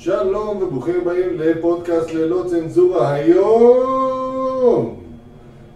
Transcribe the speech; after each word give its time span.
שלום 0.00 0.62
וברוכים 0.62 0.94
הבאים 1.02 1.28
לפודקאסט 1.38 2.14
ללא 2.14 2.44
צנזורה 2.46 3.12
היום! 3.14 5.00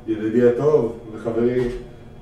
ידידי 0.06 0.48
הטוב 0.48 0.98
וחברי 1.12 1.69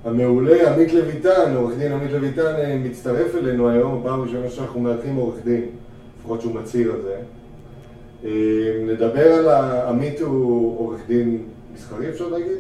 המעולה 0.05 0.75
עמית 0.75 0.93
לויטן, 0.93 1.55
עורך 1.57 1.79
דין 1.79 1.93
עמית 1.93 2.13
לויטן 2.13 2.55
אה, 2.59 2.79
מצטרף 2.85 3.35
אלינו 3.35 3.69
היום, 3.69 4.01
פעם 4.05 4.23
ראשונה 4.23 4.51
שאנחנו 4.51 4.81
מארחים 4.81 5.17
עורך 5.17 5.37
דין, 5.45 5.65
לפחות 6.19 6.41
שהוא 6.41 6.55
מצהיר 6.55 6.93
על 6.93 7.03
זה. 7.03 7.17
אה, 8.25 8.31
נדבר 8.87 9.33
על 9.33 9.49
ה... 9.49 9.89
עמית 9.89 10.21
הוא 10.21 10.79
עורך 10.79 11.01
דין 11.07 11.43
מסחרי 11.75 12.09
אפשר 12.09 12.29
להגיד? 12.29 12.59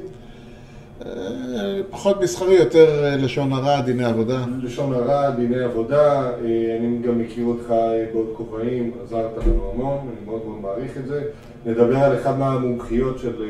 פחות 1.91 2.21
מסחרי, 2.21 2.55
יותר 2.55 3.05
אה, 3.05 3.17
לשון 3.17 3.53
הרע, 3.53 3.81
דיני 3.81 4.05
עבודה. 4.05 4.45
לשון 4.63 4.93
הרע, 4.93 5.31
דיני 5.31 5.63
עבודה, 5.63 6.23
אה, 6.23 6.77
אני 6.79 6.99
גם 7.03 7.19
מכיר 7.19 7.45
אותך 7.45 7.71
אה, 7.71 8.05
בעוד 8.13 8.27
כובעים, 8.37 8.93
עזרת 9.05 9.47
לנו 9.47 9.71
המון, 9.75 9.99
אני 9.99 10.27
מאוד 10.27 10.41
מאוד 10.47 10.61
מעריך 10.61 10.97
את 10.97 11.07
זה. 11.07 11.23
נדבר 11.67 11.97
על 11.97 12.17
אחד 12.17 12.39
מהמומחיות 12.39 13.19
של 13.19 13.49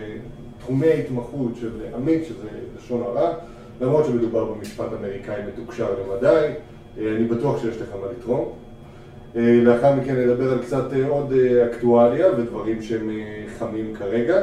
תחומי 0.58 0.86
ההתמחות 0.86 1.52
של 1.60 1.70
עמית, 1.94 2.24
שזה 2.24 2.48
לשון 2.78 3.02
הרע, 3.02 3.32
למרות 3.80 4.04
שמדובר 4.04 4.44
במשפט 4.44 4.86
אמריקאי 5.00 5.42
מתוקשר 5.52 5.86
למדי, 6.00 6.46
אני 6.98 7.24
בטוח 7.24 7.62
שיש 7.62 7.76
לך 7.76 7.88
מה 8.00 8.06
לתרום. 8.18 8.48
לאחר 9.34 9.94
מכן 9.94 10.16
נדבר 10.16 10.52
על 10.52 10.58
קצת 10.58 10.84
עוד 11.08 11.32
אקטואליה 11.70 12.26
ודברים 12.38 12.82
שהם 12.82 13.10
חמים 13.58 13.94
כרגע. 13.94 14.42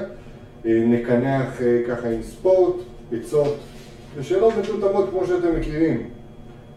נקנח 0.65 1.61
ככה 1.87 2.09
עם 2.09 2.21
ספורט, 2.23 2.75
עצות 3.11 3.57
ושאלות 4.15 4.53
מטומטמות 4.59 5.09
כמו 5.09 5.25
שאתם 5.27 5.59
מכירים. 5.59 6.09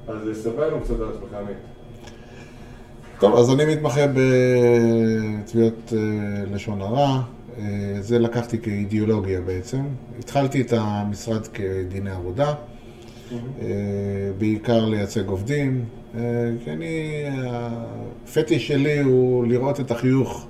אז 0.09 0.43
ספר 0.43 0.69
לנו 0.69 0.81
קצת 0.81 1.01
על 1.01 1.09
עצמך, 1.09 1.35
עמית. 1.41 1.57
טוב, 3.21 3.37
אז 3.37 3.51
אני 3.51 3.65
מתמחה 3.65 4.01
בתביעות 4.07 5.93
אה, 5.93 5.99
לשון 6.55 6.81
הרע. 6.81 7.23
אה, 7.59 7.63
זה 8.01 8.19
לקחתי 8.19 8.59
כאידיאולוגיה 8.59 9.41
בעצם. 9.41 9.81
התחלתי 10.19 10.61
את 10.61 10.73
המשרד 10.77 11.47
כדיני 11.47 12.11
עבודה, 12.11 12.55
אה, 13.33 13.67
בעיקר 14.39 14.85
לייצג 14.87 15.29
עובדים, 15.29 15.85
כי 16.65 16.71
אני, 16.71 17.25
הפטיש 18.25 18.69
שלי 18.69 18.99
הוא 18.99 19.47
לראות 19.47 19.81
את 19.81 19.91
החיוך 19.91 20.47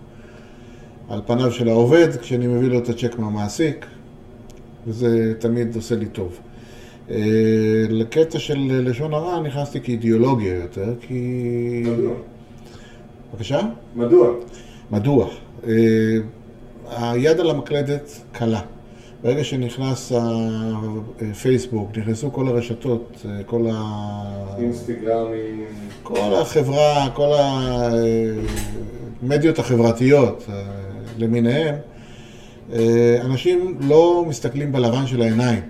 על 1.09 1.20
פניו 1.27 1.53
של 1.53 1.69
העובד 1.69 2.17
כשאני 2.17 2.47
מביא 2.47 2.69
לו 2.69 2.78
את 2.78 2.89
הצ'ק 2.89 3.19
מהמעסיק, 3.19 3.87
וזה 4.86 5.34
תמיד 5.39 5.77
עושה 5.77 5.95
לי 5.97 6.06
טוב. 6.06 6.39
אה, 7.11 7.17
לקטע 7.89 8.39
של 8.39 8.83
לשון 8.89 9.14
הרע 9.14 9.41
נכנסתי 9.41 9.81
כאידיאולוגיה 9.81 10.55
יותר, 10.55 10.95
כי... 11.00 11.83
מדוע? 11.87 12.12
בבקשה? 13.33 13.61
מדוע? 13.97 14.31
מדוע? 14.91 15.28
אה, 15.67 15.72
היד 16.91 17.41
על 17.41 17.50
המקלדת 17.50 18.20
קלה. 18.33 18.61
ברגע 19.22 19.45
שנכנס 19.45 20.12
הפייסבוק, 21.31 21.98
נכנסו 21.98 22.33
כל 22.33 22.48
הרשתות, 22.48 23.27
אה, 23.28 23.42
כל 23.47 23.67
ה... 23.72 24.56
אינסטגרמים, 24.59 25.65
כל 26.03 26.34
החברה, 26.34 27.09
כל 27.15 27.33
המדיות 29.22 29.59
החברתיות 29.59 30.47
למיניהם, 31.19 31.75
אה, 31.75 31.81
אנשים 33.20 33.76
לא 33.80 34.24
מסתכלים 34.28 34.72
בלבן 34.72 35.06
של 35.06 35.22
העיניים 35.22 35.62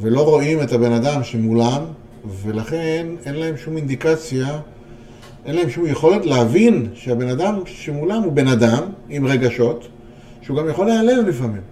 ולא 0.00 0.20
רואים 0.20 0.62
את 0.62 0.72
הבן 0.72 0.92
אדם 0.92 1.24
שמולם, 1.24 1.82
ולכן 2.42 3.06
אין 3.26 3.34
להם 3.34 3.56
שום 3.56 3.76
אינדיקציה, 3.76 4.58
אין 5.46 5.56
להם 5.56 5.70
שום 5.70 5.86
יכולת 5.86 6.26
להבין 6.26 6.88
שהבן 6.94 7.28
אדם 7.28 7.58
שמולם 7.66 8.22
הוא 8.22 8.32
בן 8.32 8.48
אדם 8.48 8.82
עם 9.08 9.26
רגשות, 9.26 9.88
שהוא 10.42 10.56
גם 10.56 10.68
יכול 10.68 10.86
להיעלב 10.86 11.26
לפעמים. 11.28 11.62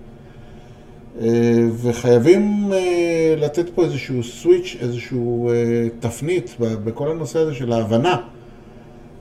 אה, 1.20 1.69
וחייבים 1.83 2.72
אה, 2.72 3.34
לתת 3.38 3.69
פה 3.75 3.84
איזשהו 3.84 4.22
סוויץ', 4.22 4.76
איזשהו 4.81 5.50
אה, 5.50 5.54
תפנית 6.00 6.56
בכל 6.59 7.10
הנושא 7.10 7.38
הזה 7.38 7.54
של 7.54 7.72
ההבנה 7.72 8.16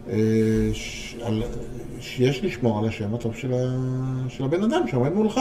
אה, 0.10 0.18
שיש 2.02 2.44
לשמור 2.44 2.80
על 2.80 2.86
השם 2.86 3.14
הטוב 3.14 3.36
של, 3.36 3.54
ה... 3.54 3.58
של 4.30 4.44
הבן 4.44 4.64
אדם 4.64 4.88
שעומד 4.88 5.14
מולך. 5.14 5.40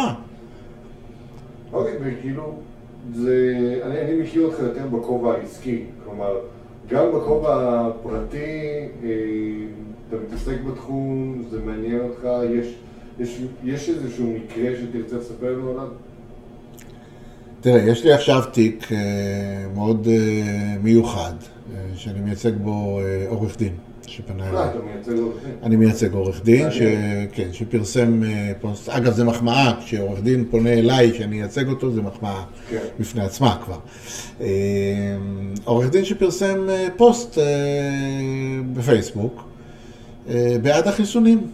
אוקיי, 1.73 1.97
וכאילו, 2.03 2.53
זה, 3.15 3.81
אני, 3.85 4.01
אני 4.01 4.23
מכיר 4.23 4.43
אותך 4.43 4.59
יותר 4.59 4.87
בכובע 4.87 5.35
העסקי, 5.35 5.85
כלומר, 6.05 6.39
גם 6.89 7.07
בכובע 7.15 7.87
הפרטי, 7.87 8.39
אה, 9.05 9.09
אתה 10.09 10.17
מתעסק 10.27 10.61
בתחום, 10.61 11.43
זה 11.51 11.61
מעניין 11.65 12.01
אותך, 12.01 12.29
יש, 12.51 12.75
יש, 13.19 13.43
יש 13.65 13.89
איזשהו 13.89 14.27
מקרה 14.27 14.71
שתרצה 14.77 15.17
לספר 15.17 15.53
לנו 15.53 15.71
עליו? 15.71 15.89
תראה, 17.61 17.83
יש 17.83 18.05
לי 18.05 18.13
עכשיו 18.13 18.43
תיק 18.53 18.93
אה, 18.93 18.99
מאוד 19.75 20.09
אה, 20.11 20.77
מיוחד, 20.83 21.33
אה, 21.75 21.81
שאני 21.97 22.21
מייצג 22.21 22.53
בו 22.57 23.01
עורך 23.29 23.59
דין 23.59 23.73
שפנה 24.11 24.49
אליי. 24.49 24.63
אה. 24.63 24.71
אני 25.63 25.77
מייצג 25.77 26.13
עורך 26.15 26.45
דין, 26.45 26.71
ש... 26.71 26.81
כן, 27.33 27.49
שפרסם 27.53 28.23
אה, 28.25 28.53
פוסט, 28.61 28.89
אגב 28.89 29.13
זה 29.13 29.25
מחמאה, 29.25 29.73
כשעורך 29.85 30.23
דין 30.23 30.45
פונה 30.51 30.73
אליי 30.73 31.15
שאני 31.15 31.43
אייצג 31.43 31.69
אותו, 31.69 31.93
זה 31.93 32.03
מחמאה 32.03 32.45
כן. 32.71 32.79
בפני 33.01 33.23
עצמה 33.23 33.59
כבר. 33.65 33.79
אה, 34.41 34.47
עורך 35.65 35.91
דין 35.91 36.05
שפרסם 36.05 36.69
פוסט 36.97 37.39
בפייסבוק 38.73 39.43
בעד 40.63 40.89
החיסונים. 40.89 41.47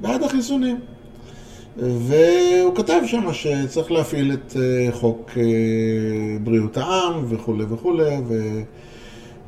בעד 0.00 0.22
החיסונים. 0.22 0.80
והוא 1.76 2.76
כתב 2.76 3.00
שם 3.06 3.32
שצריך 3.32 3.92
להפעיל 3.92 4.32
את 4.32 4.56
חוק 4.90 5.30
בריאות 6.42 6.76
העם 6.76 7.24
וכולי 7.28 7.64
וכולי, 7.68 8.16
ו... 8.28 8.62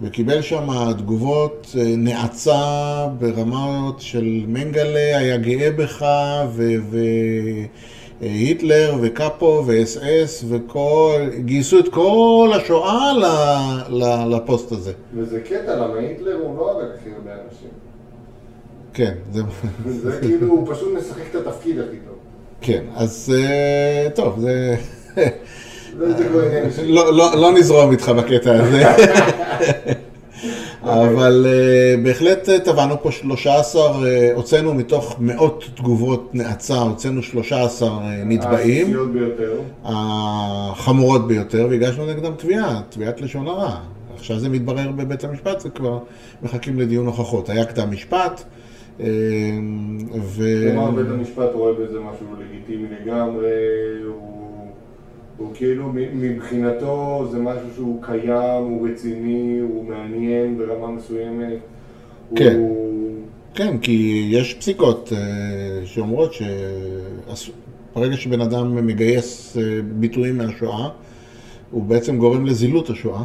וקיבל 0.00 0.42
שם 0.42 0.92
תגובות 0.98 1.66
אה, 1.78 1.84
נאצה 1.96 3.06
ברמות 3.18 4.00
של 4.00 4.44
מנגלה 4.46 5.18
היה 5.18 5.36
גאה 5.36 5.70
בך, 5.70 6.06
והיטלר 8.20 8.94
וקאפו 9.02 9.64
ואס 9.66 9.96
אס 9.96 10.44
וכל, 10.48 11.28
גייסו 11.38 11.78
את 11.78 11.88
כל 11.88 12.52
השואה 12.54 13.12
ל, 13.12 13.24
ל, 13.88 14.34
לפוסט 14.36 14.72
הזה. 14.72 14.92
וזה 15.14 15.40
קטע, 15.40 15.76
למה 15.76 15.98
היטלר 15.98 16.34
הוא 16.42 16.56
לא 16.58 16.70
הרג 16.70 16.90
הכי 16.94 17.10
הרבה 17.16 17.30
אנשים. 17.32 17.68
כן, 18.94 19.14
זה... 19.32 19.42
זה 19.86 20.18
כאילו, 20.20 20.46
הוא 20.46 20.74
פשוט 20.74 20.88
משחק 20.98 21.22
את 21.30 21.34
התפקיד 21.34 21.78
הכי 21.78 21.96
טוב. 22.06 22.16
כן, 22.60 22.84
אז 22.94 23.34
אה, 23.36 24.08
טוב, 24.14 24.38
זה... 24.38 24.76
לא, 25.98 27.16
לא, 27.16 27.36
לא 27.36 27.52
נזרום 27.52 27.90
איתך 27.90 28.08
בקטע 28.08 28.52
הזה. 28.52 28.82
אבל 30.82 31.46
uh, 31.46 32.04
בהחלט 32.04 32.48
uh, 32.48 32.64
טבענו 32.64 33.02
פה 33.02 33.10
13, 33.10 33.82
uh, 33.82 34.04
הוצאנו 34.34 34.74
מתוך 34.74 35.16
מאות 35.18 35.64
תגובות 35.74 36.30
נאצה, 36.34 36.74
הוצאנו 36.74 37.22
13 37.22 37.88
uh, 37.88 38.02
נתבעים. 38.24 38.96
החמורות 39.84 41.26
ביותר, 41.26 41.66
והגשנו 41.70 42.06
נגדם 42.06 42.32
תביעה, 42.36 42.80
תביעת 42.88 43.20
לשון 43.20 43.46
הרע. 43.46 43.76
עכשיו 44.14 44.38
זה 44.38 44.48
מתברר 44.48 44.90
בבית 44.92 45.24
המשפט, 45.24 45.60
זה 45.60 45.70
כבר 45.70 45.98
מחכים 46.42 46.80
לדיון 46.80 47.06
הוכחות. 47.06 47.50
היה 47.50 47.64
קדם 47.64 47.90
משפט, 47.90 48.42
ו... 48.98 49.04
כלומר, 50.72 50.90
בית 50.90 51.06
המשפט 51.10 51.48
רואה 51.54 51.72
בזה 51.72 51.98
משהו 52.00 52.26
לגיטימי 52.40 52.88
לגמרי, 53.00 53.50
הוא, 54.06 54.51
הוא 55.42 55.50
כאילו 55.54 55.92
מבחינתו 56.14 57.28
זה 57.30 57.38
משהו 57.38 57.68
שהוא 57.74 58.02
קיים, 58.02 58.64
הוא 58.64 58.88
רציני, 58.88 59.58
הוא 59.60 59.84
מעניין 59.84 60.58
ברמה 60.58 60.90
מסוימת. 60.90 61.58
כן. 62.36 62.56
הוא... 62.56 62.92
כן, 63.54 63.78
כי 63.78 64.28
יש 64.30 64.54
פסיקות 64.54 65.12
אה, 65.16 65.86
שאומרות 65.86 66.32
שברגע 66.32 68.16
שבן 68.16 68.40
אדם 68.40 68.86
מגייס 68.86 69.56
אה, 69.56 69.62
ביטויים 69.82 70.38
מהשואה, 70.38 70.88
הוא 71.70 71.82
בעצם 71.82 72.18
גורם 72.18 72.46
לזילות 72.46 72.90
השואה, 72.90 73.24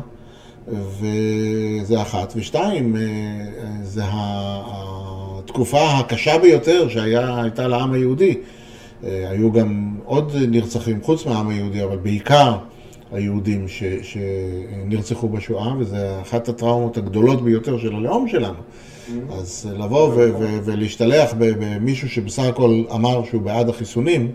וזה 0.67 2.01
אחת. 2.01 2.33
ושתיים, 2.35 2.95
אה, 2.95 3.01
זה 3.83 4.01
התקופה 4.05 5.97
הקשה 5.97 6.37
ביותר 6.37 6.89
שהייתה 6.89 7.67
לעם 7.67 7.93
היהודי. 7.93 8.37
אה, 9.03 9.29
היו 9.29 9.51
גם 9.51 9.95
עוד 10.05 10.31
נרצחים 10.49 11.01
חוץ 11.01 11.25
מהעם 11.25 11.49
היהודי, 11.49 11.83
אבל 11.83 11.97
בעיקר 11.97 12.57
היהודים 13.11 13.67
ש, 13.67 13.83
שנרצחו 13.83 15.29
בשואה, 15.29 15.73
וזו 15.79 15.97
אחת 16.21 16.49
הטראומות 16.49 16.97
הגדולות 16.97 17.41
ביותר 17.41 17.77
של 17.77 17.95
הלאום 17.95 18.27
שלנו. 18.27 18.59
אז 19.31 19.69
לבוא 19.77 20.07
ו- 20.07 20.13
ו- 20.39 20.59
ולהשתלח 20.65 21.33
במישהו 21.37 22.09
שבסך 22.09 22.43
הכל 22.43 22.83
אמר 22.95 23.23
שהוא 23.23 23.41
בעד 23.41 23.69
החיסונים, 23.69 24.31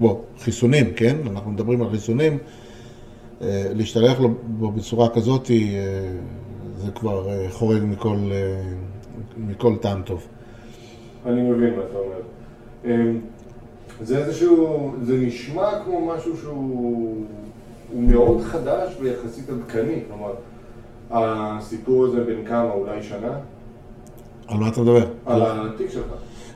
בוא, 0.00 0.16
חיסונים, 0.38 0.92
כן? 0.96 1.16
אנחנו 1.30 1.50
מדברים 1.50 1.82
על 1.82 1.90
חיסונים, 1.90 2.38
אה, 3.42 3.66
להשתלח 3.74 4.20
לו 4.20 4.28
בצורה 4.76 5.08
כזאת, 5.08 5.50
אה, 5.50 5.56
זה 6.76 6.90
כבר 6.90 7.28
חורג 7.50 7.82
מכל, 7.82 8.16
מכל 9.36 9.76
טעם 9.76 10.02
טוב. 10.02 10.26
אני 11.26 11.42
מבין 11.42 11.74
מה 11.74 11.82
אתה 11.90 11.98
אומר. 11.98 12.20
זה 14.02 14.18
איזשהו, 14.18 14.94
זה 15.02 15.16
נשמע 15.16 15.84
כמו 15.84 16.06
משהו 16.06 16.36
שהוא 16.36 17.24
הוא 17.92 18.02
מאוד 18.02 18.40
חדש 18.40 18.92
ויחסית 19.00 19.44
עדכני, 19.50 20.00
כלומר, 20.08 20.32
הסיפור 21.10 22.04
הזה 22.04 22.24
בן 22.24 22.44
כמה, 22.44 22.72
אולי 22.72 23.02
שנה? 23.02 23.38
על 24.48 24.56
מה 24.56 24.68
אתה 24.68 24.80
מדבר? 24.80 25.06
על 25.26 25.42
התיק 25.44 25.90
שלך. 25.90 26.06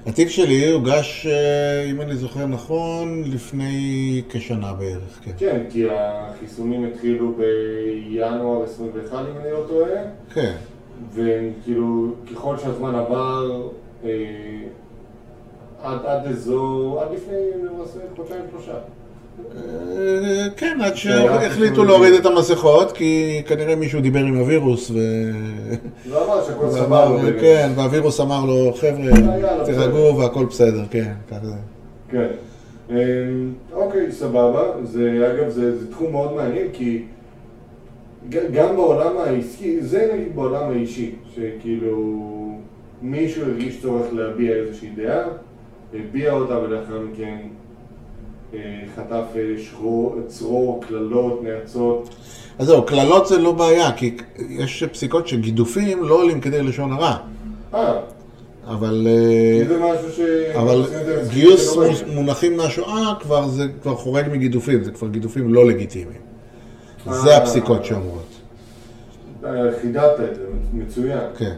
התיק 0.06 0.28
שלי 0.28 0.72
הוגש, 0.72 1.26
אה, 1.26 1.90
אם 1.90 2.00
אני 2.00 2.16
זוכר 2.16 2.46
נכון, 2.46 3.22
לפני 3.26 4.22
כשנה 4.28 4.72
בערך, 4.72 5.20
כן. 5.22 5.30
כן, 5.38 5.62
כי 5.70 5.86
החיסונים 5.90 6.84
התחילו 6.84 7.32
בינואר 7.32 8.64
21, 8.64 9.12
אם 9.12 9.40
אני 9.40 9.50
לא 9.52 9.64
טועה, 9.68 10.02
כן. 10.34 10.54
וכאילו, 11.14 12.12
ככל 12.32 12.56
שהזמן 12.58 12.94
עבר, 12.94 13.68
אה, 14.04 14.10
עד, 15.84 16.26
אזור, 16.26 17.02
עד 17.02 17.08
לפני 17.14 17.36
למעשה 17.62 17.98
חודשיים 18.16 18.42
שלושה. 18.50 18.72
אה, 19.56 20.46
כן, 20.56 20.78
עד 20.80 20.96
שהחליטו 20.96 21.84
להוריד 21.84 22.14
את 22.14 22.26
המסכות, 22.26 22.92
כי 22.92 23.42
כנראה 23.46 23.76
מישהו 23.76 24.00
דיבר 24.00 24.20
עם 24.20 24.36
הווירוס, 24.36 24.90
ו... 24.90 24.98
לא 26.10 26.26
אמר 26.26 26.44
שהכל 26.44 26.64
ואמר, 26.64 27.18
סבבה. 27.18 27.40
כן, 27.40 27.70
והווירוס 27.76 28.20
אמר 28.20 28.44
לו, 28.44 28.72
חבר'ה, 28.72 29.10
תירגעו 29.64 30.18
והכל 30.18 30.44
בסדר, 30.44 30.82
כן, 30.90 31.12
ככה 31.30 31.46
זה. 31.46 31.54
כן. 32.10 32.28
אמ, 32.90 33.52
אוקיי, 33.72 34.12
סבבה. 34.12 34.62
זה, 34.82 35.32
אגב, 35.32 35.48
זה, 35.48 35.78
זה 35.78 35.90
תחום 35.90 36.12
מאוד 36.12 36.32
מעניין, 36.32 36.66
כי 36.72 37.02
גם 38.30 38.76
בעולם 38.76 39.16
העסקי, 39.16 39.80
זה 39.80 40.10
נגיד 40.14 40.36
בעולם 40.36 40.70
האישי, 40.70 41.14
שכאילו 41.34 42.24
מישהו 43.02 43.44
הרגיש 43.44 43.82
צורך 43.82 44.06
להביע 44.12 44.56
איזושהי 44.56 44.88
דעה, 44.96 45.24
הביע 45.94 46.32
אותה 46.32 46.58
ולאחר 46.58 47.00
מכן 47.00 47.36
אה, 48.54 48.58
חטף 48.96 49.24
אה, 49.36 50.22
צרור, 50.26 50.84
קללות, 50.88 51.42
נאצות. 51.42 52.14
אז 52.58 52.66
זהו, 52.66 52.86
קללות 52.86 53.26
זה 53.26 53.38
לא 53.38 53.52
בעיה, 53.52 53.92
כי 53.92 54.16
יש 54.48 54.84
פסיקות 54.84 55.28
שגידופים 55.28 56.02
לא 56.02 56.14
עולים 56.14 56.40
כדי 56.40 56.62
לשון 56.62 56.92
הרע, 56.92 57.16
אה, 57.74 58.00
אבל... 58.66 59.06
אה, 59.06 59.68
זה 59.68 59.78
משהו 59.78 60.12
ש... 60.12 60.20
אבל 60.54 60.82
גיוס 61.30 61.76
ראיתי. 61.76 62.04
מונחים 62.14 62.56
מהשואה 62.56 63.14
כבר 63.20 63.48
זה 63.48 63.64
כבר 63.82 63.94
חורג 63.94 64.24
מגידופים, 64.32 64.84
זה 64.84 64.90
כבר 64.90 65.08
גידופים 65.08 65.54
לא 65.54 65.66
לגיטימיים. 65.66 66.20
זה. 67.10 67.36
הפסיקות 67.36 67.84
שאומרות. 67.84 68.40
חידדת 69.80 70.20
את 70.20 70.34
זה, 70.34 70.46
מצוין. 70.72 71.18
כן. 71.38 71.54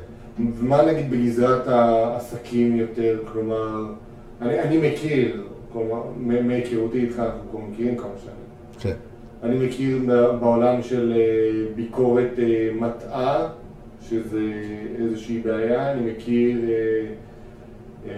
ומה 0.59 0.83
נגיד 0.83 1.11
בגזרת 1.11 1.69
העסקים 1.69 2.77
יותר, 2.77 3.19
כלומר, 3.33 3.85
אני, 4.43 4.61
אני 4.61 4.91
מכיר, 4.91 5.43
כלומר, 5.73 6.03
מהיכרותי 6.17 6.99
איתך, 6.99 7.19
אנחנו 7.19 7.61
מכירים 7.71 7.97
כמה 7.97 8.13
שנים. 8.23 8.35
כן. 8.81 8.97
אני 9.43 9.67
מכיר 9.67 9.99
בעולם 10.41 10.83
של 10.83 11.13
אה, 11.17 11.75
ביקורת 11.75 12.31
אה, 12.39 12.71
מטעה, 12.75 13.49
שזה 14.01 14.41
איזושהי 14.99 15.39
בעיה, 15.39 15.93
אני 15.93 16.11
מכיר 16.11 16.61
אה, 18.07 18.13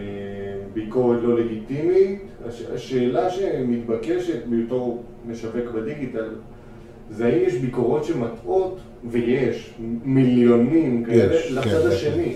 ביקורת 0.74 1.18
לא 1.22 1.40
לגיטימית. 1.40 2.22
הש, 2.46 2.62
השאלה 2.74 3.30
שמתבקשת 3.30 4.42
בתור 4.50 5.02
משווק 5.26 5.74
בדיגיטל, 5.74 6.30
זה 7.10 7.26
האם 7.26 7.42
יש 7.46 7.54
ביקורות 7.54 8.04
שמטעות, 8.04 8.78
ויש 9.04 9.74
מיליונים 10.04 11.04
כאלה, 11.04 11.36
לצד 11.50 11.64
כן, 11.64 11.88
השני. 11.88 12.34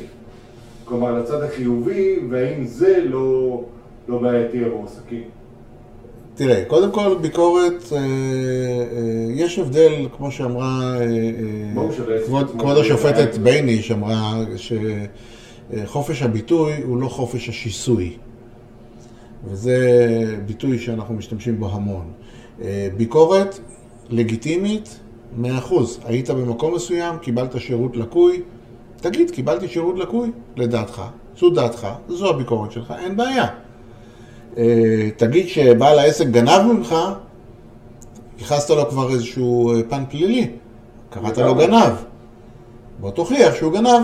כלומר, 0.85 1.19
לצד 1.19 1.43
החיובי, 1.43 2.19
והאם 2.31 2.65
זה 2.65 3.05
לא, 3.05 3.63
לא 4.09 4.19
בעייתי 4.19 4.65
עבור 4.65 4.85
עסקים. 4.85 5.23
תראה, 6.35 6.65
קודם 6.65 6.93
כל 6.93 7.17
ביקורת, 7.21 7.93
אה, 7.93 7.99
אה, 7.99 8.03
יש 9.35 9.59
הבדל, 9.59 10.09
כמו 10.17 10.31
שאמרה 10.31 10.97
אה, 10.97 11.05
אה, 11.05 12.23
כבוד, 12.27 12.51
כבוד 12.59 12.77
השופטת 12.77 13.39
בעיה. 13.39 13.63
בייניש 13.63 13.93
אמרה 13.93 14.45
שחופש 15.77 16.23
הביטוי 16.23 16.73
הוא 16.83 16.97
לא 16.97 17.09
חופש 17.09 17.49
השיסוי. 17.49 18.17
וזה 19.45 19.79
ביטוי 20.47 20.79
שאנחנו 20.79 21.15
משתמשים 21.15 21.61
בו 21.61 21.69
המון. 21.69 22.13
אה, 22.63 22.89
ביקורת 22.97 23.59
לגיטימית, 24.11 24.99
100%. 25.43 25.45
היית 26.05 26.31
במקום 26.31 26.75
מסוים, 26.75 27.19
קיבלת 27.19 27.61
שירות 27.61 27.97
לקוי, 27.97 28.43
תגיד, 29.03 29.31
קיבלתי 29.31 29.69
שירות 29.69 29.99
לקוי, 29.99 30.31
לדעתך, 30.57 31.03
זו 31.39 31.51
דעתך, 31.51 31.89
זו 32.09 32.31
הביקורת 32.31 32.73
שלך, 32.73 32.95
אין 32.99 33.17
בעיה. 33.17 33.47
אה, 34.59 35.09
תגיד 35.17 35.49
שבעל 35.49 35.99
העסק 35.99 36.27
גנב 36.27 36.73
ממך, 36.73 36.95
ייחסת 38.39 38.71
לו 38.71 38.89
כבר 38.89 39.11
איזשהו 39.11 39.73
אה, 39.73 39.81
פן 39.89 40.05
פלילי, 40.11 40.51
קראת 41.11 41.39
לו. 41.39 41.55
גנב. 41.55 41.93
בוא 43.01 43.11
תוכיח 43.11 43.55
שהוא 43.55 43.73
גנב, 43.73 44.03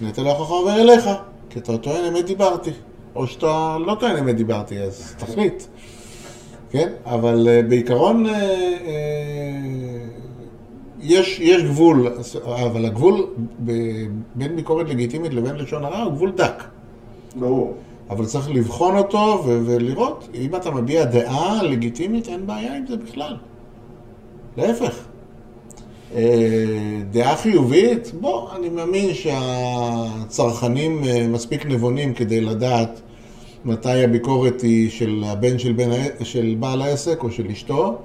נטל 0.00 0.26
ההוכחה 0.26 0.54
עובר 0.54 0.80
אליך, 0.80 1.10
כי 1.50 1.58
אתה 1.58 1.78
טוען 1.78 2.04
אמת 2.04 2.24
דיברתי. 2.24 2.70
או 3.14 3.26
שאתה 3.26 3.76
לא 3.86 3.96
טוען 4.00 4.16
אמת 4.16 4.36
דיברתי, 4.36 4.78
אז 4.82 5.14
תחליט. 5.18 5.62
כן? 6.70 6.88
אבל 7.06 7.48
אה, 7.48 7.62
בעיקרון 7.62 8.26
יש, 11.00 11.40
יש 11.40 11.62
גבול, 11.62 12.08
אבל 12.44 12.84
הגבול 12.84 13.26
ב- 13.64 14.06
בין 14.34 14.56
ביקורת 14.56 14.88
לגיטימית 14.88 15.34
לבין 15.34 15.56
לשון 15.56 15.84
הרע 15.84 16.02
הוא 16.02 16.12
גבול 16.12 16.32
דק. 16.36 16.64
ברור. 17.36 17.74
אבל 18.10 18.26
צריך 18.26 18.50
לבחון 18.50 18.96
אותו 18.96 19.42
ו- 19.46 19.60
ולראות, 19.66 20.28
אם 20.34 20.56
אתה 20.56 20.70
מביע 20.70 21.04
דעה 21.04 21.62
לגיטימית, 21.62 22.28
אין 22.28 22.46
בעיה 22.46 22.76
עם 22.76 22.86
זה 22.86 22.96
בכלל. 22.96 23.36
להפך. 24.56 25.04
אה, 26.14 27.00
דעה 27.10 27.36
חיובית, 27.36 28.12
בוא, 28.20 28.52
אני 28.56 28.68
מאמין 28.68 29.14
שהצרכנים 29.14 31.04
אה, 31.04 31.26
מספיק 31.28 31.66
נבונים 31.66 32.14
כדי 32.14 32.40
לדעת 32.40 33.00
מתי 33.64 34.04
הביקורת 34.04 34.60
היא 34.60 34.90
של 34.90 35.24
הבן 35.26 35.58
של, 35.58 35.72
בן, 35.72 35.90
של 36.22 36.56
בעל 36.60 36.82
העסק 36.82 37.22
או 37.22 37.30
של 37.30 37.46
אשתו. 37.50 37.98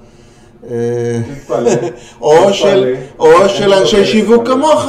או. 2.22 2.54
של, 2.54 2.96
או 3.20 3.50
של 3.50 3.74
אנשי 3.74 4.06
שיווק. 4.06 4.48
כמוך. 4.48 4.86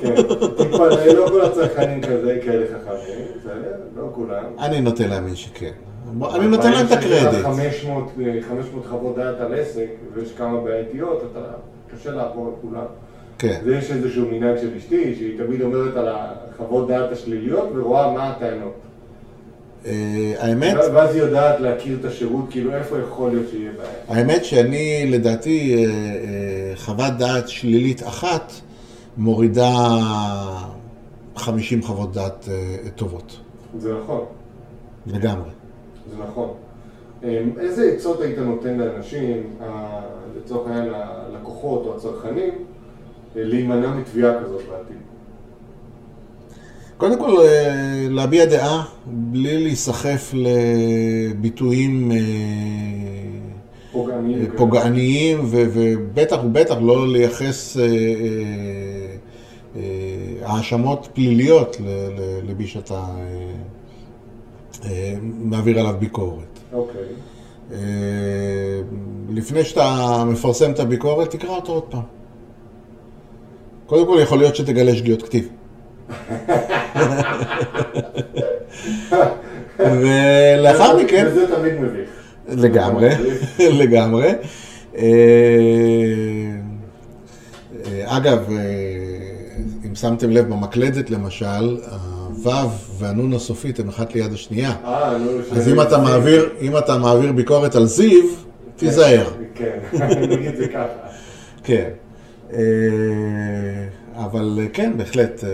כן, 0.00 0.14
תתפלא, 0.56 1.06
לא 1.06 1.28
כל 1.28 1.44
הצרכנים 1.44 2.02
כזה, 2.02 2.38
כאלה 2.44 2.66
חכמים, 2.66 3.26
בסדר? 3.36 3.74
לא 3.96 4.10
כולם. 4.14 4.44
אני 4.58 4.80
נוטה 4.80 5.06
להאמין 5.06 5.36
שכן. 5.36 5.70
אני 6.34 6.46
נותן 6.46 6.72
להם 6.72 6.86
את 6.86 6.92
הקרדיט. 6.92 7.44
500, 7.44 8.04
אה, 8.20 8.38
500 8.48 8.86
חוות 8.86 9.16
דעת 9.16 9.40
על 9.40 9.54
עסק, 9.54 9.86
ויש 10.14 10.32
כמה 10.32 10.60
בעייתיות, 10.60 11.22
אתה 11.32 11.40
קשה 11.94 12.10
לעבור 12.10 12.46
על 12.46 12.52
כולם. 12.62 12.86
כן. 13.38 13.60
ויש 13.64 13.90
איזשהו 13.90 14.26
מנהג 14.30 14.56
של 14.58 14.70
אשתי, 14.76 15.14
שהיא 15.16 15.38
תמיד 15.38 15.62
אומרת 15.62 15.96
על 15.96 16.08
החוות 16.08 16.88
דעת 16.88 17.12
השליליות, 17.12 17.68
ורואה 17.74 18.12
מה 18.12 18.28
הטענות. 18.28 18.74
אה, 19.86 20.34
האמת, 20.38 20.76
ואז 20.94 21.14
היא 21.14 21.22
יודעת 21.22 21.60
להכיר 21.60 21.98
את 22.00 22.04
השירות, 22.04 22.44
כאילו 22.50 22.74
איפה 22.74 22.98
יכול 22.98 23.30
להיות 23.30 23.46
שיהיה 23.50 23.72
בעיה. 23.72 23.90
האמת 24.08 24.44
שאני, 24.44 25.10
לדעתי, 25.10 25.74
אה, 25.74 25.90
אה, 25.90 26.76
חוות 26.76 27.12
דעת 27.18 27.48
שלילית 27.48 28.02
אחת 28.02 28.52
מורידה 29.16 29.70
50 31.36 31.82
חוות 31.82 32.12
דעת 32.12 32.48
טובות. 32.96 33.40
זה 33.78 33.94
נכון, 33.94 34.24
לגמרי. 35.06 35.50
זה 36.10 36.16
נכון. 36.22 36.50
איזה 37.58 37.92
עצות 37.96 38.20
היית 38.20 38.38
נותן 38.38 38.78
לאנשים, 38.78 39.42
לצורך 40.36 40.68
העניין 40.68 40.94
הלקוחות 40.94 41.86
או 41.86 41.96
הצרכנים, 41.96 42.54
להימנע 43.36 43.94
מתביעה 43.94 44.44
כזאת 44.44 44.62
בעתיד? 44.70 45.07
קודם 46.98 47.18
כל, 47.18 47.40
אה, 47.40 48.06
להביע 48.10 48.44
דעה 48.44 48.84
בלי 49.06 49.62
להיסחף 49.62 50.34
לביטויים 50.34 52.12
אה, 52.12 52.16
פוגעניים. 53.92 54.50
פוגעניים, 54.56 55.40
ו- 55.44 55.64
ובטח 55.72 56.38
ובטח 56.44 56.76
לא 56.80 57.08
לייחס 57.08 57.76
אה, 57.76 57.82
האשמות 60.42 61.08
פליליות 61.12 61.76
למי 62.48 62.66
שאתה 62.66 63.04
מעביר 65.22 65.80
עליו 65.80 65.94
ביקורת. 65.98 66.58
אוקיי. 66.72 67.02
לפני 69.30 69.64
שאתה 69.64 70.24
מפרסם 70.26 70.70
את 70.70 70.80
הביקורת, 70.80 71.30
תקרא 71.30 71.50
אותו 71.56 71.72
עוד 71.72 71.82
פעם. 71.82 72.02
קודם 73.86 74.06
כל, 74.06 74.18
יכול 74.22 74.38
להיות 74.38 74.56
שתגלה 74.56 74.94
שגיאות 74.94 75.22
כתיב. 75.22 75.48
ולאחר 79.78 80.96
מכן... 80.96 81.26
וזה 81.30 81.56
תמיד 81.56 81.72
מביך. 81.80 82.08
לגמרי, 82.48 83.08
לגמרי. 83.80 84.32
אה, 84.96 85.04
אגב, 88.04 88.50
אה, 88.50 88.56
אם 89.86 89.94
שמתם 89.94 90.30
לב 90.30 90.48
במקלדת 90.48 91.10
למשל, 91.10 91.76
הוו 92.44 92.70
והנון 92.98 93.32
הסופית 93.32 93.80
הם 93.80 93.88
אחת 93.88 94.14
ליד 94.14 94.32
השנייה. 94.32 94.72
אה, 94.84 95.16
אז 95.52 95.68
אם 95.68 95.80
אתה 95.80 95.98
מעביר, 95.98 96.48
אם 96.60 96.78
אתה 96.78 96.98
מעביר 96.98 97.32
ביקורת 97.32 97.74
על 97.74 97.86
זיו, 97.86 98.24
תיזהר. 98.76 99.26
כן, 99.54 99.78
נגיד 100.30 100.56
זה 100.56 100.68
ככה. 100.68 100.86
כן. 101.64 101.88
אבל 104.24 104.58
אה, 104.60 104.68
כן, 104.72 104.92
בהחלט. 104.96 105.44
אה, 105.44 105.48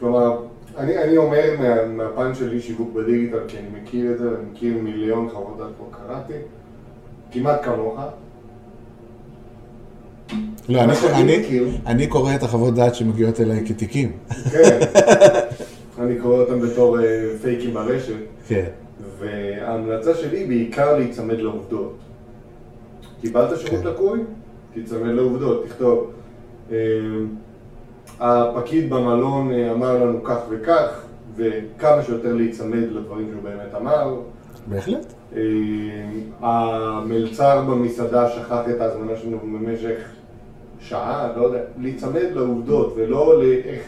כלומר, 0.00 0.42
אני, 0.76 0.98
אני 0.98 1.16
אומר 1.16 1.54
מה, 1.58 1.86
מהפן 1.86 2.34
שלי 2.34 2.60
שיווק 2.60 2.92
בדיגיטל, 2.92 3.38
כי 3.48 3.58
אני 3.58 3.66
מכיר 3.82 4.12
את 4.12 4.18
זה, 4.18 4.30
ואני 4.30 4.50
מכיר 4.52 4.78
מיליון 4.82 5.28
חוות 5.32 5.58
דעת 5.58 5.68
כבר 5.78 5.86
קראתי, 5.90 6.32
כמעט 7.32 7.64
כמוך. 7.64 7.98
לא, 10.68 10.80
אני, 10.80 10.92
אני, 11.14 11.38
מכיר. 11.38 11.68
אני 11.86 12.06
קורא 12.06 12.34
את 12.34 12.42
החוות 12.42 12.74
דעת 12.74 12.94
שמגיעות 12.94 13.40
אליי 13.40 13.66
כתיקים. 13.66 14.12
כן. 14.50 14.78
אני 15.98 16.18
קורא 16.18 16.36
אותם 16.36 16.60
בתור 16.60 17.00
אה, 17.00 17.28
פייקים 17.42 17.74
ברשת, 17.74 18.14
כן. 18.48 18.66
וההמלצה 19.18 20.14
שלי 20.14 20.38
היא 20.38 20.48
בעיקר 20.48 20.98
להיצמד 20.98 21.38
לעובדות. 21.38 21.96
קיבלת 23.20 23.58
שירות 23.58 23.82
כן. 23.82 23.86
לקוי? 23.86 24.20
תיצמד 24.74 25.10
לעובדות, 25.10 25.66
תכתוב. 25.66 26.10
אה, 26.72 26.76
הפקיד 28.20 28.90
במלון 28.90 29.52
אה, 29.52 29.72
אמר 29.72 30.04
לנו 30.04 30.24
כך 30.24 30.38
וכך, 30.50 31.02
וכמה 31.36 32.02
שיותר 32.02 32.34
להיצמד 32.34 32.84
לדברים 32.90 33.28
שהוא 33.30 33.42
באמת 33.42 33.74
אמר. 33.76 34.14
בהחלט. 34.66 35.12
אה, 35.36 35.42
המלצר 36.40 37.64
במסעדה 37.64 38.30
שכח 38.30 38.60
את 38.70 38.80
ההזמנה 38.80 39.16
שלנו 39.16 39.38
במשך 39.38 39.96
שעה, 40.80 41.28
לא 41.36 41.42
יודע, 41.42 41.60
להיצמד 41.78 42.26
לעובדות 42.34 42.92
ולא 42.96 43.42
לאיך 43.42 43.82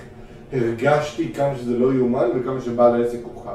הרגשתי 0.52 1.32
כמה 1.32 1.56
שזה 1.56 1.78
לא 1.78 1.94
יאומן 1.94 2.28
וכמה 2.35 2.61
שבעל 2.61 3.02
העסק 3.02 3.18
הוא 3.23 3.42
חרא. 3.44 3.52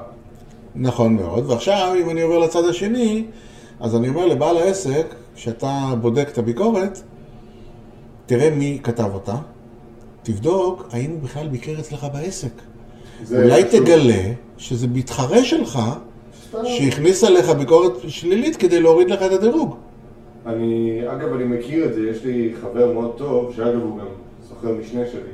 נכון 0.76 1.16
מאוד. 1.16 1.50
ועכשיו, 1.50 1.94
אם 2.02 2.10
אני 2.10 2.22
עובר 2.22 2.40
לצד 2.40 2.66
השני, 2.70 3.26
אז 3.80 3.96
אני 3.96 4.10
אומר 4.10 4.26
לבעל 4.26 4.58
העסק, 4.58 5.06
כשאתה 5.36 5.94
בודק 6.02 6.28
את 6.32 6.38
הביקורת, 6.38 7.02
תראה 8.26 8.50
מי 8.50 8.80
כתב 8.84 9.10
אותה, 9.14 9.36
תבדוק 10.24 10.88
האם 10.92 11.12
הוא 11.12 11.20
בכלל 11.20 11.48
ביקר 11.48 11.80
אצלך 11.80 12.08
בעסק. 12.14 12.52
אולי 13.32 13.66
חשוב. 13.66 13.84
תגלה 13.84 14.34
שזה 14.58 14.88
מתחרה 14.88 15.44
שלך. 15.44 15.80
שהכניס 16.64 17.24
עליך 17.24 17.50
ביקורת 17.50 17.92
שלילית 18.08 18.56
כדי 18.56 18.82
להוריד 18.82 19.10
לך 19.10 19.22
את 19.22 19.32
הדירוג. 19.32 19.76
אני, 20.46 21.02
אגב, 21.08 21.34
אני 21.34 21.44
מכיר 21.44 21.86
את 21.86 21.94
זה, 21.94 22.10
יש 22.10 22.26
לי 22.26 22.54
חבר 22.62 22.94
מאוד 22.94 23.14
טוב, 23.18 23.54
שאגב 23.56 23.82
הוא 23.82 24.00
גם 24.00 24.06
סוחר 24.50 24.74
משנה 24.80 25.06
שלי, 25.06 25.32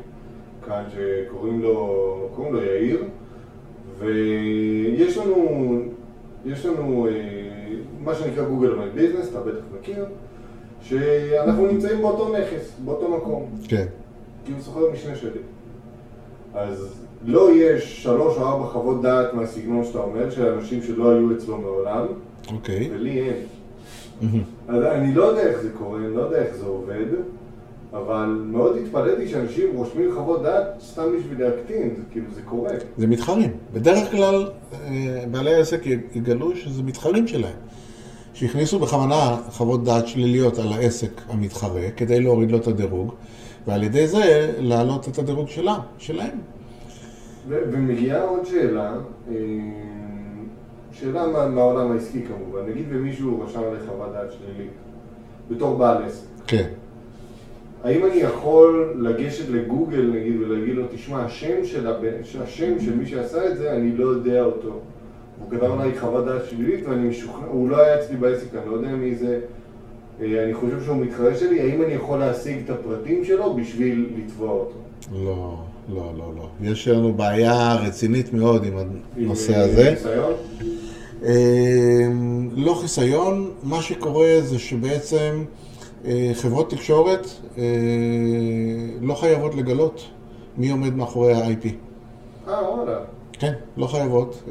כאן, 0.65 0.83
שקוראים 0.93 1.61
לו, 1.61 2.29
קוראים 2.35 2.53
לו 2.53 2.63
יאיר, 2.63 3.03
ויש 3.99 5.17
לנו, 5.17 5.79
יש 6.45 6.65
לנו 6.65 7.07
אה, 7.07 7.11
מה 8.03 8.15
שנקרא 8.15 8.45
גוגל 8.45 8.73
מי 8.73 8.89
ביזנס, 8.95 9.29
אתה 9.29 9.39
בטח 9.39 9.63
מכיר, 9.79 10.05
שאנחנו 10.81 11.67
נמצאים 11.67 12.01
באותו 12.01 12.33
נכס, 12.37 12.71
באותו 12.85 13.17
מקום, 13.17 13.45
כן. 13.67 13.85
כי 14.45 14.51
הוא 14.51 14.61
סוחר 14.61 14.91
משנה 14.93 15.15
שלי. 15.15 15.39
אז 16.53 16.95
לא 17.25 17.49
יש 17.55 18.03
שלוש 18.03 18.37
או 18.37 18.47
ארבע 18.47 18.65
חוות 18.65 19.01
דעת 19.01 19.33
מהסגנון 19.33 19.85
שאתה 19.85 19.99
אומר, 19.99 20.29
של 20.29 20.47
אנשים 20.47 20.83
שלא 20.83 21.11
היו 21.11 21.37
אצלו 21.37 21.57
מעולם, 21.57 22.05
אוקיי. 22.53 22.89
ולי 22.93 23.19
אין. 23.19 23.43
אז 24.67 24.83
אני 24.83 25.15
לא 25.15 25.23
יודע 25.23 25.41
איך 25.41 25.61
זה 25.61 25.69
קורה, 25.77 25.99
אני 25.99 26.15
לא 26.15 26.21
יודע 26.21 26.37
איך 26.37 26.55
זה 26.55 26.65
עובד, 26.65 27.05
אבל 27.93 28.43
מאוד 28.45 28.77
התפלאתי 28.77 29.27
שאנשים 29.27 29.75
רושמים 29.75 30.11
חוות 30.15 30.41
דעת 30.41 30.65
סתם 30.81 31.03
בשביל 31.17 31.43
להקטין, 31.45 31.89
זה 31.97 32.01
כאילו 32.11 32.25
זה 32.35 32.41
קורה. 32.41 32.71
זה 32.97 33.07
מתחרים. 33.07 33.51
בדרך 33.73 34.11
כלל 34.11 34.47
אה, 34.73 35.23
בעלי 35.31 35.55
העסק 35.55 35.81
יגלו 36.15 36.55
שזה 36.55 36.83
מתחרים 36.83 37.27
שלהם. 37.27 37.55
שהכניסו 38.39 38.79
בכוונה 38.79 39.37
חוות 39.49 39.83
דעת 39.83 40.07
שליליות 40.07 40.59
על 40.59 40.73
העסק 40.73 41.21
המתחרה 41.29 41.91
כדי 41.97 42.21
להוריד 42.21 42.51
לו 42.51 42.57
את 42.57 42.67
הדירוג, 42.67 43.13
ועל 43.67 43.83
ידי 43.83 44.07
זה 44.07 44.51
להעלות 44.59 45.07
את 45.07 45.17
הדירוג 45.19 45.47
שלה, 45.47 45.75
שלהם. 45.97 46.37
ומגיעה 47.49 48.23
עוד 48.23 48.45
שאלה, 48.45 48.93
אה, 49.31 49.35
שאלה 50.91 51.27
מה- 51.27 51.47
מהעולם 51.47 51.91
העסקי 51.91 52.21
כמובן, 52.25 52.69
נגיד 52.69 52.85
ומישהו 52.89 53.41
רשם 53.45 53.59
עליך 53.71 53.83
חוות 53.87 54.11
דעת 54.13 54.31
שלילית, 54.31 54.71
בתור 55.51 55.77
בעל 55.77 56.03
עסק. 56.03 56.25
כן. 56.47 56.67
האם 57.83 58.05
אני 58.05 58.15
יכול 58.15 58.93
לגשת 58.99 59.49
לגוגל 59.49 60.11
נגיד 60.13 60.41
ולהגיד 60.41 60.75
לו, 60.75 60.83
תשמע, 60.95 61.23
השם 61.23 61.65
של, 61.65 61.87
הבן, 61.87 62.13
השם 62.43 62.79
של 62.79 62.95
מי 62.95 63.05
שעשה 63.05 63.51
את 63.51 63.57
זה, 63.57 63.71
אני 63.73 63.97
לא 63.97 64.05
יודע 64.05 64.43
אותו. 64.43 64.79
הוא 65.39 65.51
כתב 65.51 65.63
עליי 65.63 65.99
חוות 65.99 66.25
דעת 66.25 66.41
שלילית 66.49 66.85
ואני 66.87 67.09
משוכנע, 67.09 67.47
הוא 67.47 67.69
לא 67.69 67.77
היה 67.81 67.99
אצלי 67.99 68.17
בעסק, 68.17 68.55
אני 68.55 68.71
לא 68.71 68.75
יודע 68.75 68.87
מי 68.87 69.15
זה. 69.15 69.39
אה, 70.21 70.43
אני 70.43 70.53
חושב 70.53 70.83
שהוא 70.83 70.97
מתחרה 70.97 71.35
שלי, 71.35 71.61
האם 71.61 71.81
אני 71.81 71.93
יכול 71.93 72.19
להשיג 72.19 72.57
את 72.65 72.69
הפרטים 72.69 73.25
שלו 73.25 73.53
בשביל 73.53 74.09
לתבוע 74.17 74.51
אותו? 74.51 74.75
לא, 75.13 75.57
לא, 75.89 76.13
לא, 76.17 76.33
לא. 76.37 76.47
יש 76.61 76.87
לנו 76.87 77.13
בעיה 77.13 77.75
רצינית 77.75 78.33
מאוד 78.33 78.63
עם 78.65 78.73
הנושא 78.77 79.53
עם, 79.53 79.59
אה, 79.59 79.65
הזה. 79.65 79.89
ניסיון? 79.91 80.33
אה, 81.25 82.07
לא 82.55 82.73
חיסיון, 82.73 83.51
מה 83.63 83.81
שקורה 83.81 84.35
זה 84.41 84.59
שבעצם 84.59 85.43
חברות 86.33 86.69
תקשורת 86.69 87.27
לא 89.01 89.13
חייבות 89.13 89.55
לגלות 89.55 90.01
מי 90.57 90.69
עומד 90.69 90.95
מאחורי 90.95 91.33
ה-IP. 91.33 91.67
אה, 92.47 92.73
וואלה. 92.73 92.99
כן, 93.39 93.53
לא 93.77 93.87
חייבות. 93.87 94.43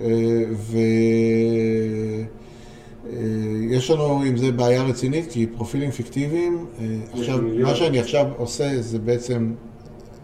ויש 3.09 3.91
לנו 3.91 4.23
עם 4.23 4.37
זה 4.37 4.53
בעיה 4.53 4.83
רצינית, 4.83 5.33
כי 5.33 5.47
פרופילים 5.47 5.91
פיקטיביים, 5.91 6.67
אה, 6.79 6.85
עכשיו, 7.13 7.43
מיליון. 7.43 7.71
מה 7.71 7.77
שאני 7.77 7.99
עכשיו 7.99 8.27
עושה 8.37 8.83
זה 8.83 8.99
בעצם 8.99 9.53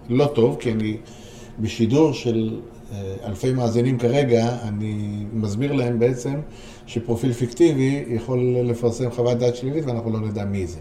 לא 0.08 0.26
טוב, 0.26 0.56
כי 0.60 0.72
אני 0.72 0.96
בשידור 1.58 2.12
של 2.12 2.60
אה, 2.92 3.14
אלפי 3.26 3.52
מאזינים 3.52 3.98
כרגע, 3.98 4.56
אני 4.62 5.24
מסביר 5.32 5.72
להם 5.72 5.98
בעצם 5.98 6.34
שפרופיל 6.86 7.32
פיקטיבי 7.32 8.04
יכול 8.08 8.56
לפרסם 8.64 9.10
חוות 9.10 9.38
דעת 9.38 9.56
שלילית 9.56 9.84
ואנחנו 9.84 10.10
לא 10.10 10.20
נדע 10.20 10.44
מי 10.44 10.66
זה. 10.66 10.78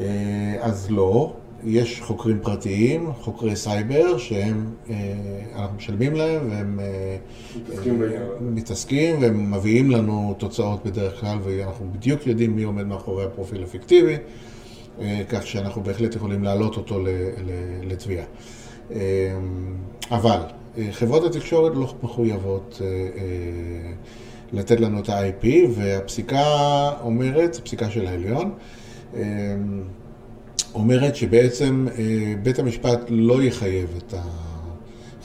אה, 0.00 0.56
אז 0.60 0.90
לא, 0.90 1.32
יש 1.64 2.00
חוקרים 2.00 2.38
פרטיים, 2.42 3.12
חוקרי 3.12 3.56
סייבר, 3.56 4.18
שהם, 4.18 4.70
אה, 4.90 4.94
אנחנו 5.56 5.76
משלמים 5.76 6.14
להם 6.14 6.50
והם 6.50 6.80
אה, 6.80 7.16
מתעסקים 7.56 7.98
בעניין. 7.98 8.22
מתעסקים 8.40 9.22
והם 9.22 9.54
מביאים 9.54 9.90
לנו 9.90 10.34
תוצאות 10.38 10.86
בדרך 10.86 11.20
כלל 11.20 11.38
ואנחנו 11.42 11.86
בדיוק 11.92 12.26
יודעים 12.26 12.56
מי 12.56 12.62
עומד 12.62 12.86
מאחורי 12.86 13.24
הפרופיל 13.24 13.62
הפיקטיבי, 13.62 14.16
אה, 15.00 15.22
כך 15.28 15.46
שאנחנו 15.46 15.82
בהחלט 15.82 16.14
יכולים 16.14 16.44
להעלות 16.44 16.76
אותו 16.76 17.04
לתביעה. 17.82 18.24
אה, 18.92 18.98
אבל 20.10 20.40
אה, 20.78 20.88
חברות 20.92 21.24
התקשורת 21.24 21.72
לא 21.74 21.94
מחויבות 22.02 22.80
אה, 22.80 22.86
אה, 22.86 23.92
לתת 24.52 24.80
לנו 24.80 25.00
את 25.00 25.08
ה-IP 25.08 25.46
והפסיקה 25.70 26.44
אומרת, 27.02 27.56
פסיקה 27.64 27.90
של 27.90 28.06
העליון, 28.06 28.50
אה, 29.16 29.22
אומרת 30.74 31.16
שבעצם 31.16 31.86
אה, 31.98 32.34
בית 32.42 32.58
המשפט 32.58 33.00
לא 33.08 33.42
יחייב 33.42 33.94
את 33.96 34.14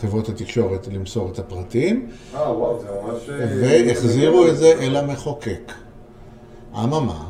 חברות 0.04 0.30
התקשורת 0.30 0.88
למסור 0.88 1.30
את 1.32 1.40
הפרטים, 1.40 2.08
אה, 2.36 2.58
וואו, 2.58 2.82
זה 2.82 2.88
ממש... 3.04 3.30
אה, 3.30 3.48
והחזירו 3.62 4.48
את 4.48 4.58
זה 4.58 4.74
אל 4.80 4.96
המחוקק. 4.96 5.72
אממה, 6.84 7.30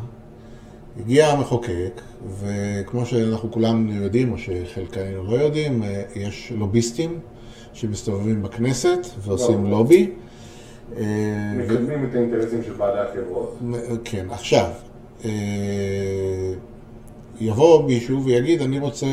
הגיע 0.99 1.27
המחוקק, 1.27 2.01
וכמו 2.39 3.05
שאנחנו 3.05 3.51
כולם 3.51 3.89
יודעים, 3.91 4.31
או 4.31 4.37
שחלקנו 4.37 5.31
לא 5.31 5.35
יודעים, 5.35 5.83
אה, 5.83 6.03
יש 6.15 6.51
לוביסטים 6.55 7.19
שמסתובבים 7.73 8.43
בכנסת 8.43 9.07
ועושים 9.19 9.57
ברור. 9.57 9.69
לובי. 9.69 10.11
מקדמים 11.57 12.05
את 12.09 12.15
האינטרסים 12.15 12.63
של 12.63 12.73
בעלי 12.73 12.99
החברות. 12.99 13.59
כן, 14.03 14.25
עכשיו, 14.29 14.69
יבוא 17.41 17.83
מישהו 17.83 18.23
ויגיד, 18.23 18.61
אני 18.61 18.79
רוצה, 18.79 19.05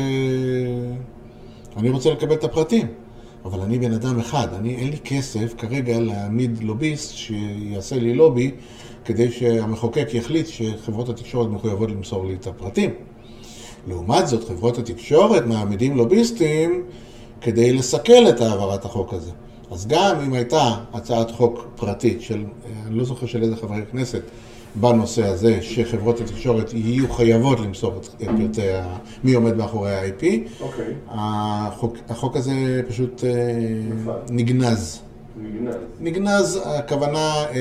אני 1.77 1.89
רוצה 1.89 2.11
לקבל 2.11 2.33
את 2.33 2.43
הפרטים, 2.43 2.87
אבל 3.45 3.59
אני 3.59 3.79
בן 3.79 3.93
אדם 3.93 4.19
אחד, 4.19 4.47
אני, 4.53 4.75
אין 4.75 4.89
לי 4.89 4.97
כסף 4.97 5.53
כרגע 5.57 5.99
להעמיד 5.99 6.63
לוביסט 6.63 7.15
שיעשה 7.15 7.95
לי 7.95 8.13
לובי 8.13 8.51
כדי 9.05 9.31
שהמחוקק 9.31 10.07
יחליט 10.13 10.47
שחברות 10.47 11.09
התקשורת 11.09 11.49
מחויבות 11.49 11.91
למסור 11.91 12.25
לי 12.25 12.33
את 12.33 12.47
הפרטים. 12.47 12.89
לעומת 13.87 14.27
זאת, 14.27 14.47
חברות 14.47 14.77
התקשורת 14.77 15.45
מעמידים 15.45 15.97
לוביסטים 15.97 16.83
כדי 17.41 17.73
לסכל 17.73 18.29
את 18.29 18.41
העברת 18.41 18.85
החוק 18.85 19.13
הזה. 19.13 19.31
אז 19.71 19.87
גם 19.87 20.19
אם 20.25 20.33
הייתה 20.33 20.75
הצעת 20.93 21.31
חוק 21.31 21.67
פרטית 21.75 22.21
של, 22.21 22.43
אני 22.87 22.97
לא 22.97 23.03
זוכר 23.03 23.25
של 23.25 23.43
איזה 23.43 23.55
חברי 23.55 23.81
כנסת, 23.91 24.21
בנושא 24.75 25.25
הזה, 25.25 25.61
שחברות 25.61 26.21
התקשורת 26.21 26.73
יהיו 26.73 27.11
חייבות 27.11 27.59
למסור 27.59 27.93
את 27.97 28.05
פרטי 28.37 28.71
ה... 28.71 28.97
מי 29.23 29.33
עומד 29.33 29.55
מאחורי 29.55 29.95
ה-IP, 29.95 30.23
אוקיי, 30.61 30.93
החוק, 31.07 31.97
החוק 32.09 32.35
הזה 32.35 32.81
פשוט 32.87 33.23
אה. 33.23 33.29
נגנז. 34.29 35.01
נגנז. 35.41 35.75
נגנז, 35.99 36.59
הכוונה, 36.65 37.45
אה, 37.53 37.59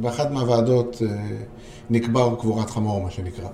באחת 0.00 0.30
מהוועדות 0.30 1.02
אה, 1.02 1.16
נקבר 1.90 2.34
קבורת 2.40 2.70
חמור, 2.70 3.02
מה 3.02 3.10
שנקרא. 3.10 3.48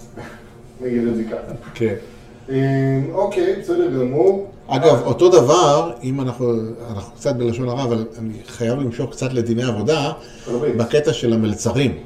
נגיד 0.81 1.07
את 1.07 1.17
זה 1.17 1.25
ככה. 1.25 1.55
כן. 1.75 1.95
אה, 2.50 3.00
אוקיי, 3.12 3.57
בסדר 3.61 3.88
גמור. 4.00 4.47
אגב, 4.67 5.02
אותו 5.07 5.28
דבר, 5.28 5.93
אם 6.02 6.21
אנחנו, 6.21 6.52
אנחנו 6.90 7.12
קצת 7.14 7.37
בלשון 7.37 7.69
הרע, 7.69 7.85
אבל 7.85 8.07
אני 8.19 8.35
חייב 8.47 8.81
למשוך 8.81 9.11
קצת 9.11 9.33
לדיני 9.33 9.62
עבודה. 9.62 10.12
בקטע 10.76 11.12
של 11.12 11.33
המלצרים. 11.33 11.99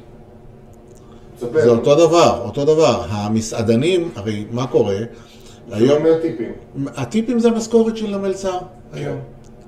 זה 1.39 1.69
אותו 1.69 1.95
דבר, 1.95 2.41
אותו 2.45 2.65
דבר. 2.65 3.03
המסעדנים, 3.09 4.11
הרי 4.15 4.45
מה 4.51 4.67
קורה? 4.67 4.95
היום 5.71 5.89
היום, 5.89 6.03
מהטיפים. 6.03 6.51
הטיפים 6.95 7.39
זה 7.39 7.47
המשכורת 7.47 7.97
של 7.97 8.13
המלצר 8.13 8.57
היום. 8.93 9.17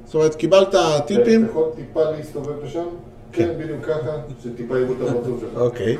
זאת 0.06 0.16
אומרת, 0.16 0.36
קיבלת 0.36 0.76
טיפים, 1.08 1.44
אתה 1.44 1.52
יכול 1.52 1.70
טיפה 1.76 2.12
להסתובב 2.12 2.64
לשם? 2.64 2.86
כן, 3.32 3.50
בדיוק 3.60 3.86
ככה, 3.86 4.10
שטיפה 4.44 4.80
יראו 4.80 4.94
את 4.94 5.10
הפרצוף 5.10 5.40
שלך. 5.42 5.62
אוקיי. 5.62 5.98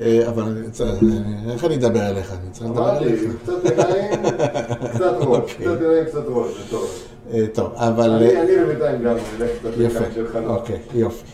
אה, 0.00 0.28
אבל 0.28 0.42
אני 0.42 0.70
צריך- 0.70 1.02
איך 1.52 1.64
אני 1.64 1.74
אדבר 1.74 2.08
אליך? 2.10 2.32
אני 2.32 2.50
צריך 2.52 2.66
לדבר 2.70 2.90
אמרתי, 2.90 3.04
אליך. 3.04 3.20
קצת 3.42 3.64
עיניים, 3.64 4.22
קצת 4.94 5.12
ראש. 5.20 5.26
אוקיי. 5.26 5.66
קצת 5.66 5.80
עיניים, 5.82 6.04
קצת 6.04 6.22
ראש, 6.28 6.48
זה 6.58 6.70
טוב. 6.70 6.88
אה, 7.32 7.44
טוב, 7.54 7.72
אבל... 7.74 8.10
אני 8.10 8.40
אני 8.40 8.64
בינתיים 8.66 9.02
גם 9.02 9.14
נלך 9.38 9.50
קצת 9.60 9.70
יפה. 9.78 10.38
אוקיי, 10.46 10.78
יופי. 10.94 11.24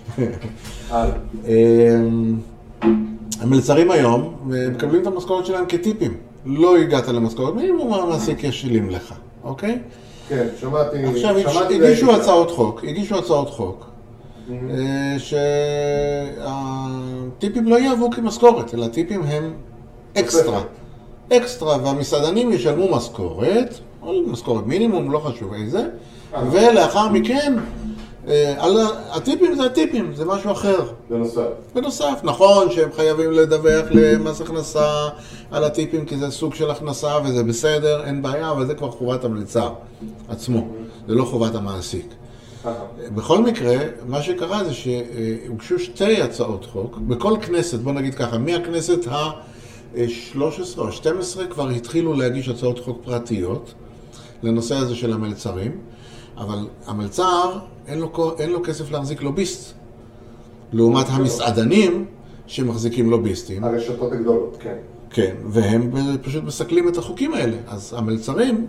המלצרים 3.40 3.90
היום 3.90 4.35
אה, 4.55 4.69
מקבלים 4.71 5.02
את 5.02 5.07
המשכורת 5.07 5.47
שלהם 5.47 5.64
כטיפים. 5.69 6.17
לא 6.47 6.76
הגעת 6.76 7.09
למשכורת 7.09 7.55
מינימום, 7.55 7.95
המעסיק 7.95 8.45
ישלים 8.45 8.90
לך, 8.90 9.14
אוקיי? 9.45 9.79
כן, 10.29 10.47
שמעתי. 10.61 11.05
עכשיו 11.05 11.37
הגישו 11.71 12.12
הצעות 12.17 12.50
חוק, 12.50 12.85
הגישו 12.85 13.19
הצעות 13.19 13.50
חוק. 13.50 13.85
אה, 13.85 13.89
שהטיפים 16.38 17.69
לא 17.69 17.78
יעברו 17.78 18.11
כמשכורת, 18.11 18.75
אלא 18.75 18.87
טיפים 18.88 19.23
הם 19.23 19.54
אקסטרה. 20.19 20.62
אקסטרה, 21.33 21.78
והמסעדנים 21.85 22.52
ישלמו 22.52 22.97
משכורת, 22.97 23.78
או 24.02 24.23
משכורת 24.26 24.66
מינימום, 24.66 25.12
לא 25.12 25.19
חשוב 25.19 25.52
איזה. 25.52 25.88
ולאחר 26.50 27.09
מכן, 27.09 27.54
אה, 28.28 28.54
הטיפים 29.11 29.54
זה 29.54 29.64
הטיפים, 29.64 30.14
זה 30.14 30.25
משהו 30.25 30.52
אחר. 30.52 30.78
בנוסף. 31.11 31.49
בנוסף, 31.75 32.21
נכון 32.23 32.71
שהם 32.71 32.92
חייבים 32.92 33.33
לדווח 33.33 33.87
למס 33.90 34.40
הכנסה 34.40 35.09
על 35.50 35.64
הטיפים 35.64 36.04
כי 36.04 36.16
זה 36.16 36.30
סוג 36.30 36.54
של 36.54 36.71
הכנסה 36.71 37.19
וזה 37.25 37.45
בסדר, 37.45 38.04
אין 38.04 38.23
בעיה, 38.23 38.50
אבל 38.50 38.66
זה 38.66 38.75
כבר 38.75 38.90
חובת 38.90 39.25
המלצר 39.25 39.73
עצמו, 40.28 40.66
זה 41.09 41.14
לא 41.14 41.25
חובת 41.25 41.54
המעסיק. 41.54 42.07
בכל 43.14 43.43
מקרה, 43.43 43.76
מה 44.09 44.23
שקרה 44.23 44.64
זה 44.64 44.75
שהוגשו 44.75 45.79
שתי 45.79 46.23
הצעות 46.23 46.64
חוק, 46.64 46.99
בכל 46.99 47.37
כנסת, 47.43 47.79
בוא 47.79 47.93
נגיד 47.93 48.14
ככה, 48.14 48.38
מהכנסת 48.38 49.07
ה-13 49.07 50.38
או 50.79 50.88
ה-12 50.88 51.47
כבר 51.50 51.69
התחילו 51.69 52.14
להגיש 52.14 52.49
הצעות 52.49 52.79
חוק 52.79 52.99
פרטיות 53.05 53.75
לנושא 54.43 54.76
הזה 54.76 54.95
של 54.95 55.12
המלצרים, 55.12 55.79
אבל 56.37 56.67
המלצר, 56.87 57.59
אין 57.87 57.99
לו, 57.99 58.35
אין 58.38 58.50
לו 58.50 58.62
כסף 58.62 58.90
להחזיק 58.90 59.23
לוביסט. 59.23 59.75
לעומת 60.73 61.07
המסעדנים 61.09 62.05
שמחזיקים 62.47 63.11
לוביסטים, 63.11 63.64
הרשתות 63.64 64.12
הגדולות, 64.12 64.57
כן. 64.61 64.76
כן, 65.11 65.35
והם 65.47 65.90
פשוט 66.23 66.45
מסכלים 66.45 66.88
את 66.88 66.97
החוקים 66.97 67.35
האלה. 67.35 67.57
אז 67.69 67.95
המלצרים 67.97 68.67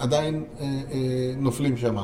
עדיין 0.00 0.44
אה, 0.60 0.64
אה, 0.66 1.32
נופלים 1.38 1.76
שם 1.76 1.96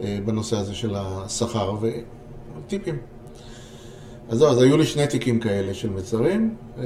אה, 0.00 0.18
בנושא 0.24 0.56
הזה 0.56 0.74
של 0.74 0.94
השכר 0.96 1.76
וטיפים. 1.80 2.96
אז 4.28 4.38
זהו, 4.38 4.48
אז 4.48 4.62
היו 4.62 4.76
לי 4.76 4.86
שני 4.86 5.06
תיקים 5.06 5.40
כאלה 5.40 5.74
של 5.74 5.90
מלצרים, 5.90 6.54
אה, 6.78 6.84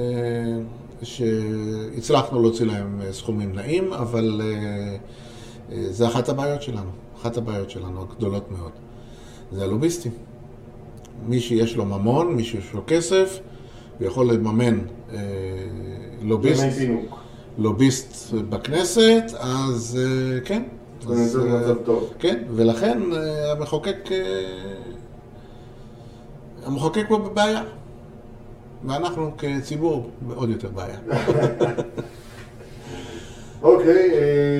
שהצלחנו 1.02 2.42
להוציא 2.42 2.66
להם 2.66 3.00
אה, 3.00 3.12
סכומים 3.12 3.54
נאים, 3.54 3.92
אבל 3.92 4.40
אה, 4.44 4.96
אה, 5.72 5.92
זה 5.92 6.06
אחת 6.08 6.28
הבעיות 6.28 6.62
שלנו, 6.62 6.90
אחת 7.20 7.36
הבעיות 7.36 7.70
שלנו 7.70 8.02
הגדולות 8.02 8.50
מאוד. 8.50 8.72
זה 9.52 9.64
הלוביסטים. 9.64 10.12
מי 11.26 11.40
שיש 11.40 11.76
לו 11.76 11.84
ממון, 11.84 12.34
מי 12.34 12.44
שיש 12.44 12.72
לו 12.72 12.82
כסף, 12.86 13.38
הוא 13.98 14.06
יכול 14.06 14.32
לממן 14.32 14.78
אה, 15.12 15.18
לוביסט. 16.22 16.62
לוביסט 17.60 18.34
בכנסת, 18.34 19.22
אז 19.40 19.98
אה, 20.02 20.40
כן. 20.44 20.62
אז, 21.10 21.38
אה. 21.52 21.72
כן, 22.18 22.42
ולכן 22.54 22.98
אה, 23.12 23.52
המחוקק, 23.52 24.08
המחוקק 26.66 27.04
פה 27.08 27.18
בבעיה. 27.18 27.62
ואנחנו 28.86 29.30
כציבור 29.38 30.10
בעוד 30.20 30.50
יותר 30.50 30.68
בעיה. 30.74 30.96
אוקיי, 33.62 34.10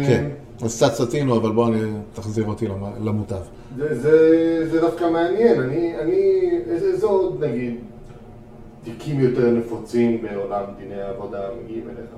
כן. 0.07 0.29
אז 0.63 0.77
קצת 0.77 0.93
סטינו, 0.95 1.37
אבל 1.37 1.53
בוא 1.53 1.67
אני- 1.69 1.81
תחזיר 2.15 2.45
אותי 2.47 2.69
למ- 2.69 3.07
למוטב. 3.07 3.37
זה- 3.79 4.79
דווקא 4.81 5.05
מעניין. 5.13 5.61
אני, 6.01 6.51
איזה 6.71 7.07
עוד, 7.07 7.45
נגיד, 7.45 7.75
תיקים 8.85 9.21
יותר 9.21 9.51
נפוצים 9.51 10.23
בעולם 10.23 10.65
דיני 10.79 11.03
העבודה 11.03 11.41
מגיעים 11.65 11.85
אליך? 11.89 12.11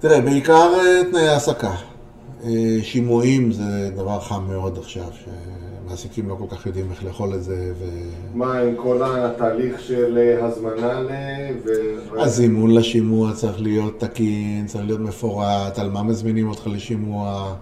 תראה, 0.00 0.20
בעיקר 0.20 0.70
אה, 0.74 1.10
תנאי 1.10 1.28
העסקה. 1.28 1.74
אה, 2.44 2.76
שימועים 2.82 3.52
זה 3.52 3.90
דבר 3.96 4.20
חם 4.20 4.44
מאוד 4.48 4.78
עכשיו, 4.78 5.04
שמעסיקים 5.24 6.28
לא 6.28 6.36
כל 6.38 6.56
כך 6.56 6.66
יודעים 6.66 6.90
איך 6.90 7.04
לאכול 7.04 7.34
את 7.34 7.42
זה, 7.42 7.72
ו... 7.78 7.84
מה 8.34 8.58
עם 8.58 8.74
כל 8.76 9.02
התהליך 9.02 9.80
של 9.80 10.18
אה, 10.18 10.46
הזמנה 10.46 11.00
ל... 11.00 11.08
ו- 11.64 12.20
הזימון 12.22 12.70
לשימוע 12.70 13.32
צריך 13.32 13.60
להיות 13.60 14.00
תקין, 14.00 14.66
צריך 14.66 14.84
להיות 14.84 15.00
מפורט, 15.00 15.78
על 15.78 15.90
מה 15.90 16.02
מזמינים 16.02 16.48
אותך 16.48 16.66
לשימוע, 16.66 17.54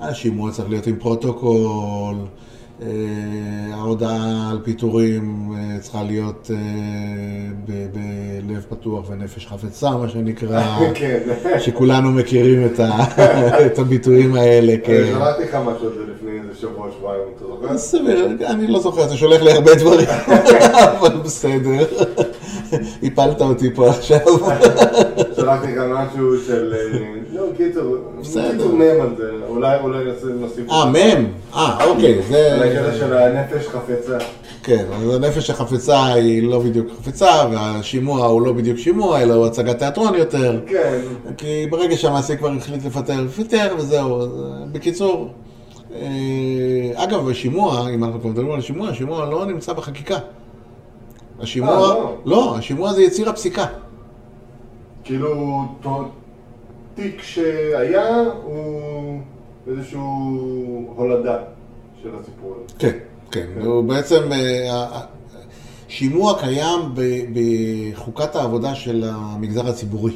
השימוע 0.00 0.50
צריך 0.50 0.68
להיות 0.68 0.86
עם 0.86 0.96
פרוטוקול, 0.96 2.16
ההודעה 3.72 4.50
על 4.50 4.58
פיטורים 4.64 5.52
אה, 5.56 5.78
צריכה 5.80 6.02
להיות 6.02 6.50
אה, 6.54 6.56
בלב 8.46 8.66
פתוח 8.68 9.10
ונפש 9.10 9.46
חפצה, 9.46 9.90
מה 9.90 10.08
שנקרא, 10.08 10.62
כן. 10.94 11.18
שכולנו 11.58 12.10
מכירים 12.10 12.66
את, 12.66 13.78
הביטויים 13.78 14.34
האלה. 14.34 14.72
אני 14.72 15.06
שלחתי 15.06 15.42
לך 15.42 15.54
משהו 15.54 15.86
על 15.86 15.92
זה 15.94 16.12
לפני 16.14 16.30
איזה 16.40 16.60
שבוע, 16.60 16.88
שבועיים, 16.98 17.22
אתה 17.36 17.44
זוכר? 17.46 17.78
סביר, 17.78 18.28
אני 18.46 18.66
לא 18.66 18.80
זוכר, 18.80 19.04
אתה 19.04 19.16
שולח 19.16 19.42
לי 19.42 19.52
הרבה 19.52 19.74
דברים, 19.74 20.08
אבל 20.98 21.16
בסדר. 21.24 21.86
הפלת 23.02 23.40
אותי 23.40 23.74
פה 23.74 23.88
עכשיו. 23.90 24.18
שלחתי 25.36 25.72
לך 25.72 25.82
משהו 25.92 26.40
של... 26.46 26.74
קיצור, 27.56 27.96
בסדר. 28.20 28.68
מם 28.68 29.00
על 29.00 29.16
זה, 29.16 29.30
אולי 29.48 29.80
אולי 29.80 30.04
נוסיף... 30.40 30.70
אה, 30.70 30.90
מם. 30.90 31.26
אה, 31.54 31.84
אוקיי, 31.86 32.22
זה... 32.22 32.94
של 32.98 33.16
הנפש 33.16 33.68
חפצה. 33.68 34.18
כן, 34.62 34.84
אז 34.92 35.14
הנפש 35.14 35.50
החפצה 35.50 36.04
היא 36.04 36.48
לא 36.48 36.58
בדיוק 36.58 36.88
חפצה, 36.98 37.30
והשימוע 37.52 38.26
הוא 38.26 38.42
לא 38.42 38.52
בדיוק 38.52 38.78
שימוע, 38.78 39.22
אלא 39.22 39.34
הוא 39.34 39.46
הצגת 39.46 39.78
תיאטרון 39.78 40.14
יותר. 40.14 40.60
כן, 40.66 40.98
כי 41.36 41.66
ברגע 41.70 41.96
שהמעסיק 41.96 42.38
כבר 42.38 42.52
החליט 42.52 42.84
לפטר, 42.84 43.28
פיטר 43.28 43.74
וזהו. 43.78 44.20
אה, 44.20 44.26
בקיצור, 44.72 45.28
אה, 45.94 46.92
אגב, 46.94 47.28
השימוע, 47.28 47.90
אם 47.90 48.04
אנחנו 48.04 48.20
כבר 48.20 48.30
מדברים 48.30 48.52
על 48.52 48.58
השימוע, 48.58 48.88
השימוע 48.88 49.24
לא 49.30 49.46
נמצא 49.46 49.72
בחקיקה. 49.72 50.18
השימוע, 51.40 51.74
אה, 51.74 51.80
לא. 51.80 52.16
לא, 52.24 52.56
השימוע 52.58 52.92
זה 52.92 53.02
יציר 53.02 53.30
הפסיקה. 53.30 53.66
כאילו, 55.04 55.62
תיק 56.94 57.22
שהיה 57.22 58.08
הוא 58.44 59.18
איזשהו 59.70 60.00
הולדה 60.96 61.38
של 62.02 62.08
הסיפור 62.20 62.54
הזה. 62.56 62.74
כן, 62.78 62.96
כן. 63.30 63.46
הוא 63.64 63.84
בעצם, 63.84 64.32
אה, 64.32 64.72
ה- 64.74 64.96
ה- 64.96 65.04
שימוע 65.88 66.38
קיים 66.40 66.80
בחוקת 67.34 68.36
העבודה 68.36 68.74
של 68.74 69.04
המגזר 69.06 69.68
הציבורי 69.68 70.12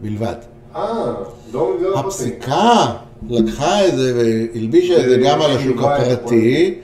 בלבד. 0.00 0.34
אה, 0.76 1.14
לא 1.52 1.72
מגזר 1.74 1.88
הפרטי. 1.90 2.06
הפסיקה 2.06 2.86
לקחה 3.28 3.86
את 3.86 3.96
זה 3.96 4.12
והלבישה 4.16 5.04
את 5.04 5.08
זה 5.08 5.16
גם 5.24 5.42
על 5.42 5.50
השוק 5.50 5.82
הפרטי, 5.82 6.74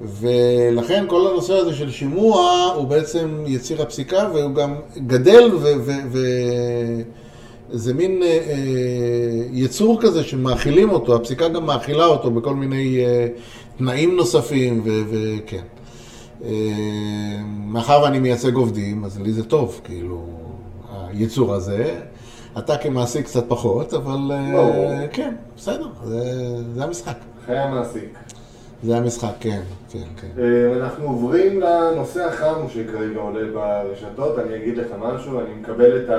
ולכן 0.00 1.04
כל 1.08 1.26
הנושא 1.30 1.52
הזה 1.54 1.74
של 1.74 1.90
שימוע 1.90 2.50
הוא 2.76 2.86
בעצם 2.86 3.44
יציר 3.46 3.82
הפסיקה, 3.82 4.28
והוא 4.34 4.54
גם 4.54 4.74
גדל 5.06 5.50
ו- 5.54 5.58
ו- 5.84 6.08
ו- 6.12 7.02
זה 7.72 7.94
מין 7.94 8.22
אה, 8.22 8.28
אה, 8.28 8.56
יצור 9.52 10.02
כזה 10.02 10.22
שמאכילים 10.22 10.90
אותו, 10.90 11.16
הפסיקה 11.16 11.48
גם 11.48 11.66
מאכילה 11.66 12.06
אותו 12.06 12.30
בכל 12.30 12.54
מיני 12.54 13.04
אה, 13.04 13.26
תנאים 13.78 14.16
נוספים, 14.16 14.82
וכן. 14.84 15.62
אה, 16.44 16.50
מאחר 17.66 18.00
ואני 18.02 18.18
מייצג 18.18 18.54
עובדים, 18.54 19.04
אז 19.04 19.20
לי 19.20 19.32
זה 19.32 19.44
טוב, 19.44 19.80
כאילו, 19.84 20.26
היצור 21.08 21.54
הזה. 21.54 22.00
אתה 22.58 22.76
כמעסיק 22.76 23.24
קצת 23.26 23.44
פחות, 23.48 23.94
אבל 23.94 24.32
אה. 24.32 25.06
כן, 25.12 25.34
בסדר, 25.56 25.86
זה, 26.04 26.22
זה 26.74 26.84
המשחק. 26.84 27.16
חיי 27.46 27.58
המעסיק. 27.58 28.18
זה 28.82 28.96
המשחק, 28.96 29.32
כן, 29.40 29.60
כן, 29.90 29.98
כן. 30.16 30.42
אה, 30.42 30.76
אנחנו 30.76 31.06
עוברים 31.06 31.60
לנושא 31.60 32.24
החם 32.24 32.68
שכרגע 32.68 33.20
עולה 33.20 33.52
ברשתות, 33.52 34.38
אני 34.38 34.56
אגיד 34.56 34.76
לך 34.76 34.86
משהו, 35.00 35.40
אני 35.40 35.54
מקבל 35.60 35.96
את 35.96 36.10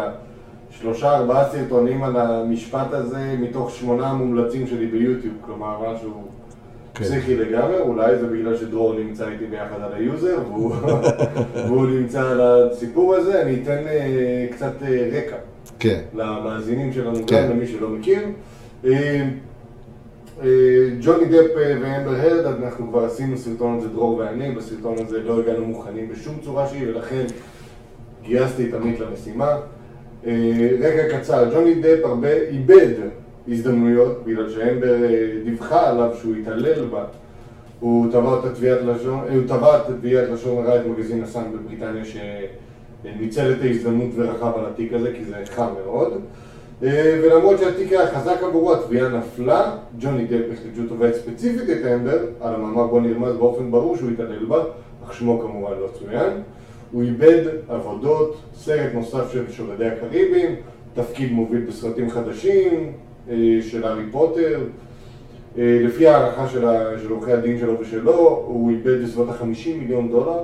השלושה 0.71 1.17
ארבעה 1.17 1.49
סרטונים 1.49 2.03
על 2.03 2.17
המשפט 2.17 2.87
הזה 2.93 3.35
מתוך 3.39 3.71
שמונה 3.71 4.07
המומלצים 4.07 4.67
שלי 4.67 4.87
ביוטיוב, 4.87 5.33
כלומר 5.45 5.93
משהו 5.93 6.23
כן. 6.93 7.03
פסיכי 7.03 7.35
לגמרי, 7.35 7.79
אולי 7.79 8.17
זה 8.19 8.27
בגלל 8.27 8.57
שדרור 8.57 8.93
נמצא 8.99 9.29
איתי 9.29 9.45
ביחד 9.45 9.81
על 9.81 9.93
היוזר 9.93 10.39
והוא, 10.47 10.75
והוא 11.67 11.87
נמצא 11.87 12.21
על 12.21 12.41
הסיפור 12.41 13.15
הזה, 13.15 13.41
אני 13.41 13.59
אתן 13.63 13.87
אה, 13.87 14.47
קצת 14.51 14.73
אה, 14.83 15.09
רקע. 15.11 15.35
כן, 15.79 16.01
למאזינים 16.13 16.93
שלנו 16.93 17.19
כן. 17.27 17.43
גם, 17.43 17.49
למי 17.49 17.67
שלא 17.67 17.89
מכיר. 17.89 18.21
אה, 18.85 19.27
ג'וני 21.01 21.25
דפ 21.25 21.51
ואמבר 21.55 22.15
הרד, 22.15 22.45
אנחנו 22.45 22.87
כבר 22.89 23.05
עשינו 23.05 23.37
סרטון 23.37 23.73
על 23.73 23.81
זה, 23.81 23.87
דרור 23.87 24.17
ואני, 24.17 24.51
בסרטון 24.51 24.95
הזה 25.05 25.19
לא 25.19 25.39
הגענו 25.39 25.65
מוכנים 25.65 26.09
בשום 26.09 26.35
צורה 26.43 26.67
שהיא, 26.67 26.87
ולכן 26.87 27.25
גייסתי 28.23 28.69
את 28.69 28.73
עמית 28.73 28.99
למשימה. 28.99 29.57
אה, 30.27 30.69
רגע 30.79 31.17
קצר, 31.17 31.53
ג'וני 31.53 31.75
דפ 31.75 31.99
הרבה 32.03 32.33
איבד 32.33 32.93
הזדמנויות, 33.47 34.23
בגלל 34.25 34.49
שאמבר 34.49 34.95
דיווחה 35.43 35.89
עליו 35.89 36.11
שהוא 36.21 36.35
התעלל 36.35 36.85
בה. 36.85 37.03
הוא 37.79 38.11
תבע 38.11 38.39
את 38.39 38.45
התביעת 38.45 38.79
לשון, 38.81 39.19
אה, 39.29 39.33
הוא 39.35 39.43
תבע 39.47 39.77
את 39.77 39.81
תביעת 39.87 40.29
לשון 40.29 40.57
הרע 40.57 40.75
את 40.75 40.85
מגזין 40.85 41.23
הסאן 41.23 41.43
בבריטניה 41.53 42.03
שניצל 42.05 43.51
את 43.51 43.61
ההזדמנות 43.61 44.09
ורכב 44.15 44.51
על 44.57 44.65
התיק 44.65 44.93
הזה 44.93 45.13
כי 45.13 45.25
זה 45.25 45.35
חם 45.45 45.67
מאוד. 45.85 46.13
אה, 46.83 47.19
ולמרות 47.23 47.59
שהתיק 47.59 47.91
היה 47.91 48.07
חזק 48.07 48.43
עבורו, 48.43 48.73
התביעה 48.73 49.09
נפלה, 49.09 49.77
ג'וני 49.99 50.25
דפ 50.25 50.45
החליט 50.53 50.75
שהוא 50.75 50.87
תובע 50.89 51.13
ספציפית 51.13 51.69
את 51.69 51.85
אמבר, 51.95 52.19
על 52.41 52.55
המאמר 52.55 52.87
בו 52.87 52.99
נרמז 52.99 53.35
באופן 53.35 53.71
ברור 53.71 53.97
שהוא 53.97 54.09
התעלל 54.09 54.45
בה, 54.45 54.63
אך 55.05 55.13
שמו 55.13 55.39
כמובן 55.39 55.71
לא 55.79 55.87
צוין. 55.99 56.29
הוא 56.91 57.03
איבד 57.03 57.43
עבודות, 57.69 58.37
סרט 58.55 58.93
נוסף 58.93 59.31
של 59.33 59.51
שודדי 59.51 59.85
הקריבים, 59.85 60.55
תפקיד 60.93 61.31
מוביל 61.31 61.65
בסרטים 61.65 62.09
חדשים 62.09 62.91
אה, 63.29 63.35
של 63.61 63.83
הארי 63.83 64.03
פוטר. 64.11 64.59
אה, 65.57 65.79
לפי 65.83 66.07
הערכה 66.07 66.47
של 66.47 66.65
של 67.03 67.11
עורכי 67.11 67.31
הדין 67.31 67.59
שלו 67.59 67.79
ושלו, 67.79 68.43
הוא 68.47 68.71
איבד 68.71 69.03
בסביבות 69.03 69.29
ה-50 69.29 69.69
מיליון 69.79 70.11
דולר. 70.11 70.39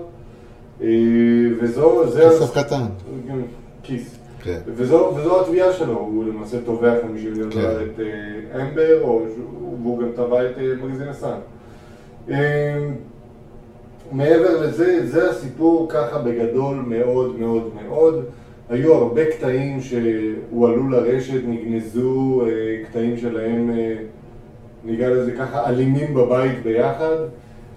אה, 0.82 0.88
וזו, 1.62 2.10
זה... 2.10 2.24
כסף 2.30 2.58
קטן. 2.58 2.86
כיס. 3.84 4.18
כן. 4.44 4.60
וזו, 4.68 5.14
וזו 5.16 5.42
התביעה 5.42 5.74
שלו, 5.74 5.98
הוא 6.00 6.26
למעשה 6.26 6.58
תובע 6.62 6.94
50 7.02 7.32
מיליון 7.32 7.52
כן. 7.52 7.62
דולר 7.62 7.86
את 7.86 8.00
אמבר, 8.62 9.02
או 9.02 9.22
והוא 9.84 10.00
גם 10.00 10.08
תבע 10.16 10.50
את 10.50 10.56
מגזין 10.84 11.08
הסאן. 11.08 11.40
מעבר 14.12 14.62
לזה, 14.62 15.08
זה 15.08 15.30
הסיפור 15.30 15.88
ככה 15.90 16.18
בגדול 16.18 16.76
מאוד 16.88 17.40
מאוד 17.40 17.70
מאוד. 17.84 18.26
היו 18.70 18.94
הרבה 18.94 19.26
קטעים 19.26 19.82
שהועלו 19.82 20.90
לרשת, 20.90 21.42
נגנזו, 21.48 22.42
אה, 22.46 22.84
קטעים 22.90 23.18
שלהם, 23.18 23.72
אה, 23.78 23.96
נקרא 24.86 25.10
לזה 25.10 25.32
ככה, 25.32 25.70
אלימים 25.70 26.14
בבית 26.14 26.64
ביחד. 26.64 27.16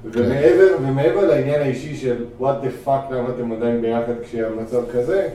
ומעבר, 0.04 0.76
ומעבר 0.82 1.26
לעניין 1.26 1.60
האישי 1.60 1.94
של 1.94 2.24
what 2.40 2.64
the 2.64 2.86
fuck, 2.86 3.14
למה 3.14 3.28
אתם 3.36 3.52
עדיין 3.52 3.80
ביחד 3.80 4.12
כשהמצב 4.22 4.82
כזה, 4.92 5.28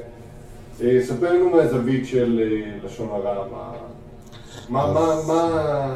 אה, 0.83 0.99
ספר 1.01 1.33
לנו 1.33 1.49
מהזווית 1.49 2.05
של 2.05 2.41
לשון 2.85 3.09
הרע, 3.11 3.47
מה... 3.51 3.71
מה, 4.69 4.91
מה, 4.93 5.15
מה, 5.27 5.49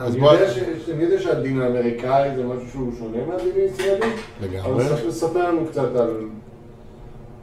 אני 0.08 0.32
יודע 0.32 0.52
ש- 0.52 0.90
אני 0.94 1.04
יודע 1.04 1.22
שהדין 1.22 1.62
האמריקאי 1.62 2.30
זה 2.36 2.44
משהו 2.44 2.70
שהוא 2.72 2.92
שונה 3.00 3.18
מהדין 3.28 3.52
הישראלי, 3.56 4.12
לגמרי. 4.42 4.72
אבל 4.72 4.84
ספר- 4.84 5.12
ספר 5.12 5.48
לנו 5.48 5.66
קצת 5.72 5.96
על, 5.96 6.10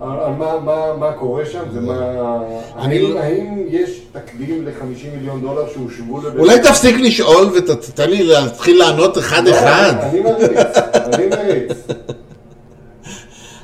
על, 0.00 0.32
מה, 0.38 0.60
מה, 0.64 0.96
מה 0.98 1.12
קורה 1.12 1.46
שם 1.46 1.62
ומה... 1.72 2.38
אני 2.78 2.98
האם, 2.98 3.12
לא- 3.14 3.18
האם 3.20 3.64
יש 3.68 4.00
תקדים 4.12 4.64
ל-50 4.66 5.16
מיליון 5.16 5.40
דולר 5.40 5.68
שהושבו 5.72 6.18
לבית... 6.20 6.38
אולי 6.40 6.60
תפסיק 6.60 6.96
לשאול 7.00 7.50
ותתן 7.56 8.10
לי 8.10 8.22
להתחיל 8.22 8.78
לענות 8.78 9.18
אחד-אחד. 9.18 9.92
לא, 9.96 10.02
אני 10.02 10.20
מריץ, 10.20 10.76
אני 10.94 11.26
מריץ. 11.26 11.72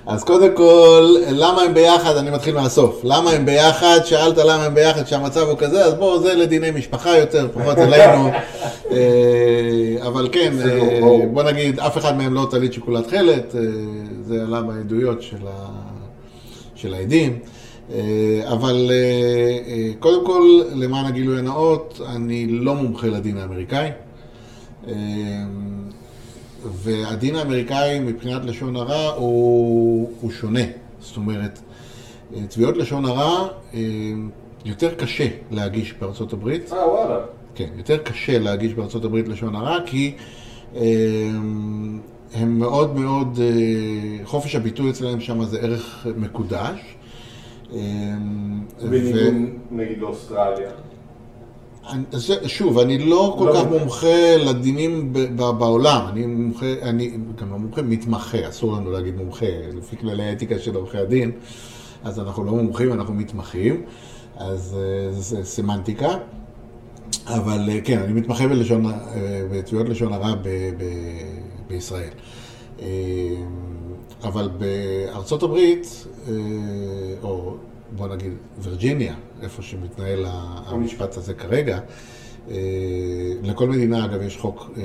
אז 0.07 0.25
קודם 0.25 0.57
כל, 0.57 1.15
למה 1.31 1.62
הם 1.62 1.75
ביחד? 1.75 2.17
אני 2.17 2.31
מתחיל 2.31 2.55
מהסוף. 2.55 3.01
למה 3.05 3.31
הם 3.31 3.47
ביחד? 3.47 3.99
שאלת 4.05 4.38
למה 4.38 4.65
הם 4.65 4.75
ביחד 4.75 5.03
כשהמצב 5.03 5.49
הוא 5.49 5.59
כזה, 5.59 5.85
אז 5.85 5.95
בואו, 5.95 6.23
זה 6.23 6.35
לדיני 6.35 6.71
משפחה 6.71 7.19
יותר, 7.19 7.49
פחות 7.55 7.79
אלינו. 7.79 8.29
אה, 8.91 10.07
אבל 10.07 10.29
כן, 10.33 10.53
בסדר, 10.57 10.81
אה. 10.81 11.27
בוא 11.33 11.43
נגיד, 11.43 11.81
אף 11.81 11.99
אחד 11.99 12.17
מהם 12.17 12.35
לא 12.35 12.47
טלית 12.51 12.73
שכולה 12.73 13.03
תכלת, 13.03 13.55
אה, 13.55 13.61
זה 14.23 14.43
עלה 14.43 14.62
בעדויות 14.62 15.23
של, 15.23 15.47
ה... 15.47 15.67
של 16.75 16.95
העדים. 16.95 17.38
אבל 18.53 18.91
קודם 19.99 20.27
כל, 20.27 20.61
למען 20.75 21.05
הגילוי 21.07 21.38
הנאות, 21.38 22.01
אני 22.07 22.47
לא 22.47 22.75
מומחה 22.75 23.07
לדין 23.07 23.38
האמריקאי. 23.38 23.91
והדין 26.64 27.37
האמריקאי 27.37 27.98
מבחינת 27.98 28.44
לשון 28.44 28.77
הרע 28.77 29.09
הוא, 29.14 30.11
הוא 30.20 30.31
שונה. 30.31 30.61
זאת 31.01 31.16
אומרת, 31.16 31.59
אה, 32.35 32.46
תביעות 32.48 32.77
לשון 32.77 33.05
הרע 33.05 33.48
אה, 33.75 33.81
יותר 34.64 34.94
קשה 34.94 35.29
להגיש 35.51 35.94
בארצות 36.01 36.33
הברית. 36.33 36.72
אה, 36.72 36.88
וואלה. 36.88 37.18
כן, 37.55 37.68
יותר 37.77 37.98
קשה 37.98 38.38
להגיש 38.38 38.75
בארצות 38.75 39.05
הברית 39.05 39.29
לשון 39.29 39.55
הרע, 39.55 39.79
כי 39.87 40.14
אה, 40.77 40.83
הם 42.35 42.59
מאוד 42.59 42.96
מאוד, 42.98 43.38
חופש 44.25 44.55
הביטוי 44.55 44.90
אצלם 44.90 45.20
שם 45.20 45.44
זה 45.44 45.61
ערך 45.61 46.07
מקודש. 46.16 46.96
בניגוד 48.83 49.35
נגיד 49.70 49.98
לאוסטרליה. 49.98 50.70
שוב, 52.47 52.79
אני 52.79 52.99
לא 52.99 53.35
כל 53.38 53.45
לא 53.45 53.53
כך 53.55 53.66
מומחה. 53.71 54.37
לדינים 54.38 55.12
בעולם, 55.37 56.07
אני 56.09 56.27
מומחה, 56.27 56.66
אני 56.83 57.11
גם 57.40 57.51
לא 57.51 57.59
מומחה, 57.59 57.83
מתמחה, 57.83 58.49
אסור 58.49 58.73
לנו 58.77 58.90
להגיד 58.90 59.16
מומחה, 59.16 59.47
לפי 59.79 59.97
כללי 59.97 60.23
האתיקה 60.25 60.59
של 60.59 60.75
עורכי 60.75 60.99
הדין, 60.99 61.31
אז 62.05 62.18
אנחנו 62.18 62.45
לא 62.45 62.53
מומחים, 62.53 62.92
אנחנו 62.92 63.14
מתמחים, 63.14 63.83
אז 64.37 64.77
אה, 64.79 65.12
זה 65.12 65.45
סמנטיקה, 65.45 66.09
אבל 67.27 67.68
אה, 67.71 67.81
כן, 67.85 67.99
אני 67.99 68.12
מתמחה 68.12 68.49
בלשון, 68.49 68.87
אה, 68.87 68.92
בתביעות 69.53 69.88
לשון 69.88 70.12
הרע 70.12 70.35
ב- 70.35 70.49
ב- 70.79 71.38
בישראל. 71.68 72.11
אבל 74.25 74.49
בארצות 74.59 75.42
הברית, 75.42 76.07
או 77.23 77.55
בוא 77.97 78.09
נגיד 78.09 78.33
וירג'יניה, 78.59 79.15
איפה 79.43 79.63
שמתנהל 79.63 80.25
המשפט 80.67 81.17
הזה 81.17 81.35
כרגע, 81.35 81.79
אה, 82.51 82.57
לכל 83.43 83.69
מדינה 83.69 84.05
אגב 84.05 84.23
יש 84.23 84.37
חוק 84.37 84.71
אה, 84.77 84.83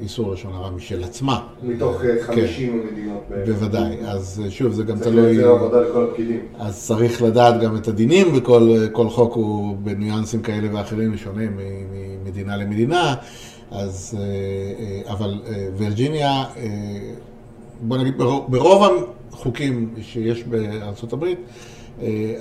איסור 0.00 0.32
לשון 0.32 0.52
הרע 0.52 0.70
משל 0.70 1.04
עצמה. 1.04 1.46
מתוך 1.62 2.04
אה, 2.04 2.10
אה, 2.10 2.26
כן, 2.26 2.34
50. 2.34 2.82
בערך. 3.28 3.48
בוודאי, 3.48 3.96
אז 4.04 4.42
שוב 4.48 4.72
זה 4.72 4.82
גם 4.82 4.98
צריך 4.98 5.08
תלוי, 5.08 5.36
לייצר 5.36 5.50
עבודה 5.50 5.80
לכל 5.80 6.04
הפקידים. 6.04 6.40
אז 6.58 6.86
צריך 6.86 7.22
לדעת 7.22 7.60
גם 7.60 7.76
את 7.76 7.88
הדינים, 7.88 8.26
וכל 8.34 8.74
כל 8.92 9.08
חוק 9.08 9.34
הוא 9.34 9.76
בניואנסים 9.76 10.42
כאלה 10.42 10.68
ואחרים 10.72 11.16
שונה 11.16 11.42
ממדינה 12.22 12.56
למדינה, 12.56 13.14
אז, 13.70 14.18
אבל 15.06 15.40
וירג'יניה, 15.76 16.44
בוא 17.80 17.96
נגיד, 17.98 18.18
ברוב, 18.48 18.82
החוקים 19.32 19.94
שיש 20.02 20.44
בארצות 20.44 21.12
הברית, 21.12 21.38
אה, 21.38 21.44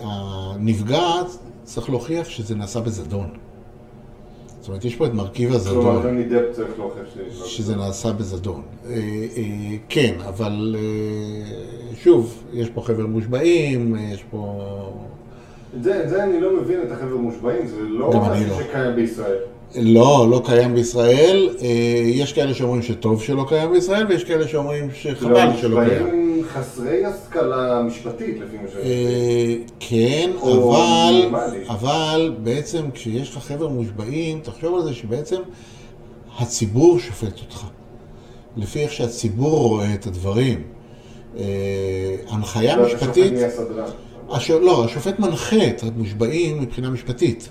הנפגעת 0.02 1.28
צריך 1.64 1.90
להוכיח 1.90 2.30
שזה 2.30 2.56
נעשה 2.56 2.80
בזדון. 2.80 3.30
זאת 4.62 4.68
אומרת, 4.68 4.86
יש 4.86 4.96
פה 4.96 5.06
את 5.06 5.14
מרכיב 5.14 5.54
הזדון. 5.54 5.84
כלומר, 5.84 6.04
ג'וני 6.04 6.24
דפ 6.24 6.52
צריך 6.52 6.80
להוכיח 6.80 7.04
שזה... 7.46 7.76
נעשה 7.76 8.14
בזדון. 8.14 8.62
אה, 8.86 8.94
אה, 8.94 9.78
כן, 9.90 10.16
אבל 10.28 10.76
אה, 10.80 11.96
שוב, 11.96 12.44
יש 12.54 12.70
פה 12.70 12.82
חבר 12.82 13.06
מושבעים, 13.06 13.96
אה, 13.96 14.02
יש 14.02 14.24
פה... 14.30 14.62
את 15.78 15.84
זה, 15.84 16.04
את 16.04 16.10
זה 16.10 16.24
אני 16.24 16.42
לא 16.42 16.62
מבין 16.62 16.82
את 16.82 16.92
החבר'ה 16.92 17.18
מושבעים, 17.18 17.68
זה 17.68 17.82
לא 17.82 18.12
אני 18.12 18.20
משהו 18.20 18.50
לא. 18.50 18.64
שקיים 18.64 18.96
בישראל. 18.96 19.38
לא, 19.76 20.28
לא 20.30 20.42
קיים 20.46 20.76
בישראל. 20.76 21.50
אה, 21.62 21.68
יש 22.06 22.34
כאלה 22.34 22.54
שאומרים 22.54 22.82
שטוב 22.82 23.22
שלא 23.24 23.46
קיים 23.50 23.72
בישראל, 23.72 24.08
ויש 24.08 24.24
כאלה 24.24 24.48
שאומרים 24.48 24.90
שחבל 24.94 25.46
לא, 25.46 25.58
שלא 25.62 25.80
קיים. 25.86 26.04
מושבעים 26.04 26.44
חסרי 26.50 27.06
השכלה 27.06 27.82
משפטית, 27.84 28.36
לפי 28.40 28.58
מה 28.58 28.70
שאני. 28.74 28.84
אה, 28.84 29.56
כן, 29.80 30.32
אבל. 30.42 31.30
אבל 31.70 32.36
בעצם 32.44 32.92
כשיש 32.94 33.30
לך 33.30 33.38
חבר'ה 33.38 33.70
מושבעים, 33.70 34.40
תחשוב 34.40 34.76
על 34.76 34.84
זה 34.84 34.94
שבעצם 34.94 35.40
הציבור 36.40 37.00
שופט 37.00 37.40
אותך. 37.42 37.64
לפי 38.58 38.80
איך 38.80 38.92
שהציבור 38.92 39.68
רואה 39.68 39.94
את 39.94 40.08
הדברים. 40.08 40.64
אה, 41.38 41.44
הנחיה 42.30 42.76
לא, 42.76 42.86
השופט 42.86 43.04
משפטית, 43.04 43.34
נהיה 43.34 43.50
סדרן. 43.50 44.62
לא, 44.62 44.86
השופט 44.86 45.20
מנחה 45.20 45.68
את 45.68 45.84
המושבעים 45.84 46.62
מבחינה 46.62 46.90
משפטית. 46.90 47.50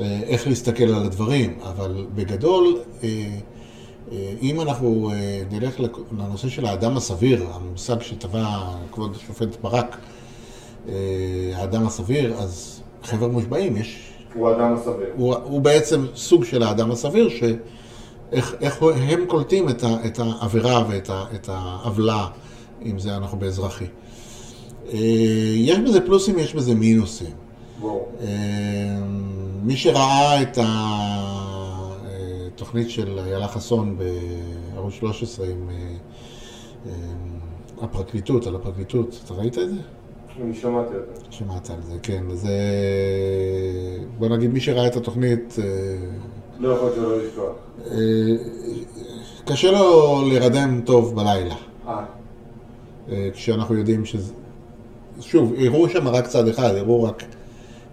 אה, 0.00 0.20
איך 0.26 0.46
להסתכל 0.46 0.84
על 0.84 1.04
הדברים, 1.04 1.58
אבל 1.62 2.06
בגדול, 2.14 2.78
אה, 3.02 3.08
אה, 4.12 4.32
אם 4.42 4.60
אנחנו 4.60 5.10
נלך 5.50 5.80
לנושא 6.18 6.48
של 6.48 6.66
האדם 6.66 6.96
הסביר, 6.96 7.46
המושג 7.52 8.00
שטבע 8.00 8.46
כבוד 8.92 9.16
השופט 9.16 9.60
ברק, 9.60 9.96
האדם 11.54 11.86
הסביר, 11.86 12.34
אז 12.34 12.82
חבר'ה 13.02 13.28
מושבעים, 13.28 13.76
יש, 13.76 14.12
הוא 14.34 14.50
אדם 14.50 14.74
הסביר. 14.74 15.08
הוא, 15.16 15.34
הוא 15.34 15.60
בעצם 15.60 16.06
סוג 16.14 16.44
של 16.44 16.62
האדם 16.62 16.90
הסביר, 16.90 17.28
שאיך 17.28 18.54
איך 18.60 18.82
הם 18.82 19.26
קולטים 19.26 19.68
את, 19.68 19.84
ה, 19.84 20.06
את 20.06 20.18
העבירה 20.18 20.84
ואת 20.88 21.10
ה, 21.10 21.24
את 21.34 21.48
העוולה, 21.52 22.26
אם 22.84 22.98
זה 22.98 23.16
אנחנו 23.16 23.38
באזרחי. 23.38 23.86
יש 25.56 25.78
בזה 25.78 26.00
פלוסים, 26.00 26.38
יש 26.38 26.54
בזה 26.54 26.74
מינוסים. 26.74 27.34
בואו. 27.80 28.08
מי 29.62 29.76
שראה 29.76 30.42
את 30.42 30.58
התוכנית 32.54 32.90
של 32.90 33.18
איילה 33.18 33.48
חסון 33.48 33.96
בערוץ 34.74 34.94
13 34.94 35.46
עם 35.46 35.70
אה, 35.70 35.74
אה, 36.86 36.92
הפרקליטות, 37.82 38.46
על 38.46 38.56
הפרקליטות, 38.56 39.20
אתה 39.24 39.34
ראית 39.34 39.58
את 39.58 39.70
זה? 39.70 39.76
אני 40.42 40.54
שמעתי 40.54 40.94
אותו. 40.94 41.20
שמעת 41.30 41.70
על 41.70 41.82
זה, 41.82 41.98
כן. 42.02 42.22
אז 42.30 42.46
אה, 42.46 42.50
בוא 44.18 44.28
נגיד, 44.28 44.52
מי 44.52 44.60
שראה 44.60 44.86
את 44.86 44.96
התוכנית, 44.96 45.56
לא 46.58 46.68
יכול 46.68 46.88
להיות 46.88 46.96
שלא 46.96 47.18
לשכוח. 47.18 47.52
קשה 49.44 49.70
לו 49.70 50.22
להירדם 50.28 50.80
טוב 50.84 51.16
בלילה. 51.16 51.54
אה, 53.12 53.28
כשאנחנו 53.32 53.74
יודעים 53.74 54.04
שזה... 54.04 54.32
שוב, 55.20 55.54
הראו 55.58 55.88
שם 55.88 56.08
רק 56.08 56.26
צד 56.26 56.48
אחד, 56.48 56.74
הראו 56.74 57.02
רק 57.02 57.22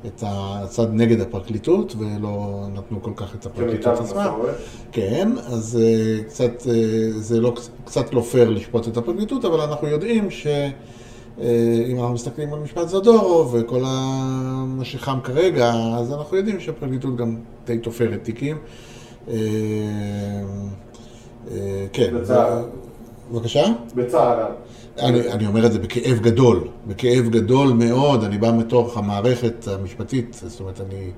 את 0.06 0.24
הצד 0.28 0.88
נגד 0.94 1.22
הפרקליטות, 1.22 1.96
ולא 2.00 2.66
נתנו 2.74 3.02
כל 3.02 3.12
כך 3.16 3.36
את 3.36 3.46
הפרקליטות 3.46 4.00
עצמה. 4.00 4.36
כן, 4.92 5.32
אז 5.48 5.80
אה, 5.82 6.24
קצת, 6.24 6.68
אה, 6.68 6.74
זה 7.20 7.42
לא, 7.42 7.54
קצת 7.86 8.14
לא 8.14 8.22
פייר 8.22 8.50
לשפוט 8.50 8.88
את 8.88 8.98
הפרקליטות, 8.98 9.46
אבל 9.46 9.62
אנחנו 9.62 9.88
יודעים 9.88 10.32
שאם 10.32 10.64
אנחנו 12.00 12.14
מסתכלים 12.14 12.54
על 12.54 12.60
משפט 12.60 12.88
זדורוב 12.88 13.56
וכל 13.60 13.82
ה- 13.86 14.64
מה 14.68 14.86
שחם 14.86 15.20
כרגע, 15.24 15.72
אז 15.98 16.14
אנחנו 16.14 16.38
יודעים 16.38 16.60
שהפרקליטות 16.60 17.16
גם 17.16 17.36
די 17.66 17.78
תופרת 17.78 18.24
תיקים. 18.24 18.58
אה, 19.28 19.34
אה, 21.52 21.86
כן. 21.94 22.14
בצער. 22.22 22.66
בבקשה? 23.32 23.66
בצער. 23.96 24.46
אני, 25.00 25.32
אני 25.32 25.48
אומר 25.48 25.66
את 25.66 25.72
זה 25.72 25.80
בכאב 25.80 26.20
גדול, 26.20 26.68
בכאב 26.88 27.30
גדול 27.30 27.74
מאוד, 27.74 28.24
אני 28.24 28.38
בא 28.38 28.52
מתוך 28.58 28.98
המערכת 28.98 29.68
המשפטית, 29.68 30.42
זאת 30.48 30.60
אומרת, 30.60 30.82
אני 30.82 31.12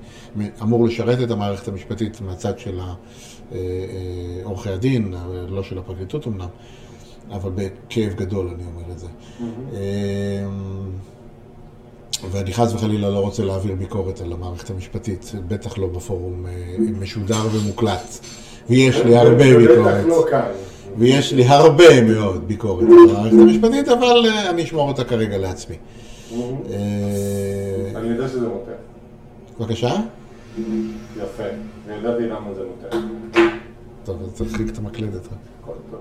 אמור 0.62 0.84
לשרת 0.84 1.18
את 1.22 1.30
המערכת 1.30 1.68
המשפטית 1.68 2.20
מהצד 2.20 2.58
של 2.58 2.80
אה, 2.80 2.94
אה, 3.52 3.58
עורכי 4.42 4.70
הדין, 4.70 5.14
לא 5.48 5.62
של 5.62 5.78
הפרקליטות 5.78 6.26
אמנם, 6.26 6.48
אבל 7.30 7.50
בכאב 7.54 8.12
גדול 8.14 8.48
אני 8.54 8.62
אומר 8.74 8.92
את 8.92 8.98
זה. 8.98 9.06
אה, 9.74 10.46
ואני 12.30 12.52
חס 12.52 12.72
וחלילה 12.72 13.10
לא 13.10 13.18
רוצה 13.18 13.44
להעביר 13.44 13.74
ביקורת 13.74 14.20
על 14.20 14.32
המערכת 14.32 14.70
המשפטית, 14.70 15.32
בטח 15.48 15.78
לא 15.78 15.86
בפורום 15.86 16.46
אה, 16.46 16.76
משודר 17.00 17.42
ומוקלט. 17.52 18.18
ויש 18.70 18.96
לי 18.96 19.16
הרבה 19.16 19.56
ביקורת. 19.56 20.04
לא 20.06 20.24
כאן. 20.30 20.69
ויש 20.98 21.32
לי 21.32 21.44
הרבה 21.46 22.02
מאוד 22.02 22.48
ביקורת 22.48 22.82
על 22.88 23.10
המערכת 23.16 23.36
המשפטית, 23.38 23.88
אבל 23.88 24.26
אה, 24.26 24.50
אני 24.50 24.62
אשמור 24.62 24.88
אותה 24.88 25.04
כרגע 25.04 25.38
לעצמי. 25.38 25.76
אה, 26.32 26.38
אני 27.96 28.08
יודע 28.08 28.28
שזה 28.28 28.48
מותח. 28.48 28.70
בבקשה? 29.60 29.96
יפה. 31.16 31.42
וידעתי 31.86 32.22
למה 32.22 32.54
זה 32.54 32.62
מותח. 32.64 32.96
טוב, 34.04 34.22
אז 34.22 34.40
להחזיק 34.40 34.68
את 34.72 34.78
המקלדת. 34.78 35.26
רק. 35.26 35.32
הכל 35.62 35.72
טוב. 35.90 36.00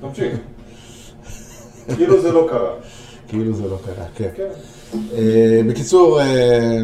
תמשיך. 0.00 0.36
כאילו 1.96 2.20
זה 2.20 2.32
לא 2.32 2.46
קרה. 2.50 2.74
כאילו 3.28 3.54
זה 3.54 3.68
לא 3.68 3.76
קרה, 3.84 4.04
כן. 4.14 4.28
כן. 4.36 4.48
אה, 5.14 5.60
בקיצור, 5.68 6.20
אה, 6.20 6.78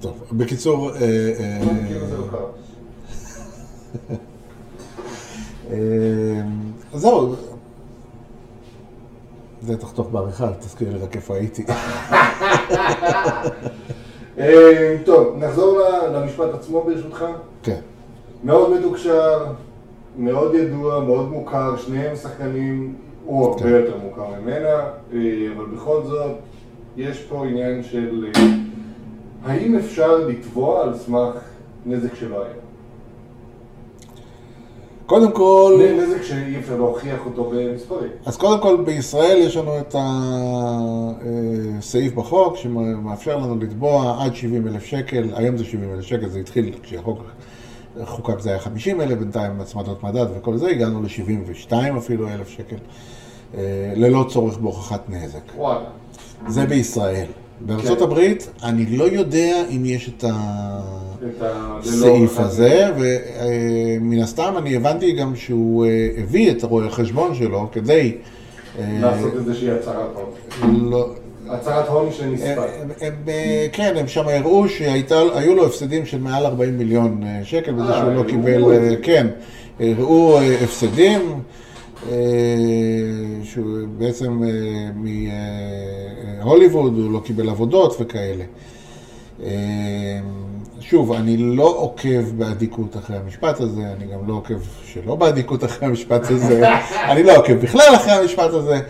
טוב. 0.00 0.22
אה, 0.22 0.36
בקיצור, 0.36 0.90
אה, 0.90 1.00
אה, 1.40 1.60
כאילו 1.88 2.06
זה 2.06 2.16
לא 2.16 2.24
קרה. 2.30 2.46
אה, 5.72 6.42
אז 6.94 7.00
זהו. 7.00 7.34
זה 9.62 9.76
תחתוך 9.76 10.08
בעריכה, 10.10 10.52
תזכיר 10.58 10.92
לי 10.92 10.98
רק 10.98 11.16
איפה 11.16 11.36
הייתי. 11.36 11.64
אה, 14.38 14.96
טוב, 15.04 15.36
נחזור 15.38 15.80
למשפט 16.14 16.54
עצמו 16.54 16.84
ברשותך. 16.84 17.24
כן. 17.62 17.80
מאוד 18.44 18.78
מתוקשר, 18.78 19.46
מאוד 20.18 20.54
ידוע, 20.54 21.00
מאוד 21.00 21.28
מוכר, 21.28 21.76
שניהם 21.76 22.16
שחקנים, 22.16 22.94
הוא 23.24 23.46
הרבה 23.46 23.62
כן. 23.62 23.68
יותר 23.68 23.96
מוכר 23.96 24.26
ממנה, 24.40 24.68
אה, 25.12 25.48
אבל 25.56 25.64
בכל 25.64 26.02
זאת, 26.04 26.36
יש 26.96 27.22
פה 27.22 27.46
עניין 27.46 27.82
של 27.82 28.26
האם 29.44 29.76
אפשר 29.76 30.18
לתבוע 30.18 30.82
על 30.82 30.98
סמך 30.98 31.34
נזק 31.86 32.14
שלא 32.14 32.42
היה? 32.42 32.54
קודם 35.10 35.32
כל... 35.32 35.80
נזק 35.96 36.22
שאי 36.22 36.58
אפשר 36.58 36.76
להוכיח 36.76 37.26
אותו 37.26 37.50
במספרים. 37.54 38.10
אז 38.26 38.36
קודם 38.36 38.62
כל 38.62 38.82
בישראל 38.84 39.38
יש 39.38 39.56
לנו 39.56 39.78
את 39.78 39.94
הסעיף 41.78 42.12
בחוק 42.12 42.56
שמאפשר 42.56 43.36
לנו 43.36 43.56
לתבוע 43.56 44.24
עד 44.24 44.34
70 44.34 44.68
אלף 44.68 44.84
שקל, 44.84 45.28
היום 45.34 45.56
זה 45.56 45.64
70 45.64 45.94
אלף 45.94 46.04
שקל, 46.04 46.28
זה 46.28 46.38
התחיל 46.38 46.74
כשהחוק 46.82 47.22
חוקק 48.04 48.40
זה 48.40 48.50
היה 48.50 48.58
50 48.58 49.00
אלף, 49.00 49.18
בינתיים 49.18 49.60
הצמדות 49.60 50.02
מדד 50.02 50.26
וכל 50.36 50.56
זה, 50.56 50.68
הגענו 50.68 51.02
ל-72 51.02 51.72
אפילו 51.98 52.28
אלף 52.28 52.48
שקל, 52.48 52.76
אה, 53.54 53.92
ללא 53.96 54.24
צורך 54.28 54.58
בהוכחת 54.58 55.08
נזק. 55.08 55.56
וואלה. 55.56 55.88
זה 56.48 56.66
בישראל. 56.66 57.26
בארצות 57.60 57.98
כן. 57.98 58.04
הברית 58.04 58.48
אני 58.62 58.96
לא 58.96 59.04
יודע 59.04 59.62
אם 59.70 59.84
יש 59.84 60.08
את 60.08 60.24
הסעיף 61.80 62.38
הזה, 62.38 62.88
ומן 62.98 64.18
הסתם 64.18 64.54
אני 64.58 64.76
הבנתי 64.76 65.12
גם 65.12 65.36
שהוא 65.36 65.86
אה, 65.86 66.08
הביא 66.22 66.50
את 66.50 66.62
הרואה 66.62 66.86
החשבון 66.86 67.34
שלו 67.34 67.68
כדי... 67.72 68.16
אה, 68.78 68.98
לעשות 69.00 69.34
איזושהי 69.34 69.70
הצהרת 69.70 70.16
הון. 70.60 70.90
לא, 70.90 71.14
הצהרת 71.48 71.88
הון 71.88 72.08
הם, 73.00 73.14
אה, 73.28 73.66
כן, 73.72 73.94
הם 73.96 74.08
שם 74.08 74.28
הראו 74.28 74.68
שהיו 74.68 75.54
לו 75.54 75.66
הפסדים 75.66 76.06
של 76.06 76.20
מעל 76.20 76.46
40 76.46 76.78
מיליון 76.78 77.22
אה, 77.26 77.40
שקל 77.44 77.72
בזה 77.72 77.92
אה, 77.92 78.00
שהוא 78.00 78.12
לא 78.12 78.22
קיבל, 78.22 78.72
אה. 78.72 78.94
כן, 79.02 79.26
הראו 79.80 80.38
אה, 80.38 80.56
הפסדים, 80.64 81.20
אה, 81.20 81.34
שהוא 83.44 83.88
בעצם 83.98 84.42
אה, 84.42 84.48
מהוליווד, 86.38 86.92
הוא 86.98 87.12
לא 87.12 87.20
קיבל 87.24 87.48
עבודות 87.48 87.96
וכאלה. 88.00 88.44
אה, 89.42 90.20
שוב, 90.80 91.12
אני 91.12 91.36
לא 91.36 91.76
עוקב 91.76 92.22
באדיקות 92.38 92.96
אחרי 92.96 93.16
המשפט 93.16 93.60
הזה, 93.60 93.92
אני 93.96 94.06
גם 94.06 94.28
לא 94.28 94.34
עוקב 94.34 94.58
שלא 94.84 95.14
באדיקות 95.14 95.64
אחרי 95.64 95.88
המשפט 95.88 96.30
הזה, 96.30 96.68
אני 97.10 97.22
לא 97.22 97.36
עוקב 97.36 97.52
בכלל 97.52 97.94
אחרי 97.96 98.12
המשפט 98.12 98.50
הזה, 98.50 98.80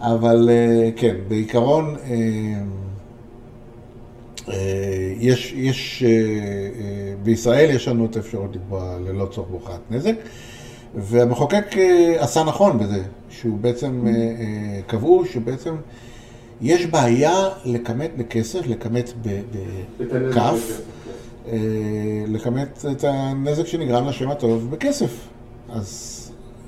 אבל 0.00 0.50
אה, 0.52 0.90
כן, 0.96 1.16
בעיקרון 1.28 1.96
אה, 2.04 2.14
אה, 4.48 5.12
יש, 5.18 5.52
יש, 5.56 6.02
אה, 6.06 6.08
אה, 6.08 7.14
בישראל 7.22 7.70
יש 7.70 7.88
לנו 7.88 8.06
את 8.06 8.16
האפשרות 8.16 8.56
לתבוע 8.56 8.98
ללא 9.04 9.26
צורך 9.26 9.48
בהוכחת 9.48 9.80
נזק, 9.90 10.14
והמחוקק 10.94 11.76
אה, 11.76 12.14
עשה 12.18 12.44
נכון 12.44 12.78
בזה, 12.78 13.02
שהוא 13.30 13.58
בעצם, 13.58 14.06
אה, 14.06 14.12
אה, 14.12 14.82
קבעו 14.86 15.24
שבעצם 15.24 15.74
יש 16.60 16.86
בעיה 16.86 17.48
לכמת 17.64 18.10
בכסף, 18.16 18.66
לכמת 18.66 19.12
ב- 19.22 19.28
ב- 19.28 20.02
את 20.02 20.12
הנזק 20.12 20.34
כף, 20.34 20.52
בכסף, 20.52 20.80
כן. 21.46 21.50
אה, 21.52 21.58
לכמת 22.28 22.84
את 22.92 23.04
הנזק 23.04 23.66
שנגרם 23.66 24.08
לשם 24.08 24.30
הטוב 24.30 24.70
בכסף. 24.70 25.28
אז 25.72 26.16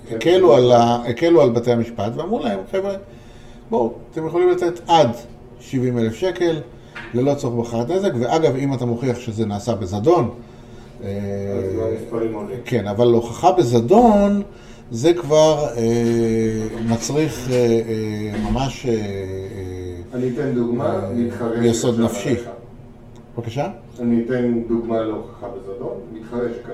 כן. 0.08 0.16
הקלו 0.16 0.54
על, 0.54 0.72
ה... 0.72 1.02
הקלו 1.08 1.42
על 1.42 1.50
בתי 1.50 1.72
המשפט 1.72 2.12
ואמרו 2.16 2.38
להם, 2.38 2.58
חבר'ה, 2.72 2.94
בואו, 3.70 3.92
אתם 4.10 4.26
יכולים 4.26 4.50
לתת 4.50 4.80
עד 4.88 5.10
70 5.60 5.98
אלף 5.98 6.14
שקל, 6.14 6.60
ללא 7.14 7.34
צורך 7.34 7.54
בהוכחת 7.54 7.90
נזק, 7.90 8.10
ואגב, 8.20 8.56
אם 8.56 8.74
אתה 8.74 8.84
מוכיח 8.84 9.18
שזה 9.18 9.46
נעשה 9.46 9.74
בזדון. 9.74 10.30
כן, 12.64 12.86
אבל 12.86 13.06
הוכחה 13.06 13.52
בזדון 13.52 14.42
זה 14.90 15.14
כבר 15.14 15.66
אה, 15.76 16.66
מצריך 16.90 17.50
אה, 17.50 17.56
אה, 17.56 18.50
ממש, 18.50 18.86
אה, 18.86 18.92
אה, 18.92 18.98
אני 20.14 20.30
אתן 20.34 20.54
דוגמה, 20.54 20.94
אה, 20.94 21.12
מתחרה 21.12 21.66
יסוד 21.66 22.00
נפשי. 22.00 22.34
בבקשה? 23.36 23.70
אני 24.00 24.24
אתן 24.24 24.62
דוגמה 24.68 25.02
להוכחה 25.02 25.46
בזדון, 25.48 25.96
מתחרה 26.12 26.40
שכתב. 26.58 26.72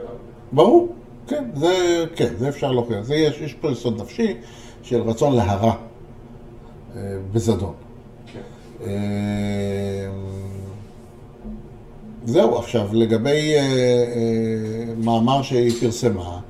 ברור, 0.52 0.94
כן, 1.28 1.44
זה, 1.54 2.04
כן, 2.16 2.34
זה 2.38 2.48
אפשר 2.48 2.72
להוכיח. 2.72 3.00
זה 3.02 3.14
יש, 3.14 3.40
יש 3.40 3.54
פה 3.54 3.70
יסוד 3.70 4.00
נפשי 4.00 4.36
של 4.82 5.00
רצון 5.00 5.36
להרע 5.36 5.72
אה, 6.96 7.16
בזדון. 7.32 7.72
כן. 8.32 8.40
זהו, 12.28 12.58
עכשיו 12.58 12.88
לגבי 12.92 13.54
אה, 13.54 13.60
אה, 13.60 14.94
מאמר 15.04 15.42
שהיא 15.42 15.70
פרסמה, 15.80 16.40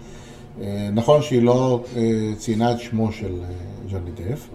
אה, 0.60 0.88
נכון 0.92 1.22
שהיא 1.22 1.42
לא 1.42 1.80
אה, 1.96 2.02
ציינה 2.36 2.72
את 2.72 2.80
שמו 2.80 3.12
של 3.12 3.32
אה, 3.42 3.48
ג'וני 3.90 4.10
דף, 4.10 4.48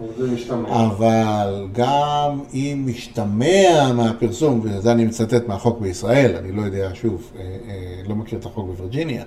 אבל 0.66 1.66
גם 1.72 2.40
אם 2.54 2.84
משתמע 2.86 3.92
מהפרסום, 3.94 4.60
וזה 4.62 4.92
אני 4.92 5.04
מצטט 5.04 5.48
מהחוק 5.48 5.80
בישראל, 5.80 6.36
אני 6.36 6.52
לא 6.52 6.62
יודע, 6.62 6.90
שוב, 6.94 7.30
אה, 7.36 7.40
אה, 7.42 8.02
לא 8.08 8.14
מכיר 8.14 8.38
את 8.38 8.46
החוק 8.46 8.66
בווירג'יניה, 8.66 9.24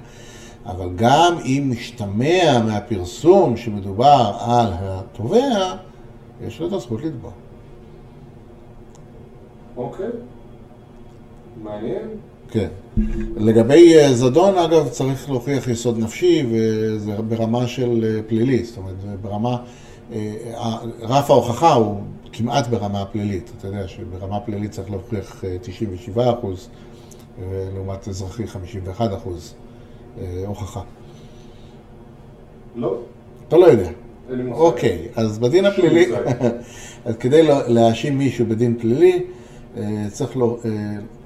אבל 0.66 0.90
גם 0.96 1.38
אם 1.46 1.68
משתמע 1.72 2.62
מהפרסום 2.66 3.58
שמדובר 3.58 4.32
על 4.40 4.68
התובע, 4.80 5.76
יש 6.48 6.60
לו 6.60 6.68
את 6.68 6.74
הזכות 6.74 7.04
לתבוע. 7.04 7.32
אוקיי. 9.78 10.08
מעניין. 11.64 12.08
כן. 12.52 12.68
לגבי 13.38 13.98
אה, 13.98 14.14
זדון, 14.14 14.58
אגב, 14.58 14.88
צריך 14.90 15.30
להוכיח 15.30 15.68
יסוד 15.68 15.98
נפשי, 16.00 16.46
וזה 16.52 17.12
ברמה 17.28 17.68
של 17.68 18.04
אה, 18.06 18.24
פלילי, 18.28 18.64
זאת 18.64 18.78
אומרת, 18.78 18.96
ברמה, 19.22 19.58
אה, 20.14 20.34
רף 21.02 21.30
ההוכחה 21.32 21.74
הוא 21.74 22.00
כמעט 22.34 22.68
ברמה 22.68 23.02
הפלילית. 23.02 23.52
אתה 23.58 23.68
יודע 23.68 23.88
שברמה 23.88 24.40
פלילית 24.40 24.72
צריך 24.72 24.92
להוכיח 24.92 25.44
אה, 25.46 25.58
97 25.62 26.32
אחוז, 26.40 26.70
לעומת 27.76 28.08
אזרחי 28.08 28.48
51 28.48 29.14
אחוז 29.14 29.54
הוכחה. 30.46 30.82
לא? 32.76 32.98
אתה 33.48 33.58
לא 33.58 33.66
יודע. 33.66 33.90
אוקיי, 34.52 35.08
אז 35.16 35.40
בדין 35.40 35.66
הפלילי. 35.66 36.06
אז 37.06 37.16
כדי 37.20 37.44
לה- 37.44 37.68
להאשים 37.68 38.18
מישהו 38.18 38.46
בדין 38.46 38.78
פלילי, 38.80 39.24
צריך 40.12 40.38
לו, 40.38 40.58
אה, 40.66 40.72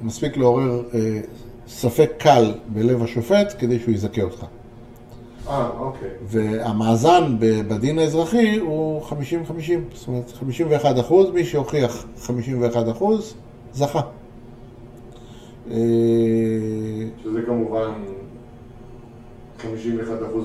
מספיק 0.02 0.38
לעורר 0.38 0.84
אה, 0.94 1.20
ספק 1.68 2.12
קל 2.18 2.54
בלב 2.68 3.04
השופט 3.04 3.56
כדי 3.60 3.80
שהוא 3.80 3.94
יזכה 3.94 4.22
אותך. 4.22 4.46
אה, 5.48 5.70
אוקיי. 5.80 6.10
והמאזן 6.24 7.36
בדין 7.40 8.00
האזרחי 8.00 8.60
הוא 8.60 9.02
50-50, 9.02 9.14
זאת 9.94 10.08
אומרת 10.08 10.32
51 10.32 11.00
אחוז, 11.00 11.32
מי 11.32 11.46
שהוכיח 11.46 12.06
51 12.22 12.90
אחוז, 12.92 13.34
זכה. 13.74 14.02
אה, 15.72 15.76
שזה 17.24 17.42
כמובן 17.46 17.92
51% 19.60 19.64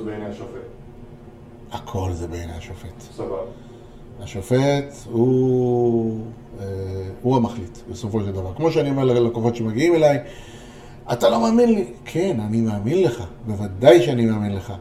בעיני 0.05 0.27
השופט. 0.27 0.61
הכל 1.73 2.12
זה 2.12 2.29
בעיני 2.29 2.53
השופט. 2.53 3.01
סבבה. 3.01 3.37
השופט 4.21 4.95
הוא, 5.11 6.21
אה, 6.21 6.45
הוא 7.23 7.37
המחליט 7.37 7.79
בסופו 7.90 8.21
של 8.21 8.33
דבר. 8.33 8.53
כמו 8.57 8.71
שאני 8.73 8.90
אומר 8.90 9.05
ללקוחות 9.05 9.57
שמגיעים 9.57 9.95
אליי, 9.95 10.19
אתה 11.12 11.29
לא 11.31 11.40
מאמין 11.40 11.75
לי. 11.75 11.85
כן, 12.05 12.37
אני 12.40 12.61
מאמין 12.61 13.03
לך, 13.03 13.25
בוודאי 13.47 14.03
שאני 14.03 14.27
מאמין 14.27 14.55
לך. 14.55 14.73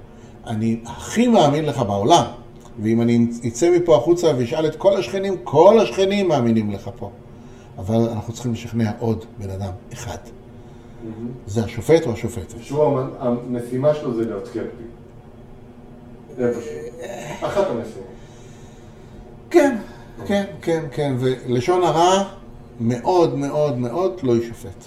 אני 0.47 0.79
הכי 0.85 1.27
מאמין 1.27 1.65
לך 1.65 1.77
בעולם. 1.79 2.23
ואם 2.81 3.01
אני 3.01 3.27
אצא 3.47 3.69
מפה 3.77 3.95
החוצה 3.97 4.31
ואשאל 4.37 4.65
את 4.67 4.75
כל 4.75 4.97
השכנים, 4.97 5.33
כל 5.43 5.79
השכנים 5.79 6.27
מאמינים 6.27 6.71
לך 6.71 6.89
פה. 6.97 7.09
אבל 7.77 7.95
אנחנו 7.95 8.33
צריכים 8.33 8.53
לשכנע 8.53 8.91
עוד 8.99 9.25
בן 9.39 9.49
אדם 9.49 9.71
אחד. 9.93 10.17
זה 11.47 11.63
השופט 11.63 12.05
או 12.07 12.11
השופטת. 12.11 12.55
שהוא, 12.61 12.99
המ- 12.99 13.09
המשימה 13.19 13.93
שלו 13.93 14.13
זה 14.15 14.25
להיות 14.25 14.45
סקפטי. 14.45 14.83
איפשהו. 16.37 16.71
אחת 17.41 17.63
המשימות. 17.67 18.07
כן, 19.49 19.77
כן, 20.25 20.45
כן, 20.61 20.83
כן, 20.91 21.15
ולשון 21.19 21.83
הרע 21.83 22.23
מאוד 22.79 23.37
מאוד 23.37 23.77
מאוד 23.77 24.13
תלוי 24.17 24.47
שופט. 24.47 24.85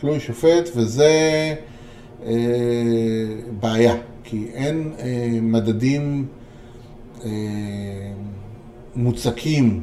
תלוי 0.00 0.20
שופט, 0.20 0.68
וזה 0.76 1.54
אה, 2.26 2.32
בעיה, 3.60 3.94
כי 4.24 4.46
אין 4.54 4.92
אה, 4.98 5.38
מדדים 5.42 6.26
אה, 7.24 7.30
מוצקים. 8.96 9.82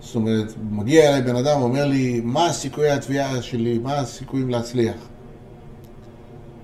זאת 0.00 0.14
אומרת, 0.14 0.52
מגיע 0.70 1.08
אליי 1.08 1.22
בן 1.22 1.36
אדם 1.36 1.60
ואומר 1.60 1.86
לי, 1.86 2.20
מה 2.24 2.52
סיכויי 2.52 2.90
התביעה 2.90 3.42
שלי, 3.42 3.78
מה 3.78 3.98
הסיכויים 3.98 4.50
להצליח? 4.50 5.08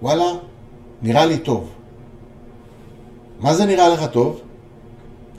וואלה, 0.02 0.24
נראה 1.02 1.26
לי 1.26 1.38
טוב. 1.38 1.70
מה 3.40 3.54
זה 3.54 3.66
נראה 3.66 3.88
לך 3.88 4.04
טוב? 4.12 4.40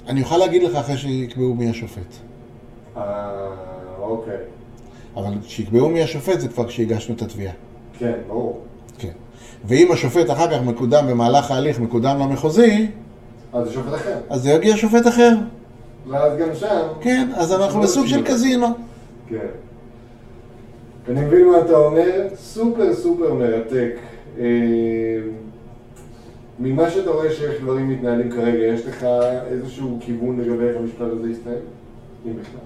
אני 0.08 0.22
אוכל 0.22 0.38
להגיד 0.38 0.64
לך 0.64 0.76
אחרי 0.76 0.98
שיקבעו 0.98 1.56
מי 1.56 1.70
השופט. 1.70 2.14
אה, 2.98 3.28
אוקיי. 4.00 4.38
אבל 5.16 5.34
שיקבעו 5.44 5.90
מי 5.90 6.04
השופט 6.04 6.40
זה 6.40 6.48
כבר 6.48 6.68
כשהגשנו 6.68 7.16
את 7.16 7.22
התביעה. 7.22 7.54
כן, 8.00 8.14
ברור. 8.28 8.62
כן. 8.98 9.12
ואם 9.66 9.92
השופט 9.92 10.32
אחר 10.32 10.52
כך 10.52 10.62
מקודם 10.66 11.08
במהלך 11.08 11.52
ההליך, 11.52 11.80
מקודם 11.80 12.20
למחוזי, 12.20 12.88
אז 13.54 13.68
זה 13.68 13.74
שופט 13.74 13.94
אחר. 13.94 14.18
אז 14.30 14.42
זה 14.42 14.50
יגיע 14.50 14.78
שופט 14.78 15.08
אחר. 15.08 15.32
ואז 16.08 16.38
גם 16.40 16.56
שם... 16.56 16.88
כן, 17.02 17.30
אז 17.36 17.54
אנחנו 17.54 17.82
בסוג 17.82 18.08
של 18.08 18.24
קזינו. 18.24 18.68
כן. 19.30 19.48
אני 21.10 21.22
מבין 21.22 21.48
מה 21.48 21.60
אתה 21.60 21.78
אומר, 21.78 22.28
סופר 22.36 22.94
סופר 22.94 23.34
מרתק. 23.34 23.96
אה, 26.60 26.66
ממה 26.66 26.90
שאתה 26.90 27.10
רואה 27.10 27.32
שאיך 27.34 27.62
דברים 27.62 27.90
מתנהלים 27.90 28.32
כרגע, 28.32 28.58
יש 28.58 28.86
לך 28.86 29.04
איזשהו 29.48 29.98
כיוון 30.02 30.40
לגבי 30.40 30.64
איך 30.70 30.78
המשפט 30.78 31.02
הזה 31.12 31.30
יסתיים? 31.32 31.58
אם 32.26 32.34
בכלל. 32.40 32.60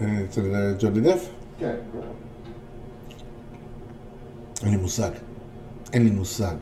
אה, 0.00 0.24
אצל 0.24 0.54
אה, 0.54 0.72
ג'וני 0.78 1.00
דף? 1.00 1.28
כן. 1.58 1.74
אין 4.62 4.70
לי 4.70 4.76
מושג. 4.76 5.10
אין 5.92 6.04
לי 6.04 6.10
מושג. 6.10 6.54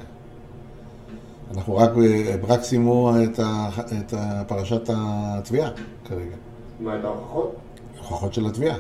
אנחנו 1.57 1.77
רק, 1.77 1.91
ב- 1.91 2.45
רק 2.51 2.63
סיימו 2.63 3.13
את, 3.25 3.39
ה, 3.39 3.69
את 4.01 4.13
ה- 4.15 4.43
פרשת 4.49 4.91
התביעה 4.97 5.71
כרגע. 6.05 6.37
מה, 6.81 6.99
את 6.99 7.05
ההוכחות? 7.05 7.57
הוכחות 7.99 8.35
של 8.35 8.47
התביעה. 8.47 8.77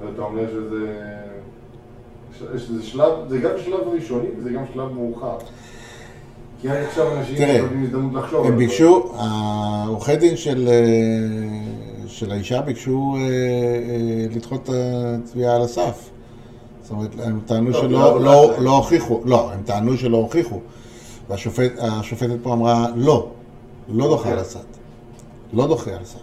ואתה 0.00 0.22
אומר 0.22 0.50
שזה... 0.50 0.94
שזה 2.58 2.82
שלב, 2.82 3.12
זה 3.28 3.38
גם 3.38 3.50
שלב 3.64 3.88
ראשוני 3.88 4.28
וזה 4.38 4.50
גם 4.50 4.62
שלב 4.74 4.92
מאוחר. 4.92 5.38
כי 6.64 6.70
עד 6.70 6.84
עכשיו 6.88 7.16
אנשים 7.16 7.34
מקבלים 7.34 7.82
הזדמנות 7.82 8.14
לחשוב. 8.14 8.46
הם 8.46 8.56
ביקשו, 8.56 9.12
העורכי 9.16 10.16
דין 10.16 10.36
של, 10.36 10.68
אה, 10.68 10.74
של 12.06 12.32
האישה 12.32 12.60
ביקשו 12.60 13.16
אה, 13.16 13.20
אה, 13.20 13.26
לדחות 14.36 14.62
את 14.62 14.70
התביעה 14.74 15.56
על 15.56 15.62
הסף. 15.62 16.10
זאת 16.82 16.90
אומרת, 16.90 17.10
הם 17.22 17.40
טענו 17.46 17.72
טוב, 17.72 17.80
שלא 17.80 17.90
לא, 17.90 18.20
לא, 18.20 18.24
לא. 18.24 18.58
לא 18.58 18.76
הוכיחו, 18.76 19.20
לא, 19.24 19.52
הם 19.52 19.62
טענו 19.62 19.96
שלא 19.96 20.16
הוכיחו. 20.16 20.60
והשופטת 21.28 22.36
פה 22.42 22.52
אמרה, 22.52 22.86
לא, 22.96 23.30
לא 23.88 24.08
דוחה 24.08 24.30
על 24.30 24.38
הסף. 24.38 24.64
לא 25.52 25.66
דוחה 25.66 25.90
על 25.90 26.02
הסף. 26.02 26.18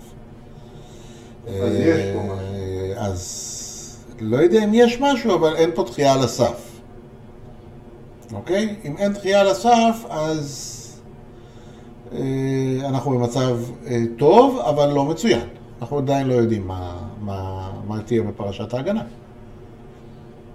אז. 1.48 1.54
אה, 1.54 2.94
אז 2.98 3.98
לא 4.20 4.38
יודע 4.38 4.64
אם 4.64 4.74
יש 4.74 4.98
משהו, 5.02 5.36
אבל 5.36 5.56
אין 5.56 5.70
פה 5.76 5.84
דחייה 5.84 6.14
על 6.14 6.20
הסף. 6.20 6.71
אוקיי? 8.34 8.76
אם 8.86 8.98
אין 8.98 9.14
דחייה 9.14 9.42
על 9.42 9.48
הסף, 9.48 10.06
אז 10.10 10.78
אה, 12.14 12.90
אנחנו 12.90 13.12
במצב 13.12 13.58
אה, 13.88 14.04
טוב, 14.18 14.60
אבל 14.60 14.94
לא 14.94 15.06
מצוין. 15.06 15.48
אנחנו 15.82 15.98
עדיין 15.98 16.28
לא 16.28 16.34
יודעים 16.34 16.68
מה, 16.68 16.98
מה, 17.22 17.72
מה 17.88 18.02
תהיה 18.06 18.22
בפרשת 18.22 18.74
ההגנה. 18.74 19.04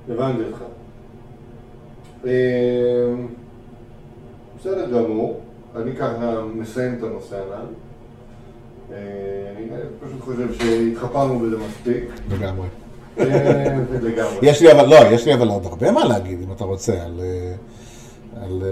הבנתי 0.09 0.43
אותך. 0.43 0.63
אה, 2.27 3.15
בסדר 4.59 4.91
גמור, 4.91 5.41
אני 5.77 5.97
ככה 5.97 6.43
מסיים 6.55 6.95
את 6.99 7.03
הנושא 7.03 7.37
הנ"ל. 7.37 7.67
אה, 8.93 8.97
אני 9.57 9.67
פשוט 10.01 10.21
חושב 10.21 10.55
שהתחפרנו 10.55 11.39
בזה 11.39 11.57
מספיק. 11.59 12.05
לגמרי. 12.31 12.67
יש 14.43 14.63
לי 14.63 14.73
אבל, 14.73 14.87
לא, 14.89 14.97
יש 15.11 15.27
לי 15.27 15.35
אבל 15.35 15.49
עוד 15.49 15.67
הרבה 15.67 15.93
מה 15.93 16.05
להגיד, 16.05 16.39
אם 16.43 16.53
אתה 16.53 16.65
רוצה, 16.65 16.93
על, 16.93 17.21
אה, 17.21 17.55
על 18.45 18.63
אה, 18.65 18.71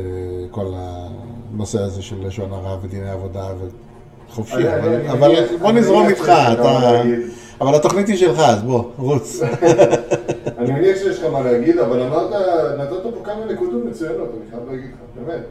כל 0.50 0.66
הנושא 0.74 1.80
הזה 1.80 2.02
של 2.02 2.26
לשון 2.26 2.52
הרע 2.52 2.76
ודיני 2.82 3.10
עבודה 3.10 3.46
וחופשי, 4.28 4.54
אבל, 4.68 5.06
אבל 5.10 5.36
אני- 5.36 5.58
בוא 5.58 5.72
נזרום 5.72 6.08
איתך, 6.08 6.22
אתה. 6.52 7.02
אבל 7.60 7.74
התוכנית 7.74 8.08
היא 8.08 8.16
שלך, 8.16 8.38
אז 8.38 8.62
בוא, 8.62 8.84
רוץ. 8.98 9.40
אני 10.58 10.72
מניח 10.72 10.96
שיש 10.98 11.18
לך 11.18 11.32
מה 11.32 11.40
להגיד, 11.40 11.78
אבל 11.78 12.00
אמרת, 12.02 12.30
נתת 12.78 13.02
פה 13.02 13.20
כמה 13.24 13.44
נקודות 13.52 13.84
מצוינות, 13.84 14.28
אני 14.40 14.50
חייב 14.50 14.62
להגיד 14.70 14.90
לך, 14.90 15.26
באמת. 15.26 15.42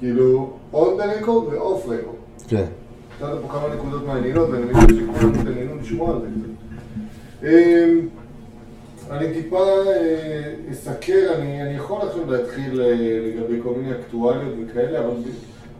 כאילו, 0.00 0.50
on 0.72 0.76
the 0.76 1.24
record 1.24 1.28
ו-off 1.28 1.86
record. 1.88 2.48
כן. 2.48 2.64
נתת 3.22 3.32
פה 3.42 3.52
כמה 3.52 3.74
נקודות 3.74 4.06
מעניינות, 4.06 4.48
ואני 4.50 4.64
מניח 4.64 4.80
שכולם 4.88 5.32
מתעניינו 5.32 5.72
לשמוע 5.82 6.10
על 6.10 6.20
זה. 6.20 6.26
אמ, 7.48 8.08
אני 9.10 9.32
טיפה 9.34 9.64
אה, 9.86 10.42
אסקר, 10.70 11.32
אני, 11.38 11.62
אני 11.62 11.74
יכול 11.74 11.98
עכשיו 12.02 12.30
להתחיל 12.30 12.80
אה, 12.80 12.94
לגבי 13.26 13.60
כל 13.62 13.70
מיני 13.76 13.92
אקטואליות 13.92 14.54
וכאלה, 14.70 14.98
אבל, 14.98 15.10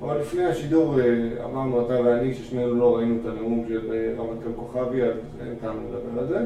אבל 0.00 0.18
לפני 0.20 0.44
השידור 0.44 1.00
אה, 1.00 1.04
אמרנו 1.44 1.86
אתה 1.86 2.00
ואני 2.04 2.34
ששנינו 2.34 2.74
לא 2.74 2.96
ראינו 2.96 3.16
את 3.20 3.26
הנאום 3.26 3.64
של 3.68 3.80
רמטכ"ל 4.18 4.50
כוכבי, 4.56 5.02
אז 5.02 5.12
אין 5.40 5.54
טעם 5.60 5.76
לדבר 5.88 6.20
על 6.20 6.26
זה. 6.28 6.38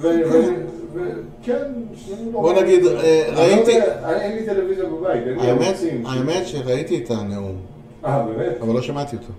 וכן, 0.00 1.62
שנינו 1.94 2.32
לא 2.32 2.40
בוא. 2.40 2.62
נגיד, 2.62 2.82
לא 2.82 2.90
ראיתי- 3.36 3.80
אין 4.20 4.36
לי 4.36 4.46
טלוויזיה 4.46 4.84
בבית, 4.84 5.22
אין 5.26 5.38
לי 5.38 5.50
ערוצים. 5.50 6.06
האמת 6.06 6.46
שראיתי 6.46 7.04
את 7.04 7.10
הנאום, 7.10 7.56
אה, 8.04 8.22
באמת? 8.26 8.56
אבל 8.60 8.74
לא 8.74 8.82
שמעתי 8.82 9.16
אותו. 9.16 9.32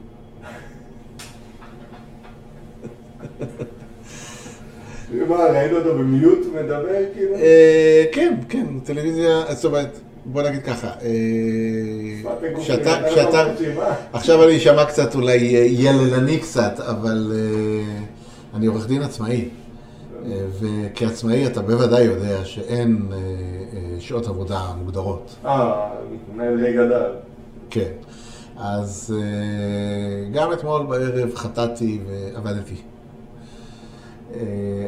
מה, 5.29 5.35
ראינו 5.35 5.77
אותו 5.77 5.93
במיוט 5.97 6.39
מדבר 6.55 6.83
כאילו? 7.13 7.35
אה, 7.35 8.05
כן, 8.11 8.35
כן, 8.49 8.79
טלוויזיה, 8.83 9.43
זאת 9.49 9.65
אומרת, 9.65 9.99
בוא 10.25 10.41
נגיד 10.41 10.63
ככה, 10.63 10.87
אה, 10.87 12.59
כשאתה, 12.59 13.01
לא 13.45 13.51
מקשיבה. 13.53 13.95
עכשיו 14.13 14.43
אני 14.43 14.57
אשמע 14.57 14.85
קצת 14.85 15.15
אולי 15.15 15.55
אה, 15.55 15.65
יללני 15.69 16.39
קצת, 16.39 16.79
אבל 16.79 17.31
אה, 17.35 17.95
אני 18.57 18.65
עורך 18.65 18.87
דין 18.87 19.01
עצמאי, 19.01 19.49
אה, 20.25 20.31
וכעצמאי 20.59 21.47
אתה 21.47 21.61
בוודאי 21.61 22.03
יודע 22.03 22.45
שאין 22.45 22.97
אה, 23.11 23.17
אה, 23.17 23.95
שעות 23.99 24.27
עבודה 24.27 24.61
מוגדרות. 24.79 25.35
אה, 25.45 25.89
מנהל 26.35 26.71
גדל. 26.71 27.11
כן. 27.69 27.91
אז 28.57 29.15
אה, 29.17 30.29
גם 30.39 30.53
אתמול 30.53 30.85
בערב 30.85 31.35
חטאתי 31.35 31.99
ועבדתי. 32.07 32.75
אה, 34.33 34.39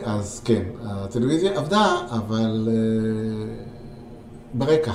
אז 0.03 0.41
כן, 0.45 0.61
הטלוויזיה 0.85 1.57
עבדה, 1.57 1.97
אבל 2.11 2.67
אה, 2.71 3.53
ברקע. 4.53 4.91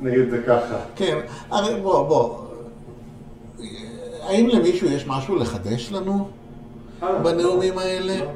נגיד 0.00 0.30
זה 0.30 0.42
ככה. 0.46 0.76
כן, 0.96 1.18
הרי 1.50 1.80
בוא, 1.80 2.08
בוא. 2.08 2.38
האם 4.22 4.48
למישהו 4.48 4.88
יש 4.88 5.06
משהו 5.06 5.36
לחדש 5.36 5.92
לנו 5.92 6.28
אה, 7.02 7.18
בנאומים 7.18 7.78
האלה? 7.78 8.18
לא. 8.18 8.30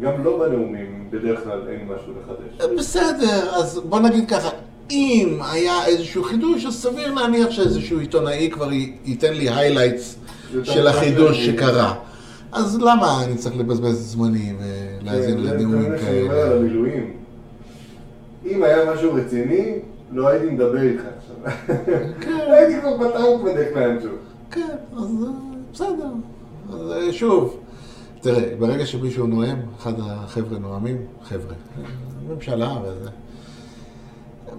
גם 0.00 0.24
לא 0.24 0.38
בנאומים, 0.38 1.08
בדרך 1.10 1.44
כלל 1.44 1.68
אין 1.68 1.88
משהו 1.88 2.12
לחדש. 2.22 2.70
בסדר, 2.78 3.54
אז 3.54 3.78
בוא 3.78 4.00
נגיד 4.00 4.28
ככה, 4.28 4.48
אם 4.90 5.38
היה 5.52 5.86
איזשהו 5.86 6.24
חידוש, 6.24 6.66
אז 6.66 6.74
סביר 6.74 7.14
להניח 7.14 7.50
שאיזשהו 7.50 7.98
עיתונאי 7.98 8.50
כבר 8.52 8.68
ייתן 9.04 9.34
לי 9.34 9.50
highlights 9.50 10.16
של 10.64 10.86
החידוש 10.86 11.46
שקרה. 11.46 11.94
אז 12.52 12.80
למה 12.80 13.24
אני 13.24 13.34
צריך 13.36 13.56
לבזבז 13.56 13.96
את 13.96 14.02
זמני 14.02 14.52
ולהאזין 14.58 15.36
כן, 15.36 15.42
לנאומים 15.42 15.82
זה 15.82 15.88
מה 15.88 15.98
שאני 15.98 16.22
אומר 16.22 16.34
על 16.34 16.48
כאלה? 16.48 16.56
המילואים. 16.56 17.10
אם 18.46 18.62
היה 18.62 18.92
משהו 18.94 19.14
רציני, 19.14 19.78
לא 20.12 20.28
הייתי 20.28 20.46
מדבר 20.46 20.82
איתך 20.82 21.02
עכשיו. 21.18 21.36
הייתי 22.54 22.80
כבר 22.80 22.96
בטח 22.96 23.44
בדרך 23.44 23.68
לאנשהו. 23.76 24.10
כן, 24.50 24.76
אז 24.96 25.24
אה, 25.24 25.30
בסדר. 25.72 26.08
אז 26.72 26.92
אה, 26.92 27.12
שוב, 27.12 27.56
תראה, 28.20 28.54
ברגע 28.58 28.86
שמישהו 28.86 29.26
נואם, 29.26 29.56
אחד 29.78 29.92
החבר'ה 30.00 30.58
נואמים, 30.58 30.96
חבר'ה, 31.22 31.54
ממשלה 32.28 32.76
וזה, 32.84 33.10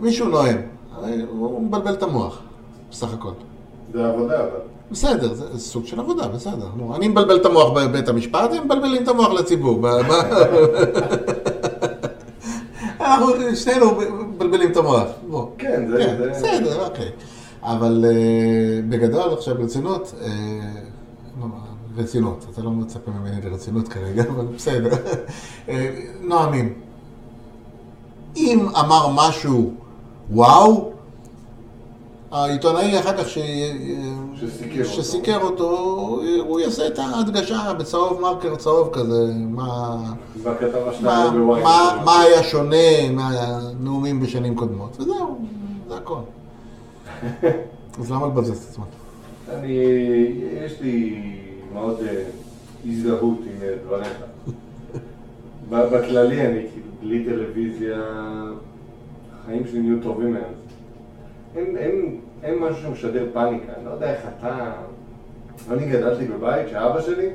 מישהו 0.02 0.30
נואם, 0.30 0.58
הרי 0.92 1.22
הוא 1.30 1.62
מבלבל 1.62 1.94
את 1.94 2.04
המוח, 2.04 2.42
בסך 2.92 3.14
הכל. 3.14 3.32
זה 3.94 4.06
עבודה, 4.06 4.40
אבל. 4.40 4.60
בסדר, 4.94 5.34
זה 5.34 5.60
סוג 5.60 5.86
של 5.86 6.00
עבודה, 6.00 6.28
בסדר. 6.28 6.68
נו, 6.76 6.96
אני 6.96 7.08
מבלבל 7.08 7.36
את 7.36 7.46
המוח 7.46 7.72
בבית 7.78 8.08
המשפט, 8.10 8.54
הם 8.54 8.66
מבלבלים 8.66 9.04
את 9.04 9.08
המוח 9.08 9.30
לציבור. 9.34 9.88
אנחנו 13.02 13.28
שנינו 13.56 13.92
מבלבלים 14.36 14.72
את 14.72 14.78
המוח. 14.78 15.08
כן, 15.58 15.88
זה... 15.92 15.98
כן, 15.98 16.16
זה- 16.18 16.30
בסדר, 16.32 16.86
אוקיי. 16.86 17.10
אבל 17.64 18.06
אה, 18.08 18.12
בגדול, 18.90 19.34
עכשיו 19.34 19.56
ברצינות, 19.56 20.14
אה, 20.22 20.30
לא, 21.42 21.46
רצינות, 21.98 22.46
אתה 22.54 22.62
לא 22.62 22.72
מצפה 22.72 23.12
ממני 23.12 23.50
לרצינות 23.50 23.88
כרגע, 23.88 24.24
אבל 24.30 24.46
בסדר. 24.46 24.90
אה, 25.70 25.90
נואמים. 26.22 26.74
אם 28.36 28.68
אמר 28.80 29.08
משהו, 29.16 29.74
וואו, 30.32 30.93
העיתונאי 32.34 33.00
אחר 33.00 33.18
כך 33.18 33.30
ש... 33.30 33.38
שסיקר 34.36 34.80
אותו. 34.80 35.04
שסיקר 35.04 35.42
אותו, 35.42 35.70
הוא 36.40 36.60
יעשה 36.60 36.88
את 36.88 37.00
ההדגשה 37.00 37.74
בצהוב 37.80 38.22
מרקר 38.22 38.56
צהוב 38.56 38.90
כזה, 38.94 39.34
מה, 39.34 39.98
מה. 41.02 41.32
מה, 41.64 42.02
מה 42.06 42.22
היה 42.22 42.44
שונה 42.44 43.10
מהנאומים 43.12 44.20
בשנים 44.20 44.56
קודמות, 44.56 45.00
וזהו, 45.00 45.38
זה 45.88 45.96
הכל. 45.96 46.20
אז 48.00 48.12
למה 48.12 48.28
לבזבז 48.28 48.58
את 48.58 48.70
עצמם? 48.70 48.84
אני, 49.50 49.78
יש 50.66 50.82
לי 50.82 51.24
מאוד 51.74 52.00
אה, 52.08 52.24
הזדהות 52.86 53.40
עם 53.46 53.62
אה, 53.62 53.74
דבריך. 53.86 54.18
בכללי 55.70 56.42
אני 56.42 56.68
כאילו, 56.72 56.88
בלי 57.02 57.26
טלוויזיה, 57.26 58.02
החיים 59.42 59.68
שלי 59.68 59.80
נהיו 59.80 60.04
טובים 60.04 60.34
מאז. 60.34 60.63
אין, 61.56 61.78
אין, 61.78 62.20
אין 62.44 62.60
משהו 62.60 62.82
שמשדר 62.82 63.26
פאניקה, 63.34 63.74
אני 63.78 63.86
לא 63.86 63.90
יודע 63.92 64.14
איך 64.14 64.22
אתה... 64.40 64.72
אני 65.72 65.86
גדלתי 65.90 66.26
בבית 66.26 66.70
שאבא 66.70 67.02
שלי, 67.02 67.30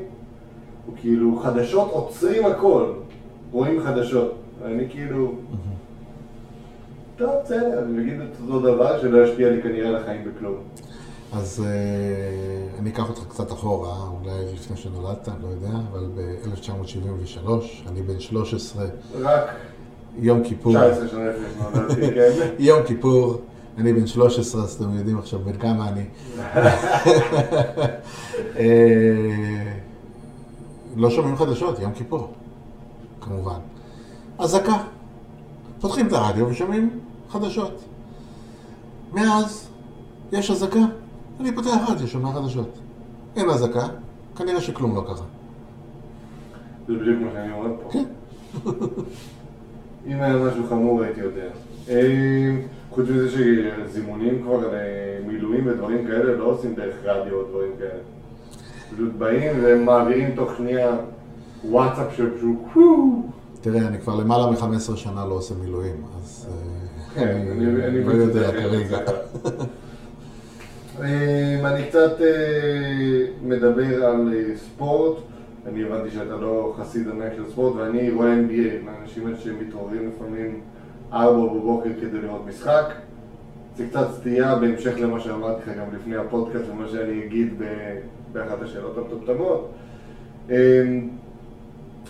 הוא 0.87 0.95
כאילו, 1.01 1.41
חדשות 1.43 1.91
עוצרים 1.91 2.47
הכל, 2.47 2.93
רואים 3.53 3.83
חדשות. 3.83 4.35
ואני 4.63 4.91
כאילו, 4.91 5.33
טוב, 7.17 7.31
בסדר, 7.45 7.83
אני 7.83 8.03
אגיד 8.03 8.21
את 8.21 8.41
אותו 8.41 8.61
דבר 8.61 9.01
שלא 9.01 9.25
ישפיע 9.25 9.51
לי 9.51 9.63
כנראה 9.63 9.89
על 9.89 9.97
החיים 9.97 10.25
בכלום. 10.25 10.57
אז 11.33 11.65
אה, 11.67 12.79
אני 12.79 12.91
אקח 12.91 13.09
אותך 13.09 13.25
קצת 13.29 13.53
אחורה, 13.53 13.97
אולי 14.21 14.55
לפני 14.55 14.77
שנולדת, 14.77 15.29
לא 15.43 15.49
יודע, 15.49 15.79
אבל 15.93 16.07
ב-1973, 16.15 17.49
אני 17.89 18.03
בן 18.03 18.21
13, 18.21 18.85
רק 19.21 19.51
יום 20.19 20.45
כיפור. 20.45 20.73
19 20.73 21.09
שנה 21.09 21.31
לפני 21.31 21.47
שנולדתי, 21.55 22.15
כן? 22.15 22.31
יום 22.69 22.83
כיפור, 22.87 23.41
אני 23.79 23.93
בן 23.93 24.07
13, 24.07 24.63
אז 24.63 24.75
אתם 24.75 24.95
יודעים 24.95 25.19
עכשיו 25.19 25.41
בן 25.41 25.59
כמה 25.59 25.89
אני. 25.89 26.05
אה, 28.57 29.73
לא 30.97 31.11
שומעים 31.11 31.37
חדשות, 31.37 31.79
יום 31.79 31.93
כיפור, 31.93 32.33
כמובן. 33.21 33.59
אזעקה. 34.39 34.77
פותחים 35.81 36.07
את 36.07 36.13
הרדיו 36.13 36.49
ושומעים 36.49 37.01
חדשות. 37.31 37.85
מאז 39.13 39.69
יש 40.33 40.51
אזעקה, 40.51 40.85
אני 41.41 41.55
פותח 41.55 41.77
רדיו, 41.89 42.09
שומע 42.09 42.33
חדשות. 42.33 42.79
אין 43.37 43.51
אזעקה, 43.51 43.87
כנראה 44.37 44.61
שכלום 44.61 44.97
לא 44.97 45.01
קרה. 45.01 45.27
זה 46.89 46.95
בדיוק 46.95 47.21
מה 47.21 47.31
שאני 47.33 47.53
אומר 47.53 47.71
פה. 47.83 47.91
כן. 47.93 48.05
אם 50.07 50.21
היה 50.21 50.37
משהו 50.37 50.67
חמור 50.69 51.03
הייתי 51.03 51.21
יודע. 51.21 51.49
חוץ 52.91 53.09
מזה 53.09 53.29
שזימונים 53.31 54.43
כבר 54.43 54.71
למילואים 54.73 55.67
ודברים 55.67 56.07
כאלה 56.07 56.37
לא 56.37 56.45
עושים 56.45 56.75
דרך 56.75 56.95
רדיו 57.05 57.35
או 57.35 57.43
דברים 57.43 57.71
כאלה. 57.79 58.01
פשוט 58.95 59.13
באים 59.19 59.57
ומעבירים 59.63 60.31
תוך 60.35 60.51
שנייה 60.57 60.97
וואטסאפ 61.65 62.13
שפשוט 62.13 62.59
וואו. 62.75 63.23
תראה, 63.61 63.89
אני 63.89 63.99
כבר 63.99 64.17
למעלה 64.17 64.51
מ-15 64.51 64.97
שנה 64.97 65.27
לא 65.27 65.35
עושה 65.35 65.55
מילואים, 65.55 65.97
אז 66.17 66.49
אה, 66.51 67.15
כן, 67.15 67.47
אני 67.85 68.05
לא 68.05 68.13
יודע 68.13 68.53
כרגע. 68.53 68.99
אה, 71.01 71.71
אני 71.71 71.87
קצת 71.89 72.21
אה, 72.21 73.25
מדבר 73.43 74.05
על 74.05 74.35
אה, 74.37 74.57
ספורט, 74.57 75.19
אני 75.67 75.85
הבנתי 75.85 76.11
שאתה 76.11 76.37
לא 76.37 76.75
חסיד 76.79 77.09
ענק 77.09 77.33
של 77.37 77.51
ספורט 77.51 77.77
ואני 77.77 78.11
רואה 78.11 78.35
NBA, 78.35 78.85
מהאנשים 78.85 79.27
האלה 79.27 79.39
שמתעוררים 79.39 80.11
לפעמים 80.17 80.61
ארבע 81.13 81.55
בבוקר 81.55 81.91
כדי 82.01 82.21
לראות 82.21 82.47
משחק. 82.47 82.85
זה 83.77 83.87
קצת 83.87 84.07
סטייה 84.13 84.55
בהמשך 84.57 84.95
למה 85.01 85.21
שאמרתי 85.21 85.71
לך 85.71 85.77
גם 85.77 85.95
לפני 85.95 86.17
הפודקאסט 86.17 86.65
ומה 86.71 86.89
שאני 86.89 87.25
אגיד 87.25 87.55
באחת 88.33 88.63
השאלות 88.63 88.99
המטומטמות. 88.99 89.71
אה, 90.51 90.83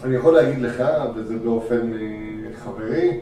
אני 0.04 0.14
יכול 0.14 0.34
להגיד 0.34 0.58
לך, 0.62 0.82
וזה 1.14 1.38
באופן 1.38 1.92
אה, 1.92 2.56
חברי, 2.56 3.20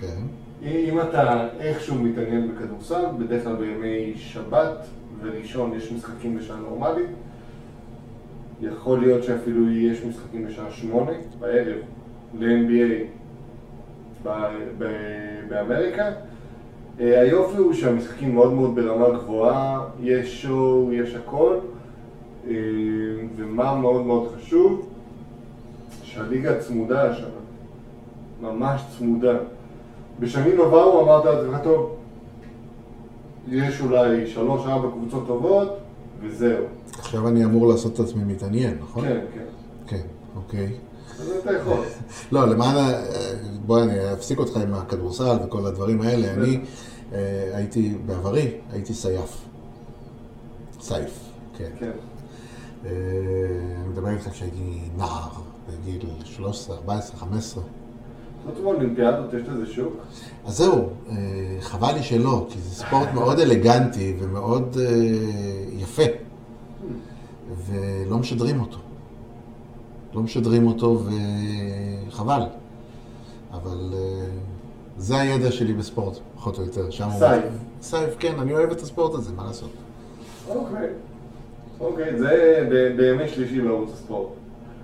כן. 0.00 0.16
אם 0.62 1.00
אתה 1.00 1.48
איכשהו 1.60 1.94
מתעניין 1.94 2.50
בכדורסל, 2.54 3.04
בדרך 3.18 3.44
כלל 3.44 3.56
בימי 3.56 4.12
שבת 4.16 4.86
וראשון 5.22 5.72
יש 5.76 5.92
משחקים 5.92 6.38
בשעה 6.38 6.56
נורמלית, 6.56 7.10
יכול 8.60 9.00
להיות 9.00 9.24
שאפילו 9.24 9.70
יש 9.70 10.04
משחקים 10.04 10.46
בשעה 10.46 10.70
שמונה 10.70 11.12
בערב 11.38 11.78
ל-NBA 12.38 13.17
באמריקה. 15.48 16.12
אה, 17.00 17.20
היופי 17.20 17.56
הוא 17.56 17.72
שהמשחקים 17.72 18.34
מאוד 18.34 18.52
מאוד 18.52 18.74
ברמה 18.74 19.18
גבוהה, 19.18 19.84
יש 20.00 20.42
שואו, 20.42 20.92
יש 20.92 21.14
הכל, 21.14 21.56
אה, 22.46 22.54
ומה 23.36 23.74
מאוד 23.74 24.06
מאוד 24.06 24.28
חשוב, 24.36 24.88
שהליגה 26.02 26.58
צמודה 26.58 27.10
השנה, 27.10 27.28
ממש 28.40 28.82
צמודה. 28.98 29.38
בשנים 30.20 30.60
עברו 30.60 31.00
אמרת 31.00 31.24
לעצמך, 31.24 31.58
טוב, 31.62 31.96
יש 33.48 33.80
אולי 33.80 34.26
שלוש-ארבע 34.26 34.90
קבוצות 34.90 35.26
טובות, 35.26 35.78
וזהו. 36.20 36.64
עכשיו 36.98 37.28
אני 37.28 37.44
אמור 37.44 37.68
לעשות 37.68 37.94
את 37.94 38.00
עצמי 38.00 38.24
מתעניין, 38.24 38.74
נכון? 38.80 39.04
כן, 39.04 39.20
כן. 39.34 39.44
כן, 39.86 40.06
אוקיי. 40.36 40.68
אז 41.20 41.30
אתה 41.42 41.52
יכול. 41.56 41.80
לא, 42.32 42.48
למען, 42.48 42.76
ה- 42.76 43.02
בוא 43.66 43.82
אני 43.82 44.12
אפסיק 44.12 44.38
אותך 44.38 44.56
עם 44.56 44.74
הכדורסל 44.74 45.36
וכל 45.46 45.66
הדברים 45.66 46.00
האלה. 46.02 46.34
אני 46.34 46.60
אה, 47.12 47.18
הייתי, 47.52 47.94
בעברי, 48.06 48.50
הייתי 48.72 48.94
סייף. 48.94 49.44
סייף, 50.80 51.10
כן. 51.58 51.70
כן. 51.80 51.90
אה, 52.86 52.90
אני 53.80 53.88
מדבר 53.88 54.08
איתך 54.10 54.28
כשהייתי 54.30 54.80
נער, 54.96 55.28
בגיל 55.68 56.00
13, 56.24 56.76
14, 56.76 57.16
15. 57.16 57.62
חוץ 58.46 58.58
מאולימפיאדות 58.62 59.34
יש 59.34 59.42
לזה 59.48 59.66
שוק? 59.72 59.92
אז 60.46 60.56
זהו, 60.56 60.88
אה, 61.10 61.14
חבל 61.60 61.92
לי 61.94 62.02
שלא, 62.02 62.46
כי 62.50 62.58
זה 62.60 62.70
ספורט 62.74 63.08
מאוד 63.14 63.40
אלגנטי 63.40 64.16
ומאוד 64.20 64.76
יפה, 65.72 66.02
ולא 67.66 68.18
משדרים 68.18 68.60
אותו. 68.60 68.78
לא 70.14 70.20
משדרים 70.20 70.66
אותו 70.66 71.02
וחבל. 72.08 72.42
אבל 73.52 73.94
אה, 73.94 74.26
זה 74.96 75.20
הידע 75.20 75.50
שלי 75.50 75.72
בספורט, 75.72 76.18
פחות 76.34 76.58
או 76.58 76.64
יותר. 76.64 76.90
סייף. 76.90 77.44
סייף, 77.82 78.16
כן, 78.18 78.34
אני 78.38 78.54
אוהב 78.54 78.70
את 78.70 78.80
הספורט 78.80 79.14
הזה, 79.14 79.32
מה 79.36 79.44
לעשות? 79.44 79.70
אוקיי. 80.48 80.88
אוקיי, 81.80 82.18
זה 82.18 82.66
בימי 82.96 83.28
שלישי 83.28 83.60
בערוץ 83.60 83.90
הספורט. 83.92 84.28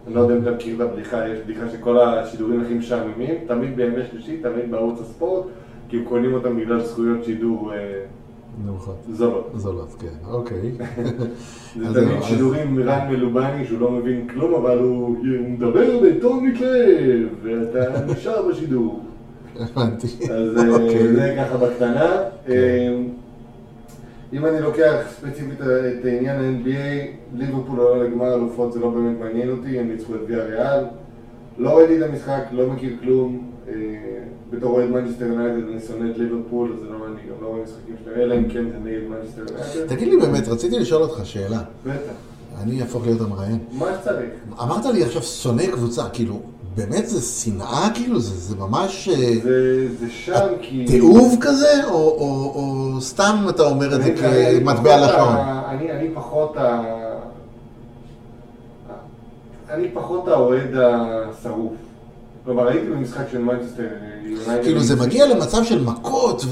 אני 0.07 0.15
לא 0.15 0.21
יודע 0.21 0.37
אם 0.37 0.43
אתה 0.43 0.51
מכיר 0.51 0.77
את 0.77 0.81
הבדיחה, 0.81 1.29
יש 1.29 1.39
בדיחה 1.39 1.71
שכל 1.73 1.99
השידורים 1.99 2.61
הכי 2.61 2.75
משעממים, 2.75 3.35
תמיד 3.47 3.77
בימי 3.77 4.03
שלישי, 4.11 4.41
תמיד 4.43 4.71
בערוץ 4.71 5.01
הספורט, 5.01 5.47
כי 5.89 5.97
הם 5.97 6.05
קונים 6.05 6.35
אותם 6.35 6.57
בגלל 6.57 6.81
זכויות 6.85 7.25
שידור 7.25 7.73
אה, 7.75 8.05
נמוכות. 8.65 8.97
זולות. 9.11 9.51
זולות, 9.55 9.95
כן, 9.99 10.31
אוקיי. 10.31 10.73
זה 11.93 12.01
תמיד 12.07 12.23
שידורים 12.23 12.75
מרן 12.75 13.09
מלובני 13.11 13.65
שהוא 13.67 13.81
לא 13.81 13.91
מבין 13.91 14.29
כלום, 14.29 14.55
אבל 14.55 14.79
הוא 14.79 15.17
מדבר 15.49 16.01
בתומית 16.01 16.61
לב, 16.61 17.29
ואתה 17.43 18.05
נשאר 18.13 18.49
בשידור. 18.49 19.01
הבנתי. 19.61 20.07
אז 20.07 20.59
אה, 20.59 20.69
אוקיי. 20.69 21.09
זה 21.09 21.35
ככה 21.39 21.57
בקטנה. 21.57 22.23
אה, 22.49 22.99
אם 24.33 24.47
אני 24.47 24.61
לוקח 24.61 24.97
ספציפית 25.09 25.61
את 25.61 26.05
עניין 26.05 26.37
ה-NBA, 26.37 27.07
ליברפול 27.35 27.79
עולה 27.79 28.05
לגמר 28.05 28.35
אלופות, 28.35 28.73
זה 28.73 28.81
לא 28.81 28.91
באמת 28.91 29.21
מעניין 29.21 29.51
אותי, 29.51 29.79
הם 29.79 29.89
ניצחו 29.89 30.15
את 30.15 30.21
ויאריאל. 30.27 30.85
לא 31.59 31.79
ראיתי 31.79 31.99
את 31.99 32.11
המשחק, 32.11 32.43
לא 32.53 32.67
מכיר 32.67 32.97
כלום. 33.01 33.54
אה, 33.69 33.75
בתור 34.51 34.71
אוהד 34.71 34.91
מנצ'סטר 34.91 35.25
יונייטד 35.25 35.69
אני 35.69 35.81
שונא 35.89 36.11
את 36.11 36.19
ליברפול, 36.19 36.73
אז 36.83 36.91
לא 36.91 36.99
מעניין, 36.99 37.19
גם 37.29 37.43
לא 37.45 37.49
רואה 37.49 37.63
משחקים 37.63 37.95
שלהם, 38.05 38.21
אלא 38.21 38.35
אם 38.35 38.49
כן 38.49 38.65
זה 38.71 38.79
נגד 38.85 39.01
מנצ'סטר 39.09 39.41
יונייטד. 39.41 39.95
תגיד 39.95 40.09
לי 40.09 40.17
באמת, 40.17 40.49
רציתי 40.49 40.79
לשאול 40.79 41.03
אותך 41.03 41.21
שאלה. 41.27 41.61
בטח, 41.87 41.95
אני 42.63 42.81
אהפוך 42.83 43.07
להיות 43.07 43.21
המראיין. 43.21 43.59
מה 43.73 43.87
שצריך. 44.01 44.31
אמרת 44.63 44.85
לי 44.87 45.05
עכשיו 45.05 45.23
שונא 45.23 45.67
קבוצה, 45.67 46.09
כאילו, 46.13 46.41
באמת 46.77 47.07
זה 47.09 47.21
שנאה, 47.21 47.89
כאילו, 47.95 48.21
זה, 48.21 48.35
זה 48.35 48.57
ממש 48.57 49.09
אה, 49.09 49.15
זה 49.43 49.87
זה 50.01 50.11
שם 50.11 50.47
כי... 50.61 50.85
תיעוב 50.87 51.35
כזה, 51.41 51.85
או, 51.89 51.93
או, 51.95 52.53
או 52.55 53.01
סתם 53.01 53.35
אתה 53.49 53.63
אומר 53.63 53.95
את 53.97 54.03
זה 54.03 54.13
אני- 54.13 54.47
אני 54.57 54.61
כמטבע 54.61 54.97
לשון? 55.07 55.37
אני 55.69 55.91
אני 55.93 56.09
פחות 56.15 56.57
ה... 56.57 56.83
אני 59.71 59.89
פחות 59.95 60.29
האוהד 60.29 60.71
השרוף. 60.75 61.73
כלומר, 62.45 62.69
הייתי 62.69 62.87
במשחק 62.91 63.25
של 63.33 63.43
מנצ'סטר 63.43 63.83
יונייטד. 64.23 64.63
כאילו, 64.63 64.81
זה 64.81 64.97
מגיע 64.97 65.27
למצב 65.27 65.65
של 65.65 65.85
מכות 65.85 66.45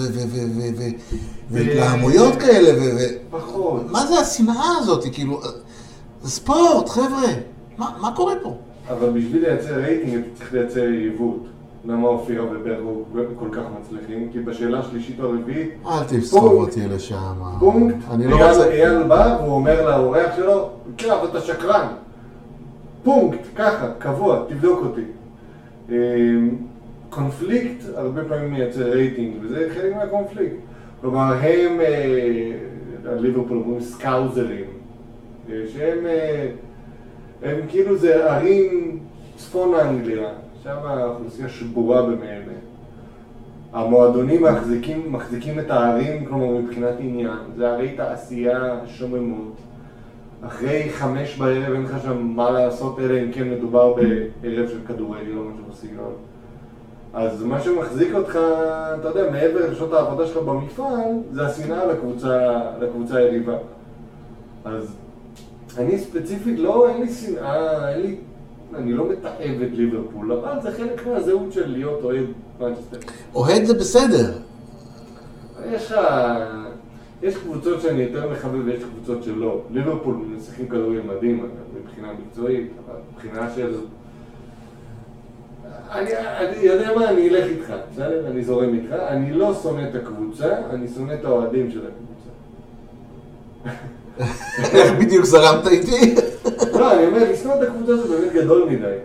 והתלהמויות 1.50 2.36
כאלה, 2.36 2.78
ו... 2.80 2.98
פחות. 3.30 3.82
מה 3.90 4.06
זה 4.06 4.18
השנאה 4.18 4.76
הזאת? 4.78 5.04
כאילו, 5.12 5.40
זה 6.22 6.30
ספורט, 6.30 6.88
חבר'ה, 6.88 7.32
מה, 7.78 8.12
קורה 8.16 8.34
פה? 8.42 8.56
אבל 8.88 9.10
בשביל 9.10 9.42
לייצר 9.42 9.74
רייטינג 9.74 10.14
אתה 10.14 10.38
צריך 10.38 10.52
לייצר 10.54 10.80
יריבות. 10.80 11.46
למה 11.84 12.08
אופירה 12.08 12.44
ובררו 12.44 13.02
כל 13.38 13.48
כך 13.52 13.62
מצליחים? 13.80 14.28
כי 14.32 14.40
בשאלה 14.40 14.78
השלישית 14.80 15.20
או 15.20 15.24
הרביעית, 15.24 15.70
אל 15.86 16.04
תסחוב. 16.08 16.52
אותי 16.52 16.88
לשם. 16.88 17.16
פונקט, 17.58 17.96
אני 18.10 18.26
לא. 18.26 18.64
אייל 18.64 19.02
בא 19.02 19.38
והוא 19.40 19.54
אומר 19.54 19.90
לאורח 19.90 20.36
שלו, 20.36 20.70
כן, 20.96 21.10
אבל 21.10 21.28
אתה 21.28 21.40
שקרן. 21.40 21.86
פונקט, 23.04 23.44
ככה, 23.56 23.88
קבוע, 23.98 24.44
תבדוק 24.48 24.80
אותי. 24.82 25.02
אמ, 25.90 26.56
קונפליקט 27.10 27.84
הרבה 27.94 28.24
פעמים 28.24 28.52
מייצר 28.52 28.90
רייטינג, 28.90 29.34
וזה 29.40 29.68
חלק 29.74 29.96
מהקונפליקט. 29.96 30.56
כלומר, 31.00 31.32
הם, 31.32 31.80
אה, 31.80 32.52
ליברפול 33.16 33.56
אומרים 33.56 33.80
סקאוזרים, 33.80 34.64
אה, 35.50 35.62
שהם 35.72 36.06
אה, 36.06 36.48
הם 37.42 37.56
כאילו 37.68 37.96
זה 37.96 38.32
ערים 38.32 38.98
צפון 39.36 39.74
אנגליה, 39.74 40.28
שם 40.62 40.76
האוכלוסייה 40.84 41.48
שבורה 41.48 42.02
במילא. 42.02 42.52
המועדונים 43.72 44.42
מחזיקים, 44.42 45.12
מחזיקים 45.12 45.58
את 45.58 45.70
הערים, 45.70 46.24
כלומר 46.24 46.60
מבחינת 46.60 46.94
עניין, 46.98 47.38
זה 47.56 47.70
ערי 47.70 47.92
תעשייה 47.96 48.80
שוממות. 48.86 49.56
אחרי 50.46 50.90
חמש 50.90 51.38
בערב 51.38 51.72
אין 51.72 51.82
לך 51.82 52.02
שם 52.02 52.22
מה 52.22 52.50
לעשות, 52.50 52.98
אלא 52.98 53.20
אם 53.22 53.32
כן 53.32 53.50
מדובר 53.50 53.92
בערב 53.92 54.68
של 54.68 54.78
כדורגל 54.88 55.36
או 55.36 55.44
משהו 55.44 55.64
בסגנון. 55.70 56.12
אז 57.14 57.42
מה 57.42 57.60
שמחזיק 57.60 58.14
אותך, 58.14 58.38
אתה 59.00 59.08
יודע, 59.08 59.30
מעבר 59.30 59.70
לשעות 59.70 59.92
העבודה 59.92 60.26
שלך 60.26 60.36
במפעל, 60.36 61.10
זה 61.32 61.46
השנאה 61.46 61.86
לקבוצה, 61.86 62.60
לקבוצה 62.80 63.16
היריבה. 63.16 63.56
אז 64.64 64.96
אני 65.78 65.98
ספציפית 65.98 66.58
לא, 66.58 66.88
אין 66.88 67.00
לי 67.00 67.12
שנאה, 67.12 67.88
אין 67.88 68.00
לי, 68.00 68.16
אני 68.74 68.92
לא 68.92 69.08
מתעב 69.08 69.62
את 69.62 69.72
ליברפול, 69.72 70.32
אבל 70.32 70.62
זה 70.62 70.70
חלק 70.70 71.06
מהזהות 71.06 71.52
של 71.52 71.70
להיות 71.70 72.00
אוהד 72.04 72.24
מנצ'סטר. 72.60 72.98
אוהד 73.34 73.64
זה 73.64 73.74
בסדר. 73.74 74.32
יש 75.70 75.92
לך, 75.92 75.98
יש 77.22 77.36
קבוצות 77.36 77.80
שאני 77.80 78.02
יותר 78.02 78.30
מחבב 78.32 78.66
ויש 78.66 78.84
קבוצות 78.84 79.24
שלא. 79.24 79.60
ליברפול 79.70 80.14
משחקים 80.36 80.68
כדורגל 80.68 81.00
מדהים 81.00 81.40
אגב, 81.40 81.82
מבחינה 81.82 82.08
מקצועית, 82.12 82.70
אבל 82.86 82.96
מבחינה 83.12 83.50
של... 83.54 83.74
אני, 85.90 86.10
אני 86.16 86.56
יודע 86.56 86.94
מה, 86.94 87.10
אני 87.10 87.28
אלך 87.28 87.44
איתך, 87.44 87.72
בסדר? 87.92 88.26
אני 88.30 88.44
זורם 88.44 88.74
איתך. 88.74 88.92
אני 88.92 89.32
לא 89.32 89.54
שונא 89.54 89.88
את 89.88 89.94
הקבוצה, 89.94 90.56
אני 90.70 90.88
שונא 90.88 91.12
את 91.12 91.24
האוהדים 91.24 91.70
של 91.70 91.80
הקבוצה. 91.86 92.30
איך 94.78 94.92
בדיוק 94.98 95.24
זרמת 95.24 95.66
איתי? 95.66 96.14
לא, 96.72 96.94
אני 96.94 97.06
אומר, 97.06 97.30
לשנוא 97.32 97.54
את 97.54 97.68
הקבוצה 97.68 97.96
זה 97.96 98.18
באמת 98.18 98.32
גדול 98.32 98.68
מדי. 98.70 98.96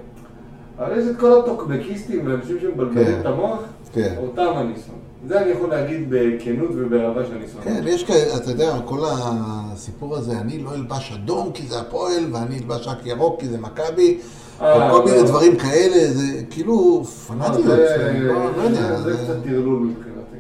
אבל 0.80 1.00
יש 1.00 1.06
את 1.12 1.20
כל 1.20 1.40
הטוקבקיסטים 1.40 2.28
ואנשים 2.28 2.60
שמבלבלים 2.62 3.06
כן. 3.06 3.20
את 3.22 3.26
המוח, 3.26 3.60
כן. 3.94 4.16
אותם 4.18 4.54
אני 4.58 4.74
שונא. 4.76 5.07
זה 5.28 5.42
אני 5.42 5.52
יכול 5.52 5.70
להגיד 5.70 6.08
בכנות 6.10 6.70
ובאהבה 6.76 7.26
שאני 7.26 7.48
שונא. 7.48 7.64
כן, 7.64 7.82
יש 7.88 8.04
כאלה, 8.04 8.38
אתה 8.38 8.52
יודע, 8.52 8.80
כל 8.86 9.00
הסיפור 9.12 10.16
הזה, 10.16 10.40
אני 10.40 10.60
לא 10.64 10.74
אלבש 10.74 11.12
אדום 11.14 11.52
כי 11.54 11.68
זה 11.68 11.80
הפועל, 11.80 12.24
ואני 12.34 12.58
אלבש 12.60 12.88
רק 12.88 13.06
ירוק 13.06 13.40
כי 13.40 13.48
זה 13.48 13.58
מכבי, 13.58 14.18
אה, 14.62 14.92
או 14.92 14.98
כל 15.04 15.10
מיני. 15.10 15.24
דברים 15.24 15.56
כאלה, 15.56 16.14
זה 16.14 16.24
כאילו 16.50 17.04
פנאטיות, 17.04 17.66
זה- 17.66 18.20
לא 18.24 18.46
לא. 18.58 18.70
זה- 19.02 19.18
קצת 19.24 19.44
טרלול 19.44 19.80
מבחינתי. 19.80 20.38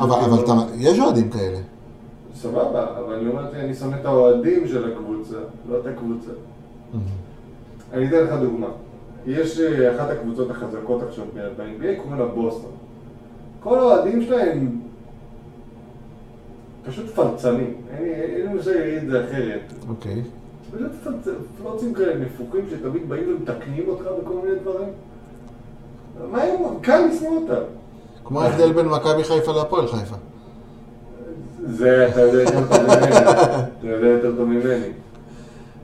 אבל 0.00 0.18
יש 0.78 0.98
אוהדים 0.98 1.30
כאלה. 1.30 1.58
סבבה, 2.34 2.86
אבל 2.98 3.14
אני 3.14 3.28
אומר 3.30 3.42
שאני 3.52 3.74
שונא 3.74 3.96
את 4.00 4.04
האוהדים 4.04 4.68
של 4.68 4.92
הקבוצה, 4.92 5.36
לא 5.70 5.76
את 5.80 5.86
הקבוצה. 5.86 6.30
אני 7.92 8.08
אתן 8.08 8.16
לך 8.24 8.32
דוגמה. 8.40 8.66
יש 9.26 9.60
אה, 9.60 9.96
אחת 9.96 10.10
הקבוצות 10.10 10.50
החזקות 10.50 11.02
עכשיו 11.08 11.24
ב-NBA, 11.34 12.02
קוראים 12.02 12.18
לה 12.20 12.26
בוסטון. 12.26 12.70
כל 13.68 13.78
האוהדים 13.78 14.22
שלהם 14.22 14.68
פשוט 16.86 17.06
פלצנים. 17.06 17.74
אין 17.96 18.04
לי- 18.04 18.54
מושג 18.54 18.70
להגיד 18.70 19.02
את 19.02 19.08
זה 19.10 19.24
אחרת. 19.24 19.60
אוקיי. 19.88 20.22
פשוט 21.00 21.14
פלוצים 21.62 21.94
כאלה 21.94 22.14
נפוחים 22.24 22.64
שתמיד 22.70 23.08
באים 23.08 23.24
ומתקנים 23.36 23.84
אותך 23.88 24.02
בכל 24.22 24.34
מיני 24.44 24.58
דברים. 24.60 24.88
מה 26.30 26.42
הם, 26.42 26.54
קל 26.82 27.04
לשנוא 27.12 27.30
אותם. 27.40 27.62
כמו 28.24 28.40
ההבדל 28.40 28.72
בין 28.72 28.86
מכבי 28.88 29.24
חיפה 29.24 29.52
להפועל 29.52 29.86
חיפה. 29.86 30.16
זה 31.66 32.08
אתה 32.08 32.20
יודע 32.20 32.40
יותר 32.42 32.60
טוב 32.68 32.82
ממני. 32.82 33.16
אתה 33.16 33.86
יודע 33.86 34.06
יותר 34.06 34.36
טוב 34.36 34.48
ממני. 34.48 34.86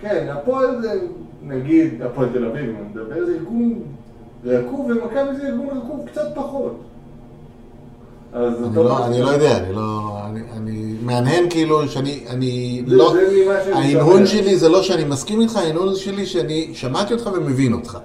כן, 0.00 0.26
הפועל 0.32 0.82
זה, 0.82 1.00
נגיד, 1.42 2.02
הפועל 2.02 2.28
תל 2.32 2.44
אביב, 2.44 2.70
אם 2.70 2.76
אני 2.76 2.88
מדבר, 2.90 3.26
זה 3.26 3.34
ארגון 3.34 3.82
רקוב, 4.44 4.90
ומכבי 4.90 5.36
זה 5.36 5.46
ארגון 5.48 5.66
רקוב 5.78 6.06
קצת 6.06 6.28
פחות. 6.34 6.76
אז 8.34 8.58
אני 8.58 8.66
אותו 8.66 8.82
לא. 8.82 9.06
אני 9.06 9.22
לא 9.22 9.28
יודע, 9.28 9.58
אני 9.58 9.72
לא... 9.74 10.18
אני, 10.26 10.40
אני 10.56 10.94
מהנהן 11.02 11.50
כאילו 11.50 11.88
שאני... 11.88 12.24
אני 12.30 12.82
לא... 12.86 13.14
ההנהון. 13.72 14.26
שלי 14.26 14.56
זה 14.56 14.68
לא 14.68 14.82
שאני 14.82 15.04
מסכים 15.04 15.40
איתך, 15.40 15.56
ההנהון 15.56 15.94
שלי 15.94 16.26
שאני 16.26 16.70
שמעתי 16.72 17.14
אותך 17.14 17.30
ומבין 17.36 17.72
אותך. 17.72 17.98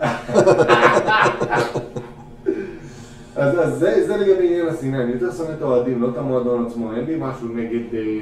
אז, 3.36 3.59
אז 3.59 3.80
זה, 3.80 4.07
זה 4.07 4.17
לגבי 4.17 4.47
עניין 4.47 4.67
השנאה, 4.67 5.03
אני 5.03 5.11
יותר 5.11 5.32
שונא 5.32 5.49
את 5.57 5.61
האוהדים, 5.61 6.01
לא 6.01 6.09
את 6.09 6.17
המועדון 6.17 6.65
עצמו, 6.65 6.93
אין 6.93 7.05
לי 7.05 7.15
משהו 7.19 7.47
נגד 7.47 7.95
אה, 7.95 8.19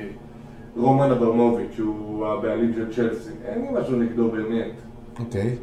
רומן 0.78 1.12
אברמוביץ', 1.12 1.72
שהוא 1.76 2.28
הבעלים 2.28 2.74
של 2.76 2.94
צ'לסי, 2.96 3.30
אין 3.46 3.62
לי 3.62 3.68
משהו 3.82 3.96
נגדו 3.96 4.32
באמת, 4.32 4.72
אוקיי. 5.20 5.56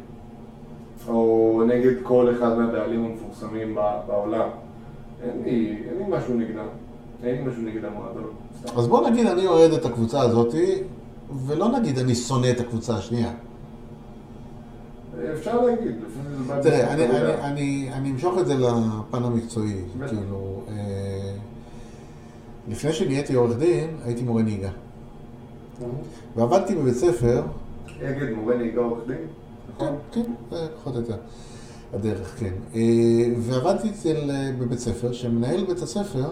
או 1.07 1.63
נגד 1.67 1.93
כל 2.03 2.33
אחד 2.37 2.57
מהבעלים 2.57 3.05
המפורסמים 3.05 3.75
בעולם, 4.07 4.47
אין 5.23 5.41
לי, 5.43 5.77
אין 5.89 5.97
לי 5.97 6.17
משהו 6.17 6.33
נגדם, 6.33 6.67
אין 7.23 7.35
לי 7.35 7.43
משהו 7.51 7.61
נגד 7.61 7.85
המועדון. 7.85 8.29
סתם. 8.59 8.77
אז 8.77 8.87
בוא 8.87 9.09
נגיד 9.09 9.27
אני 9.27 9.47
אוהד 9.47 9.71
את 9.71 9.85
הקבוצה 9.85 10.21
הזאתי, 10.21 10.75
ולא 11.45 11.79
נגיד 11.79 11.99
אני 11.99 12.15
שונא 12.15 12.51
את 12.51 12.59
הקבוצה 12.59 12.97
השנייה. 12.97 13.31
אפשר 15.33 15.61
להגיד, 15.61 15.95
תראה, 16.61 16.93
אני. 16.93 17.05
אני, 17.05 17.33
אני, 17.43 17.89
אני 17.93 18.11
אמשוך 18.11 18.37
את 18.39 18.47
זה 18.47 18.55
לפן 18.55 19.23
המקצועי. 19.23 19.81
כאילו, 20.07 20.61
אה, 20.67 21.35
לפני 22.67 22.93
שנהייתי 22.93 23.33
עורך 23.33 23.57
דין, 23.57 23.89
הייתי 24.05 24.23
מורה 24.23 24.43
נהיגה. 24.43 24.69
ועבדתי 26.35 26.75
בבית 26.75 26.93
ספר, 26.93 27.43
אגד 28.01 28.33
מורה 28.35 28.57
נהיגה 28.57 28.81
עורך 28.81 29.07
דין, 29.07 29.17
כן, 29.17 29.85
נכון? 29.85 29.95
כן, 30.11 30.21
זה 30.51 30.67
פחות 30.75 30.95
או 30.95 30.99
יותר 30.99 31.15
הדרך, 31.95 32.39
כן. 32.39 32.53
אה, 32.75 32.81
ועבדתי 33.39 33.89
אצל, 33.89 34.31
אה, 34.31 34.51
בבית 34.59 34.79
ספר, 34.79 35.11
שמנהל 35.11 35.65
בית 35.65 35.81
הספר, 35.81 36.29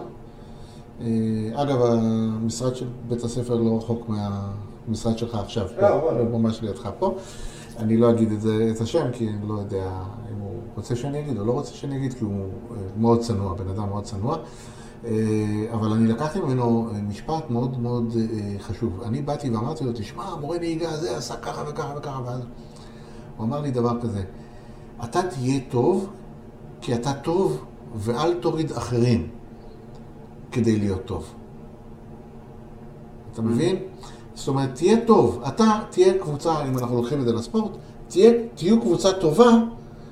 אה, 1.00 1.06
אגב, 1.54 1.78
המשרד 1.82 2.76
של 2.76 2.86
בית 3.08 3.24
הספר 3.24 3.54
לא 3.54 3.76
רחוק 3.76 4.08
מהמשרד 4.08 5.18
שלך 5.18 5.34
עכשיו, 5.34 5.66
פה. 5.80 5.88
הוא 5.88 6.40
ממש 6.40 6.62
לידך 6.62 6.90
פה. 6.98 7.14
אני 7.78 7.96
לא 7.96 8.10
אגיד 8.10 8.32
את, 8.32 8.40
זה, 8.40 8.72
את 8.76 8.80
השם, 8.80 9.06
כי 9.12 9.28
אני 9.28 9.48
לא 9.48 9.54
יודע 9.54 9.90
אם 10.30 10.40
הוא 10.40 10.60
רוצה 10.76 10.96
שאני 10.96 11.20
אגיד 11.20 11.38
או 11.38 11.44
לא 11.44 11.52
רוצה 11.52 11.74
שאני 11.74 11.96
אגיד, 11.96 12.14
כי 12.14 12.24
הוא 12.24 12.46
מאוד 12.96 13.20
צנוע, 13.20 13.54
בן 13.54 13.68
אדם 13.68 13.88
מאוד 13.88 14.04
צנוע. 14.04 14.36
אבל 15.72 15.92
אני 15.92 16.06
לקחתי 16.06 16.40
ממנו 16.40 16.88
משפט 17.08 17.50
מאוד 17.50 17.80
מאוד 17.80 18.16
חשוב. 18.60 19.02
אני 19.04 19.22
באתי 19.22 19.50
ואמרתי 19.50 19.84
לו, 19.84 19.92
תשמע, 19.92 20.36
מורה 20.40 20.58
נהיגה 20.58 20.90
הזה 20.90 21.16
עשה 21.16 21.36
ככה 21.36 21.64
וככה 21.68 21.94
וככה, 21.96 22.20
ואז 22.26 22.40
הוא 23.36 23.46
אמר 23.46 23.60
לי 23.60 23.70
דבר 23.70 24.00
כזה, 24.00 24.22
אתה 25.04 25.22
תהיה 25.22 25.60
טוב 25.70 26.10
כי 26.80 26.94
אתה 26.94 27.12
טוב 27.12 27.64
ואל 27.96 28.34
תוריד 28.34 28.72
אחרים 28.72 29.28
כדי 30.52 30.78
להיות 30.78 31.04
טוב. 31.04 31.34
אתה 33.32 33.42
מבין? 33.42 33.76
זאת 34.34 34.48
אומרת, 34.48 34.74
תהיה 34.74 35.06
טוב. 35.06 35.42
אתה 35.48 35.64
תהיה 35.90 36.18
קבוצה, 36.18 36.64
אם 36.68 36.78
אנחנו 36.78 36.96
לוקחים 36.96 37.20
את 37.20 37.24
זה 37.24 37.32
לספורט, 37.32 37.70
תהיה, 38.08 38.32
תהיו 38.54 38.80
קבוצה 38.80 39.12
טובה 39.12 39.50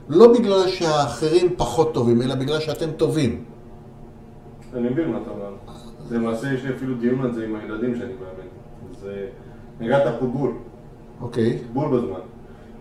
לא 0.08 0.32
בגלל 0.32 0.68
שהאחרים 0.68 1.56
פחות 1.56 1.94
טובים, 1.94 2.22
אלא 2.22 2.34
בגלל 2.34 2.60
שאתם 2.60 2.90
טובים. 2.90 3.44
אני 4.74 4.88
מבין 4.88 5.10
מה 5.10 5.18
אתה 5.22 5.30
אומר. 5.30 5.54
למעשה 6.10 6.54
יש 6.54 6.64
לי 6.64 6.74
אפילו 6.74 6.94
דיון 6.94 7.20
על 7.20 7.34
זה 7.34 7.44
עם 7.44 7.56
הילדים 7.56 7.94
שאני 7.94 8.12
מאמן. 8.12 8.48
זה... 9.00 9.26
נגעת 9.80 10.20
פה 10.20 10.26
בול, 10.26 10.52
אוקיי? 11.20 11.58
בול 11.72 11.98
בזמן. 11.98 12.20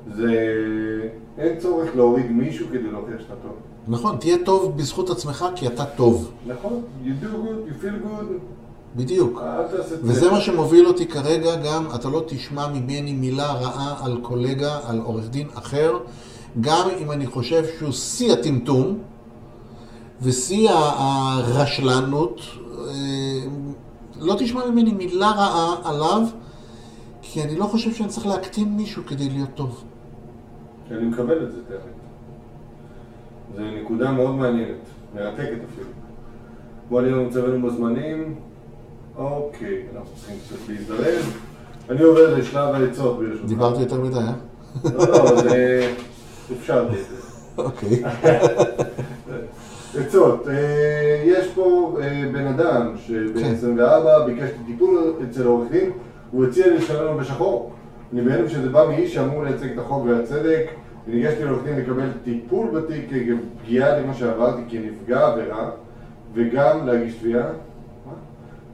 זה... 0.08 0.32
אין 1.38 1.60
צורך 1.60 1.96
להוריד 1.96 2.32
מישהו 2.32 2.68
כדי 2.72 2.92
להוכיח 2.92 3.20
שאתה 3.20 3.36
טוב. 3.42 3.56
נכון, 3.88 4.18
תהיה 4.18 4.38
טוב 4.46 4.78
בזכות 4.78 5.10
עצמך 5.10 5.46
כי 5.56 5.68
אתה 5.68 5.86
טוב. 5.86 6.32
נכון? 6.48 6.82
You 7.04 7.24
do 7.24 7.26
good, 7.26 7.70
you 7.70 7.84
feel 7.84 8.08
good, 8.08 8.34
בדיוק. 8.96 9.42
את 9.42 9.80
וזה 10.04 10.32
מה 10.32 10.42
שמוביל 10.42 10.88
אותי 10.88 11.08
כרגע 11.08 11.56
גם, 11.56 11.86
אתה 11.96 12.10
לא 12.10 12.24
תשמע 12.28 12.68
ממני 12.68 13.14
מילה 13.14 13.54
רעה 13.54 14.06
על 14.06 14.18
קולגה, 14.22 14.80
על 14.88 15.00
עורך 15.00 15.30
דין 15.30 15.48
אחר, 15.54 15.98
גם 16.62 16.88
אם 17.00 17.12
אני 17.12 17.28
חושב 17.28 17.64
שהוא 17.80 17.92
שיא 17.92 18.34
הטמטום 18.34 18.98
ושיא 20.22 20.70
הרשלנות, 20.72 22.42
אה, 22.88 22.94
לא 24.20 24.36
תשמע 24.40 24.66
ממני 24.66 24.94
מילה 24.94 25.32
רעה 25.32 25.76
עליו, 25.84 26.22
כי 27.22 27.44
אני 27.44 27.56
לא 27.56 27.66
חושב 27.66 27.94
שאני 27.94 28.10
צריך 28.10 28.28
להקטין 28.28 28.78
מישהו 28.78 29.04
כדי 29.08 29.30
להיות 29.30 29.50
טוב. 29.56 29.84
אני 30.92 31.06
מקבל 31.06 31.44
את 31.44 31.52
זה, 31.52 31.58
תאמת. 31.68 31.82
זו 33.56 33.82
נקודה 33.82 34.12
מאוד 34.12 34.36
מעניינת, 34.36 34.78
מרתקת 35.16 35.42
אפילו. 35.42 35.88
בוא 36.90 37.02
נראה 37.02 37.24
מצבנו 37.24 37.68
בזמנים. 37.68 38.36
אוקיי, 39.18 39.84
אנחנו 39.96 40.16
צריכים 40.16 40.38
קצת 40.48 40.70
להזדרז. 40.70 41.34
אני 41.90 42.02
עובר 42.02 42.38
לשלב 42.38 42.76
העצות 42.76 43.20
ברשותך. 43.20 43.46
דיברתי 43.46 43.82
יותר 43.82 44.02
מדי, 44.02 44.16
אה? 44.16 44.34
לא, 44.84 45.08
לא, 45.08 45.42
זה... 45.42 45.94
אפשרתי 46.60 46.96
את 46.96 47.06
זה. 47.10 47.16
אוקיי. 47.58 48.04
עצות, 50.00 50.48
אה, 50.48 51.24
יש 51.26 51.48
פה 51.56 51.98
אה, 52.02 52.24
בן 52.32 52.48
אדם 52.48 52.94
שבן 52.98 53.44
כן. 53.44 53.54
24 53.54 54.26
ביקש 54.26 54.50
טיפול 54.66 55.14
אצל 55.30 55.46
עורך 55.46 55.72
דין, 55.72 55.92
הוא 56.32 56.46
הציע 56.46 56.68
לי 56.68 56.78
לשלם 56.78 57.06
לו 57.06 57.18
בשחור. 57.18 57.72
אני 58.14 58.22
בהלם 58.22 58.50
שזה 58.50 58.70
בא 58.70 58.86
מאיש 58.88 59.14
שאמור 59.14 59.44
לייצג 59.44 59.72
את 59.72 59.78
החוק 59.78 60.06
והצדק, 60.06 60.66
וניגשתי 61.08 61.44
לעורך 61.44 61.64
דין 61.64 61.76
לקבל 61.76 62.10
טיפול 62.24 62.68
בתיק 62.68 63.10
כפגיעה 63.10 64.00
למה 64.00 64.14
שעברתי 64.14 64.62
כנפגע 64.70 65.28
עבירה, 65.28 65.70
וגם 66.34 66.88
להגיש 66.88 67.16
תביעה. 67.16 67.48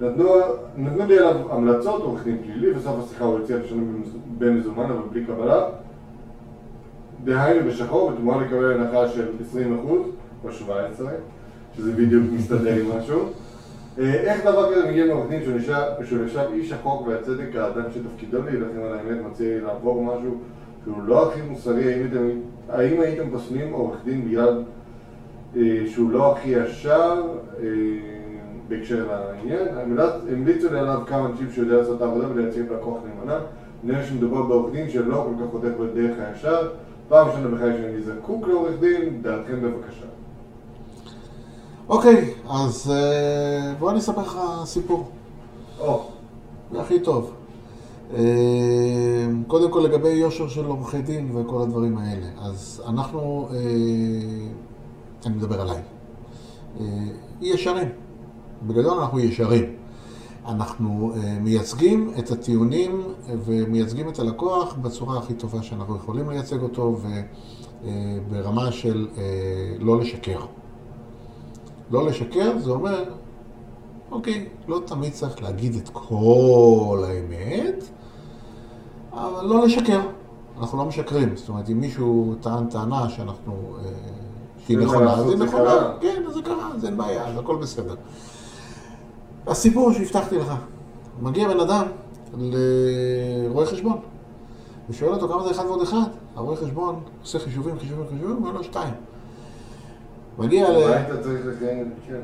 נתנו, 0.02 0.30
נתנו 0.78 1.06
לי 1.08 1.18
עליו 1.18 1.54
המלצות, 1.54 2.02
עורך 2.02 2.24
דין 2.24 2.38
פלילי, 2.44 2.74
בסוף 2.74 3.06
השיחה 3.06 3.26
הוא 3.26 3.40
הציע 3.40 3.58
לשלם 3.58 4.02
במזומן 4.38 4.84
אבל 4.84 5.02
בלי 5.12 5.26
קבלה. 5.26 5.66
דהיינו 7.24 7.70
בשחור, 7.70 8.12
בתמורה 8.12 8.42
לקבל 8.42 8.74
הנחה 8.74 9.08
של 9.08 9.28
20% 9.54 9.56
או 10.44 10.52
17, 10.52 11.12
שזה 11.78 11.92
בדיוק 11.92 12.24
מסתדר 12.32 12.76
עם 12.76 12.98
משהו. 12.98 13.30
אה, 14.00 14.14
איך 14.14 14.46
דבר 14.46 14.72
כזה 14.76 14.88
מגיע 14.90 15.06
מעורך 15.06 15.30
דין 15.30 15.42
שהוא 15.44 15.56
נשאר- 16.26 16.54
איש 16.54 16.72
החוק 16.72 17.08
והצדק, 17.08 17.56
האדם 17.56 17.84
שתפקידו 17.94 18.42
להילחם 18.42 18.80
על 18.84 18.94
האמת, 18.94 19.26
מציע 19.26 19.48
לי 19.50 19.62
לעבור 19.62 20.04
משהו 20.04 20.38
שהוא 20.84 21.04
לא 21.06 21.30
הכי 21.30 21.42
מוסרי, 21.42 21.94
האם, 21.94 22.08
אתם, 22.12 22.28
האם 22.70 23.02
הייתם 23.02 23.30
פוסלים 23.30 23.74
עורך 23.74 23.98
דין 24.06 24.26
בגלל 24.26 24.64
אה, 25.58 25.62
שהוא 25.88 26.12
לא 26.12 26.32
הכי 26.32 26.50
ישר 26.50 27.24
אה, 27.60 27.68
בהקשר 28.68 29.06
לעניין? 29.12 29.68
המליצו 30.32 30.74
לי 30.74 30.80
עליו 30.80 31.02
כמה 31.08 31.26
אנשים 31.26 31.48
שיודע 31.52 31.78
לעשות 31.78 31.98
את 31.98 32.02
העבודה 32.02 32.28
ולייצג 32.34 32.72
לקוח 32.72 32.98
נאמנה. 33.08 33.40
נראה 33.84 34.04
שמדובר 34.04 34.42
בעורך 34.42 34.74
דין 34.74 34.90
שלא 34.90 35.28
כל 35.30 35.44
כך 35.46 35.52
חותך 35.52 35.68
בדרך 35.80 36.18
הישר. 36.20 36.70
פעם 37.10 37.28
ראשונה 37.28 37.48
בחיי 37.48 37.74
שאני 37.78 38.02
זקוק 38.02 38.48
לעורך 38.48 38.80
דין, 38.80 39.22
דעתכם 39.22 39.62
בבקשה. 39.62 40.06
אוקיי, 41.90 42.34
אז 42.50 42.92
אה, 42.96 43.74
בוא 43.80 43.92
אני 43.92 44.00
אספר 44.00 44.22
לך 44.22 44.40
סיפור. 44.66 45.10
או, 45.80 46.04
זה 46.72 46.82
הכי 46.82 47.00
טוב. 47.00 47.32
אה, 48.14 49.28
קודם 49.48 49.72
כל 49.72 49.80
לגבי 49.80 50.10
יושר 50.10 50.48
של 50.48 50.66
עורכי 50.66 51.02
דין 51.02 51.32
וכל 51.36 51.62
הדברים 51.62 51.98
האלה. 51.98 52.28
אז 52.38 52.84
אנחנו, 52.88 53.50
אה, 53.52 53.58
אני 55.26 55.36
מדבר 55.36 55.62
עליי, 55.62 55.82
ישרים. 57.42 57.90
בגדול 58.68 59.00
אנחנו 59.00 59.20
ישרים. 59.20 59.64
אנחנו 60.48 61.14
מייצגים 61.42 62.12
את 62.20 62.32
הטיעונים 62.32 63.02
ומייצגים 63.46 64.10
את 64.10 64.20
הלקוח 64.20 64.76
בצורה 64.82 65.18
הכי 65.18 65.34
טובה 65.34 65.64
שאנחנו 65.64 65.96
יכולים 65.96 66.30
לייצג 66.30 66.62
אותו 66.62 67.00
וברמה 67.84 68.72
של 68.72 69.08
לא 69.80 70.00
לשקר. 70.00 70.40
לא 71.92 72.06
לשקר 72.06 72.60
זה 72.60 72.72
אומר 72.72 73.04
אוקיי, 74.12 74.50
לא 74.68 74.82
תמיד 74.86 75.14
צריך 75.14 75.42
להגיד 75.42 75.76
את 75.76 75.90
כל 75.94 77.04
האמת, 77.08 77.84
אבל 79.14 79.46
לא 79.46 79.66
לשקר. 79.66 80.02
אנחנו 80.60 80.78
לא 80.78 80.86
משקרים. 80.86 81.36
זאת 81.36 81.50
אומרת, 81.50 81.70
אם 81.70 81.80
מישהו 81.80 82.36
טען 82.42 82.70
טענה 82.70 83.10
שאנחנו... 83.10 83.76
אה, 83.80 83.92
שהיא 84.66 84.78
מה 84.78 84.84
נכונה, 84.84 85.14
אז 85.14 85.30
היא 85.30 85.38
זה 85.38 85.46
נכונה. 85.46 85.94
כן, 86.02 86.24
זה 86.34 86.42
קרה, 86.42 86.72
אז 86.76 86.86
אין 86.86 86.98
בעיה, 86.98 87.28
אז 87.28 87.38
הכל 87.38 87.56
בסדר. 87.56 87.96
הסיפור 89.48 89.94
שהבטחתי 89.94 90.38
לך, 90.38 90.54
מגיע 91.22 91.48
בן 91.48 91.60
אדם 91.60 91.86
לרואה 92.38 93.66
חשבון, 93.66 93.98
ושואל 94.90 95.14
אותו 95.14 95.28
כמה 95.28 95.44
זה 95.44 95.52
אחד 95.52 95.66
ועוד 95.66 95.82
אחד. 95.82 96.08
הרואה 96.36 96.56
חשבון 96.56 97.00
עושה 97.22 97.40
חישובים, 97.40 97.80
חישובים, 97.80 98.06
חישובים, 98.10 98.36
ואומר 98.36 98.52
לו 98.52 98.64
שתיים. 98.64 98.94
מגיע 100.38 100.70
ל... 100.70 100.82
צריך 101.22 101.46
לקיים? 101.46 101.92
כן. 102.08 102.22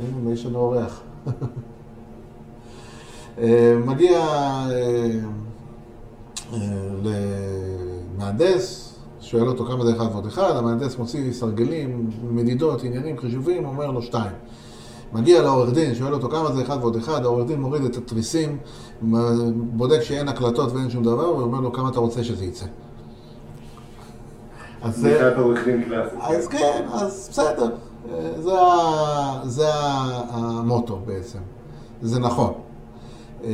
הנה, 0.00 0.32
יש 0.32 0.46
לנו 0.46 0.58
אורח. 0.58 1.02
אה, 3.38 3.78
מגיע 3.86 4.18
אה, 4.18 5.10
אה, 6.52 6.58
למהנדס, 8.18 8.94
שואל 9.20 9.48
אותו 9.48 9.64
כמה 9.64 9.84
זה 9.84 9.96
אחד 9.96 10.06
ועוד 10.12 10.26
אחד, 10.26 10.56
המהנדס 10.56 10.98
מוציא 10.98 11.32
סרגלים, 11.32 12.10
מדידות, 12.30 12.84
עניינים, 12.84 13.18
חישובים, 13.18 13.64
אומר 13.64 13.90
לו 13.90 14.02
שתיים. 14.02 14.32
מגיע 15.12 15.42
לעורך 15.42 15.72
דין, 15.72 15.94
שואל 15.94 16.14
אותו 16.14 16.28
כמה 16.28 16.52
זה 16.52 16.62
אחד 16.62 16.76
ועוד 16.80 16.96
אחד, 16.96 17.24
העורך 17.24 17.46
דין 17.46 17.60
מוריד 17.60 17.84
את 17.84 17.96
התריסים, 17.96 18.58
בודק 19.56 20.02
שאין 20.02 20.28
הקלטות 20.28 20.72
ואין 20.72 20.90
שום 20.90 21.02
דבר, 21.02 21.36
ואומר 21.36 21.60
לו 21.60 21.72
כמה 21.72 21.88
אתה 21.88 22.00
רוצה 22.00 22.24
שזה 22.24 22.44
יצא. 22.44 22.66
אז 24.88 24.96
זה... 24.96 25.18
אז 26.20 26.48
כן, 26.48 26.84
אז 26.92 27.28
בסדר. 27.32 27.70
זה, 28.40 28.52
ה- 28.60 29.40
זה 29.44 29.68
ה- 29.68 30.22
המוטו 30.32 30.98
בעצם. 31.06 31.38
זה 32.02 32.20
נכון. 32.20 32.52
אה, 33.44 33.50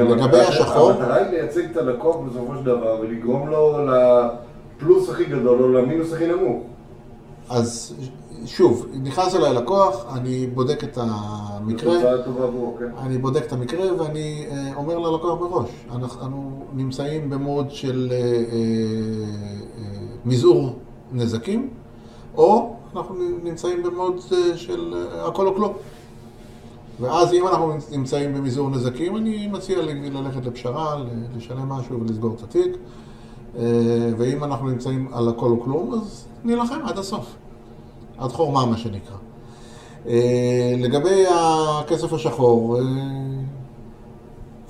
המטרה- 0.00 0.16
לגבי 0.16 0.40
השחור, 0.40 0.90
המטרה 0.90 1.16
היא 1.16 1.26
לייצג 1.26 1.62
את 1.70 1.76
הלקוח 1.76 2.16
בסופו 2.16 2.54
של 2.58 2.64
דבר 2.64 2.96
ולגרום 3.00 3.48
לו 3.48 3.72
לפלוס 3.86 5.08
הכי 5.10 5.24
גדול 5.24 5.62
או 5.62 5.68
למינוס 5.72 6.12
הכי 6.12 6.26
נמוך. 6.26 6.62
אז 7.50 7.94
שוב, 8.46 8.86
נכנס 9.02 9.34
אליי 9.34 9.54
לקוח, 9.54 10.06
אני 10.16 10.46
בודק 10.46 10.84
את 10.84 10.98
המקרה, 11.00 11.92
כן. 12.78 12.86
אני 12.98 13.18
בודק 13.18 13.42
את 13.46 13.52
המקרה 13.52 13.94
ואני 14.02 14.46
אה, 14.50 14.72
אומר 14.76 14.98
ללקוח 14.98 15.40
מראש, 15.40 15.68
אנחנו 15.94 16.50
נמצאים 16.74 17.30
במוד 17.30 17.70
של 17.70 18.08
אה, 18.12 18.16
אה, 18.16 18.22
אה, 19.78 19.89
מזעור 20.24 20.78
נזקים, 21.12 21.68
או 22.36 22.76
אנחנו 22.96 23.14
נמצאים 23.42 23.82
במוד 23.82 24.14
אה, 24.32 24.56
של 24.56 24.94
אה, 24.94 25.26
הכל 25.26 25.46
או 25.46 25.54
כלום. 25.54 25.72
ואז 27.00 27.32
אם 27.32 27.46
אנחנו 27.48 27.72
נמצאים 27.92 28.34
במזעור 28.34 28.70
נזקים, 28.70 29.16
אני 29.16 29.46
מציע 29.46 29.82
ללכת 29.82 30.46
לפשרה, 30.46 31.04
לשלם 31.36 31.68
משהו 31.68 32.00
ולסגור 32.00 32.34
את 32.34 32.42
התיק. 32.42 32.76
אה, 33.58 33.62
ואם 34.18 34.44
אנחנו 34.44 34.68
נמצאים 34.68 35.08
על 35.12 35.28
הכל 35.28 35.50
או 35.50 35.60
כלום, 35.60 35.94
אז 35.94 36.26
נילחם 36.44 36.80
עד 36.84 36.98
הסוף. 36.98 37.36
עד 38.18 38.32
חורמה, 38.32 38.66
מה 38.66 38.76
שנקרא. 38.76 39.16
לגבי 40.78 41.24
הכסף 41.30 42.12
השחור, 42.12 42.78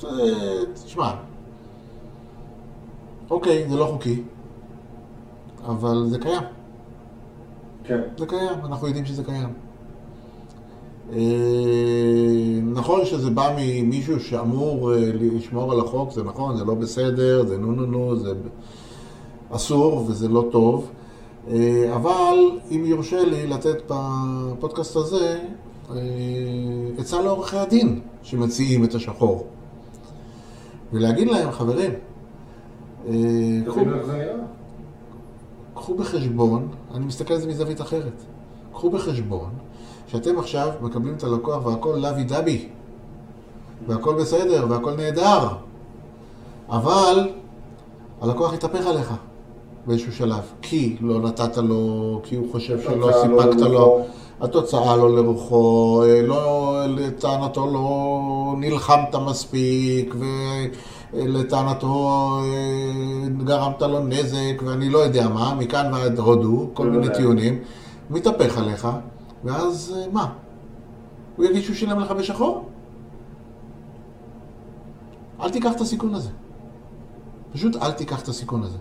זה, 0.01 0.09
תשמע, 0.85 1.13
אוקיי, 3.31 3.69
זה 3.69 3.77
לא 3.77 3.85
חוקי, 3.85 4.23
אבל 5.67 6.07
זה 6.09 6.19
קיים. 6.19 6.43
כן. 7.85 8.01
זה 8.19 8.27
קיים, 8.27 8.59
אנחנו 8.65 8.87
יודעים 8.87 9.05
שזה 9.05 9.25
קיים. 9.25 9.49
אה, 11.13 12.61
נכון 12.65 13.05
שזה 13.05 13.31
בא 13.31 13.57
ממישהו 13.59 14.21
שאמור 14.21 14.95
אה, 14.95 15.11
לשמור 15.15 15.73
על 15.73 15.81
החוק, 15.81 16.13
זה 16.13 16.23
נכון, 16.23 16.57
זה 16.57 16.65
לא 16.65 16.75
בסדר, 16.75 17.47
זה 17.47 17.59
נו 17.59 17.73
נו 17.73 17.87
נו, 17.87 18.17
זה 18.17 18.33
אסור 19.51 20.05
וזה 20.09 20.29
לא 20.29 20.49
טוב, 20.53 20.91
אה, 21.49 21.97
אבל 21.97 22.39
אם 22.71 22.83
יורשה 22.87 23.25
לי 23.25 23.47
לתת 23.47 23.83
בפודקאסט 23.89 24.97
הזה 24.97 25.39
עצה 26.99 27.23
לעורכי 27.23 27.57
הדין 27.57 28.01
שמציעים 28.23 28.85
את 28.85 28.95
השחור. 28.95 29.47
ולהגיד 30.93 31.29
להם, 31.29 31.51
חברים, 31.51 31.91
תבינו 33.05 33.95
איך 33.95 34.07
זה 34.07 34.13
נראה. 34.13 34.50
קחו 35.91 35.99
בחשבון, 35.99 36.69
אני 36.95 37.05
מסתכל 37.05 37.35
על 37.35 37.41
זה 37.41 37.49
מזווית 37.49 37.81
אחרת, 37.81 38.23
קחו 38.73 38.91
בחשבון 38.91 39.51
שאתם 40.07 40.39
עכשיו 40.39 40.69
מקבלים 40.81 41.15
את 41.15 41.25
הלקוח 41.25 41.67
והכל 41.67 41.99
לוי 42.03 42.25
דבי 42.25 42.69
והכל 43.87 44.15
בסדר 44.15 44.67
והכל 44.69 44.95
נהדר 44.97 45.49
אבל 46.69 47.29
הלקוח 48.21 48.55
יתהפך 48.55 48.87
עליך 48.87 49.15
באיזשהו 49.87 50.13
שלב 50.13 50.53
כי 50.63 50.97
לא 51.01 51.21
נתת 51.21 51.57
לו, 51.57 52.21
כי 52.25 52.37
הוא 52.37 52.53
חושב 52.53 52.81
שלא 52.81 52.99
לא 52.99 53.13
סיפקת 53.23 53.61
לו. 53.61 54.05
התוצאה 54.41 54.97
לא 54.97 55.15
לרוחו, 55.17 56.03
אה, 56.05 56.23
לא, 56.23 56.75
לטענתו 56.89 57.67
לא 57.67 58.55
נלחמת 58.59 59.15
מספיק, 59.15 60.15
ולטענתו 60.15 61.00
אה, 61.15 61.25
גרמת 63.45 63.83
לו 63.83 64.01
נזק, 64.01 64.63
ואני 64.67 64.89
לא 64.89 64.99
יודע 64.99 65.29
מה, 65.29 65.55
מכאן 65.55 65.95
ועד 65.95 66.19
הודו, 66.19 66.71
כל 66.75 66.87
מיני 66.87 66.97
בוודאי. 66.99 67.17
טיעונים, 67.17 67.59
מתהפך 68.11 68.59
עליך, 68.59 68.89
ואז 69.45 69.97
אה, 69.97 70.13
מה? 70.13 70.33
הוא 71.37 71.45
יגיד 71.47 71.63
שהוא 71.63 71.77
שילם 71.77 72.01
לך 72.01 72.11
בשחור? 72.11 72.69
אל 75.41 75.51
תיקח 75.51 75.73
את 75.77 75.81
הסיכון 75.81 76.15
הזה. 76.15 76.31
פשוט 77.53 77.77
אל 77.77 77.93
תיקח 77.93 78.23
את 78.23 78.29
הסיכון 78.29 78.63
הזה. 78.63 78.79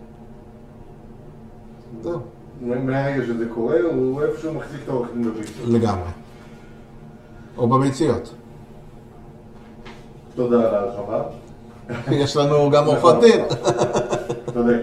זהו, 2.02 2.20
מהרגע 2.62 3.26
שזה 3.26 3.46
קורה, 3.54 3.76
הוא 3.94 4.22
איפשהו 4.22 4.54
מחזיק 4.54 4.82
את 4.84 4.90
העורך 4.90 5.10
דין 5.14 5.24
בביצוע. 5.24 5.66
לגמרי. 5.68 6.10
או 7.58 7.68
בביציות. 7.68 8.34
תודה 10.36 10.70
על 10.70 10.76
ההרחבה. 10.76 11.24
יש 12.24 12.38
לנו 12.38 12.70
גם 12.72 12.86
עורכות 12.86 13.16
דין. 13.22 13.46
צודק. 14.54 14.82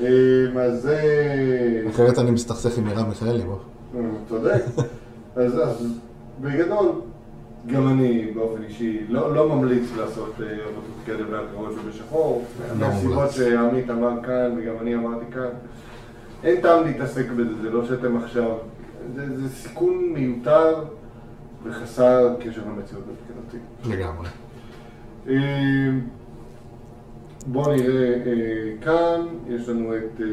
אה, 0.00 0.62
אז 0.62 0.82
זה... 0.82 1.02
אחרת 1.90 2.18
אני 2.18 2.30
מסתכסך 2.30 2.78
עם 2.78 2.84
מרב 2.84 3.08
מיכאלי, 3.08 3.42
בוא. 3.42 3.56
אה, 3.96 4.00
צודק. 4.28 4.62
אז 5.36 5.60
בגדול, 6.40 6.88
גם 7.66 7.88
אני 7.88 8.30
באופן 8.34 8.62
אישי 8.62 9.00
לא 9.08 9.34
לא 9.34 9.48
ממליץ 9.48 9.84
לעשות 9.96 10.34
אה, 10.40 10.46
עבודות 10.46 10.96
כאלה 11.06 11.22
ואחרות 11.30 11.74
ובשחור. 11.84 12.44
לא 12.78 12.86
מהסיבות. 12.86 13.30
שעמית 13.30 13.90
אמר 13.90 14.22
כאן 14.22 14.54
וגם 14.58 14.74
אני 14.80 14.94
אמרתי 14.94 15.24
כאן. 15.32 15.48
אין 16.44 16.60
טעם 16.60 16.84
להתעסק 16.84 17.26
בזה, 17.30 17.62
זה 17.62 17.70
לא 17.70 17.86
שאתם 17.86 18.16
עכשיו... 18.16 18.56
זה 19.14 19.36
זה 19.36 19.48
סיכון 19.48 20.12
מיותר 20.12 20.84
וחסר 21.64 22.34
קשר 22.40 22.60
למציאות 22.66 23.04
מבחינתי. 23.10 23.56
לגמרי. 23.84 24.28
אה, 27.40 27.52
בואו 27.52 27.72
נראה 27.72 28.14
אה, 28.26 28.72
כאן, 28.80 29.26
יש 29.48 29.68
לנו 29.68 29.96
את, 29.96 30.20
אה, 30.20 30.26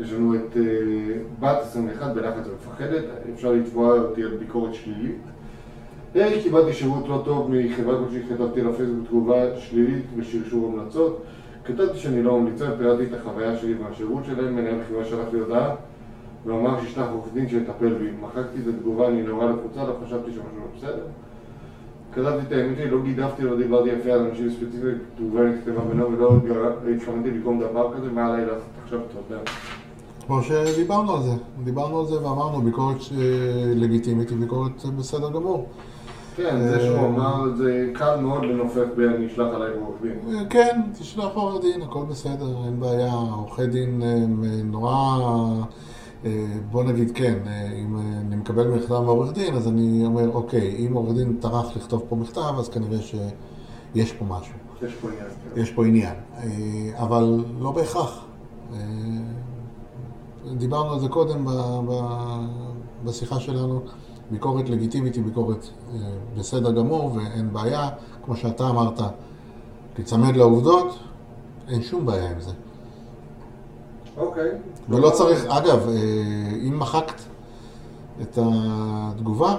יש 0.00 0.12
לנו 0.12 0.34
את 0.34 0.56
אה, 0.56 0.62
בת 1.40 1.62
21 1.62 2.14
בלחץ 2.14 2.46
ומפחדת, 2.46 3.04
אפשר 3.34 3.52
לתבוע 3.52 3.98
אותי 3.98 4.22
על 4.22 4.36
ביקורת 4.36 4.74
שלילית. 4.74 5.22
היי, 6.14 6.42
קיבלתי 6.42 6.72
שירות 6.72 7.08
לא 7.08 7.22
טוב 7.24 7.50
מחברה 7.50 7.98
כלשהי, 7.98 8.22
כתבתי 8.28 8.62
לפייסבוק 8.62 9.06
תגובה 9.06 9.56
שלילית 9.56 10.04
ושרשור 10.16 10.72
המלצות. 10.72 11.22
כתבתי 11.64 11.98
שאני 11.98 12.22
לא 12.22 12.40
ממליצה, 12.40 12.76
פירטתי 12.78 13.04
את 13.04 13.14
החוויה 13.20 13.56
שלי 13.56 13.74
והשירות 13.74 14.24
שלהם, 14.24 14.56
מנהל 14.56 14.84
חברה 14.88 15.04
שלח 15.04 15.26
לי 15.32 15.40
הודעה 15.40 15.74
ואמר 16.46 16.80
שישלח 16.80 17.06
עורך 17.12 17.26
דין 17.34 17.48
שיטפל 17.48 17.94
בי. 17.94 18.10
מחקתי 18.20 18.60
את 18.62 18.66
התגובה, 18.66 19.08
אני 19.08 19.22
נורא 19.22 19.46
לחוצה, 19.46 19.84
לא 19.84 19.96
חשבתי 20.04 20.30
שמשהו 20.30 20.42
לא 20.58 20.66
בסדר. 20.76 21.06
כתבתי 22.16 22.46
את 22.46 22.52
האמת 22.52 22.76
שלי, 22.76 22.90
לא 22.90 23.02
גידפתי, 23.02 23.42
לא 23.42 23.56
דיברתי 23.56 23.88
יפה 23.88 24.12
על 24.12 24.20
אנשים 24.20 24.50
ספציפיים, 24.50 24.98
תגובה 25.16 25.40
נכתבה 25.50 25.80
בינו 25.80 26.12
ולא 26.12 26.32
התכוונתי 26.96 27.30
לקרום 27.30 27.60
דבר 27.60 27.94
כזה, 27.96 28.10
מה 28.10 28.26
עליי 28.26 28.46
לעשות 28.46 28.62
עכשיו, 28.84 28.98
אתה 28.98 29.34
יודע. 29.34 29.42
כמו 30.26 30.42
שדיברנו 30.42 31.16
על 31.16 31.22
זה. 31.22 31.32
דיברנו 31.64 32.00
על 32.00 32.06
זה 32.06 32.14
ואמרנו, 32.14 32.62
ביקורת 32.62 32.96
אה, 32.96 33.72
לגיטימית 33.74 34.30
היא 34.30 34.38
ביקורת 34.38 34.84
אה, 34.84 34.90
בסדר 34.90 35.30
גמור. 35.30 35.68
כן, 36.36 36.60
זה 36.60 36.80
שהוא 36.80 37.06
אמר, 37.06 37.56
זה 37.56 37.90
קל 37.94 38.20
מאוד 38.20 38.44
לנופף 38.44 38.86
ב"אני 38.96 39.26
אשלח 39.26 39.54
עליי 39.54 39.70
עורך 39.80 40.02
דין". 40.02 40.34
אה, 40.34 40.44
כן, 40.50 40.80
תשלח 40.98 41.30
עורך 41.34 41.62
דין, 41.62 41.82
הכל 41.82 42.04
בסדר, 42.10 42.46
אין 42.66 42.80
בעיה. 42.80 43.12
עורכי 43.12 43.66
דין 43.66 44.02
הם 44.02 44.44
אה, 44.44 44.62
נורא... 44.64 45.18
אה, 46.24 46.46
בוא 46.70 46.84
נגיד 46.84 47.10
כן, 47.14 47.38
אה, 47.46 47.72
אם 47.72 47.96
אה, 47.96 48.02
אני 48.20 48.36
מקבל 48.36 48.68
מכתב 48.68 49.00
מעורך 49.00 49.32
דין, 49.32 49.54
אז 49.54 49.68
אני 49.68 50.06
אומר, 50.06 50.34
אוקיי, 50.34 50.86
אם 50.86 50.92
עורך 50.92 51.14
דין 51.14 51.36
טרח 51.40 51.76
לכתוב 51.76 52.02
פה 52.08 52.16
מכתב, 52.16 52.54
אז 52.58 52.68
כנראה 52.68 52.98
שיש 53.02 54.12
פה 54.12 54.24
משהו. 54.24 54.54
יש 54.82 54.94
פה 54.94 55.08
עניין. 55.08 55.26
יש 55.56 55.70
פה 55.70 55.86
עניין, 55.86 56.14
אבל 56.94 57.44
לא 57.60 57.70
בהכרח. 57.70 58.24
דיברנו 60.56 60.92
על 60.92 61.00
זה 61.00 61.08
קודם 61.08 61.44
ב- 61.44 61.80
ב- 61.90 62.46
בשיחה 63.04 63.40
שלנו, 63.40 63.80
ביקורת 64.30 64.68
לגיטימית 64.68 65.14
היא 65.14 65.24
ביקורת 65.24 65.66
בסדר 66.38 66.72
גמור 66.72 67.12
ואין 67.16 67.52
בעיה, 67.52 67.88
כמו 68.24 68.36
שאתה 68.36 68.68
אמרת, 68.70 69.00
תיצמד 69.94 70.36
לעובדות, 70.36 70.98
אין 71.68 71.82
שום 71.82 72.06
בעיה 72.06 72.30
עם 72.30 72.40
זה. 72.40 72.50
אוקיי. 74.16 74.50
ולא 74.88 75.10
צריך, 75.10 75.46
אגב, 75.46 75.88
אה, 75.88 75.94
אם 76.68 76.78
מחקת 76.78 77.20
את 78.22 78.38
התגובה, 78.42 79.56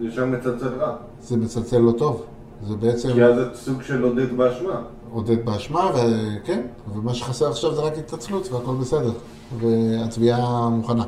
זה 0.00 0.12
שם 0.12 0.32
מצלצל 0.32 0.68
רע. 0.68 0.96
זה 1.22 1.36
מצלצל 1.36 1.78
לא 1.78 1.92
טוב. 1.92 2.24
זה 2.68 2.76
בעצם 2.76 3.12
כי 3.12 3.24
אז 3.24 3.34
זה 3.36 3.44
סוג 3.54 3.82
של 3.82 4.02
עודד 4.02 4.36
באשמה. 4.36 4.82
עודד 5.12 5.44
באשמה, 5.44 5.90
וכן, 5.94 6.66
ומה 6.94 7.14
שחסר 7.14 7.48
עכשיו 7.48 7.74
זה 7.74 7.80
רק 7.80 7.98
התנצלות 7.98 8.52
והכל 8.52 8.74
בסדר. 8.80 9.12
והתביעה 9.58 10.68
מוכנה, 10.68 11.04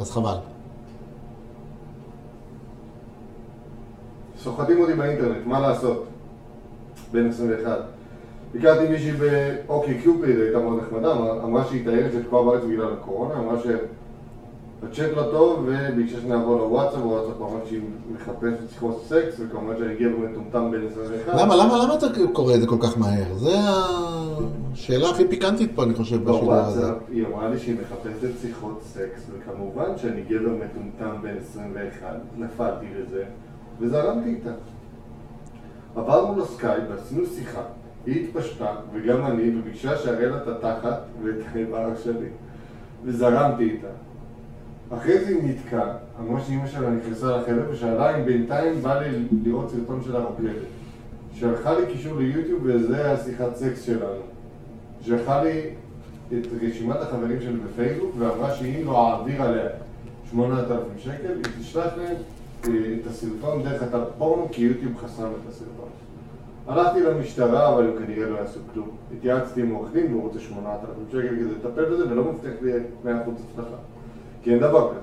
אז 0.00 0.10
חבל. 0.10 0.36
סוחטים 4.42 4.80
אותי 4.80 4.94
באינטרנט, 4.94 5.46
מה 5.46 5.60
לעשות? 5.60 6.04
בן 7.12 7.28
21. 7.28 7.95
הכרתי 8.54 8.88
מישהי 8.88 9.12
באוקיי 9.12 9.98
קיופיד, 10.02 10.40
הייתה 10.40 10.58
מאוד 10.58 10.82
נחמדה, 10.82 11.12
אמרה 11.44 11.64
שהיא 11.64 11.84
תיירת 11.84 12.12
שתקועה 12.12 12.44
בארץ 12.44 12.64
בגלל 12.64 12.92
הקורונה, 12.92 13.34
אמרה 13.34 13.56
שהצ'אט 13.62 15.16
לא 15.16 15.22
טוב 15.22 15.66
וביקשה 15.66 16.20
שנעבור 16.20 16.56
לוואטסאפ, 16.56 17.00
וואטסאפ 17.04 17.40
אמרה 17.40 17.60
שהיא 17.68 17.80
מחפשת 18.14 18.70
שיחות 18.72 19.02
סקס, 19.08 19.36
וכמובן 19.38 19.74
אני 19.90 20.08
גבר 20.08 20.29
מטומטם 20.29 20.70
בן 20.70 20.86
21. 20.86 21.34
למה, 21.40 21.56
למה, 21.56 21.84
למה 21.84 21.94
אתה 21.94 22.06
קורא 22.32 22.54
את 22.54 22.60
זה 22.60 22.66
כל 22.66 22.78
כך 22.80 22.98
מהר? 22.98 23.34
זה 23.34 23.54
השאלה 24.72 25.10
הכי 25.10 25.28
פיקנטית 25.28 25.70
פה, 25.74 25.82
אני 25.82 25.94
חושב, 25.94 26.16
בשידור 26.16 26.54
הזה. 26.54 26.80
בוואטסאפ 26.80 27.02
היא 27.10 27.26
אמרה 27.26 27.48
לי 27.48 27.58
שהיא 27.58 27.76
מחפשת 27.80 28.40
שיחות 28.40 28.82
סקס, 28.82 29.22
וכמובן 29.32 29.90
שאני 29.96 30.22
גבר 30.22 30.50
מטומטם 30.50 31.22
בן 31.22 31.36
21, 31.38 32.16
נפלתי 32.36 32.86
לזה, 32.98 33.24
וזרמתי 33.80 34.28
איתה. 34.28 34.50
עברנו 35.96 36.42
לסקייפ 36.42 36.82
ועשינו 36.90 37.26
שיחה, 37.26 37.62
היא 38.06 38.24
התפשטה, 38.24 38.74
וגם 38.92 39.26
אני, 39.26 39.58
וביקשה 39.58 39.96
שאראה 39.96 40.26
לה 40.26 40.36
את 40.36 40.48
התחת 40.48 41.00
ואת 41.22 41.34
האיבר 41.52 41.96
שלי, 42.04 42.28
וזרמתי 43.04 43.62
איתה. 43.62 43.86
אחרי 44.90 45.24
זה 45.24 45.28
היא 45.28 45.42
נתקעה, 45.42 45.92
אמרה 46.20 46.40
שאימא 46.40 46.66
שלה 46.66 46.90
נכנסה 46.90 47.36
לחדר 47.36 47.66
ושאלה 47.70 48.16
אם 48.16 48.24
בינתיים 48.24 48.82
בא 48.82 49.00
לי 49.00 49.08
לראות 49.44 49.70
סרטון 49.70 50.02
שלה 50.04 50.18
רוקדת. 50.18 50.50
שלחה 51.34 51.78
לי 51.78 51.86
קישור 51.86 52.18
ליוטיוב 52.18 52.60
וזה 52.64 53.04
היה 53.04 53.16
שיחת 53.16 53.56
סקס 53.56 53.82
שלנו. 53.82 54.22
שלחה 55.02 55.42
לי 55.42 55.60
את 56.28 56.46
רשימת 56.62 56.96
החברים 56.96 57.40
שלי 57.40 57.56
בפייסבוק 57.56 58.14
ואמרה 58.18 58.54
שאם 58.54 58.82
לא 58.84 59.12
אעביר 59.12 59.42
עליה 59.42 59.68
8,000 60.30 60.80
שקל, 60.98 61.32
היא 61.34 61.60
תשלח 61.60 61.92
להם 61.96 62.16
אה, 62.68 62.94
את 63.00 63.06
הסרטון 63.06 63.62
דרך 63.62 63.82
אתר 63.82 64.04
פורנו 64.18 64.48
כי 64.52 64.62
יוטיוב 64.62 64.96
חסם 64.96 65.22
את 65.22 65.48
הסרטון. 65.48 65.88
הלכתי 66.68 67.02
למשטרה, 67.02 67.74
אבל 67.74 67.84
הם 67.84 67.92
כנראה 67.98 68.26
לא 68.30 68.36
יעשו 68.36 68.60
כלום. 68.72 68.88
התייעצתי 69.16 69.60
עם 69.60 69.74
עורך 69.74 69.92
דין 69.92 70.12
והוא 70.12 70.22
רוצה 70.22 70.40
8,000 70.40 70.90
שקל 71.08 71.28
כדי 71.28 71.44
לטפל 71.44 71.84
בזה 71.84 72.10
ולא 72.10 72.24
מבטיח 72.24 72.52
לי 72.62 72.72
100% 73.04 73.08
הצלחה. 73.08 73.76
כי 74.42 74.50
אין 74.50 74.58
דבר 74.58 74.90
כזה. 74.90 75.00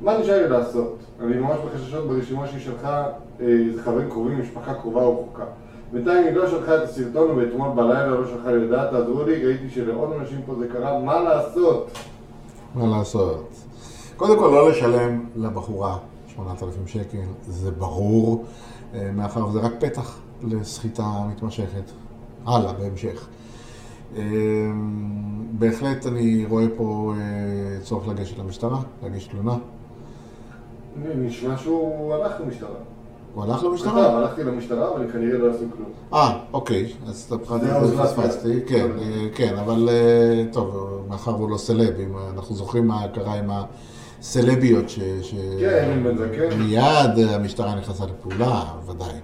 מה 0.00 0.18
נשאר 0.18 0.42
לי 0.42 0.48
לעשות? 0.48 0.96
אני 1.20 1.36
ממש 1.36 1.58
בחששות 1.66 2.08
ברשימה 2.08 2.46
שהיא 2.46 2.60
שלחה, 2.60 3.06
אה, 3.40 3.46
זה 3.74 3.82
חברים 3.82 4.10
קרובים, 4.10 4.40
משפחה 4.40 4.74
קרובה 4.74 5.02
או 5.02 5.20
רחוקה. 5.20 5.44
בינתיים 5.92 6.26
היא 6.26 6.32
לא 6.32 6.50
שלחה 6.50 6.76
את 6.76 6.82
הסרטון 6.82 7.38
ואתמול 7.38 7.68
בלילה 7.74 8.06
לא 8.06 8.26
שלחה 8.26 8.52
לי 8.52 8.66
לדעת, 8.66 8.90
תעזרו 8.90 9.24
לי, 9.24 9.46
ראיתי 9.46 9.70
שלעוד 9.70 10.12
אנשים 10.20 10.40
פה 10.46 10.54
זה 10.58 10.68
קרה, 10.68 10.98
מה 10.98 11.20
לעשות? 11.20 11.90
מה 12.74 12.98
לעשות? 12.98 13.48
קודם 14.16 14.38
כל, 14.38 14.46
לא 14.46 14.70
לשלם 14.70 15.24
לבחורה 15.36 15.98
8,000 16.28 16.86
שקל, 16.86 17.18
זה 17.42 17.70
ברור, 17.70 18.44
אה, 18.94 19.10
מאחר 19.14 19.46
וזה 19.46 19.58
רק 19.58 19.72
פתח 19.78 20.18
לסחיטה 20.42 21.26
מתמשכת. 21.30 21.90
הלאה, 22.46 22.72
בהמשך. 22.72 23.26
אה, 24.16 24.22
בהחלט 25.58 26.06
אני 26.06 26.46
רואה 26.48 26.64
פה 26.76 27.14
אה, 27.16 27.80
צורך 27.82 28.08
לגשת 28.08 28.38
למשטרה, 28.38 28.80
להגיש 29.02 29.26
תלונה. 29.26 29.56
נשמע 31.16 31.56
שהוא 31.56 32.14
הלך 32.14 32.32
למשטרה. 32.40 32.78
הוא 33.36 33.44
הלך 33.44 33.64
למשטרה? 33.64 34.18
הלכתי 34.18 34.44
למשטרה, 34.44 34.92
אבל 34.92 35.02
הם 35.02 35.10
כנראה 35.12 35.38
לא 35.38 35.50
עשו 35.50 35.64
כלום. 35.76 35.88
אה, 36.14 36.38
אוקיי, 36.52 36.92
אז 37.06 37.32
אתה 37.32 37.36
פספסתי. 38.02 38.60
כן, 38.66 38.86
אה, 38.98 39.26
כן, 39.34 39.56
אבל 39.56 39.88
אה, 39.88 40.44
טוב, 40.52 41.00
מאחר 41.08 41.34
והוא 41.36 41.50
לא 41.50 41.56
סלב, 41.56 42.00
אם 42.00 42.14
אנחנו 42.34 42.54
זוכרים 42.54 42.86
מה 42.86 43.08
קרה 43.14 43.34
עם 43.34 43.50
הסלביות, 44.20 44.88
ש... 44.88 44.98
כן, 45.60 45.90
עם 45.92 46.04
בן 46.04 46.16
זקן. 46.16 46.58
מיד 46.58 47.28
המשטרה 47.28 47.74
נכנסה 47.74 48.04
לפעולה, 48.04 48.62
ודאי. 48.86 49.14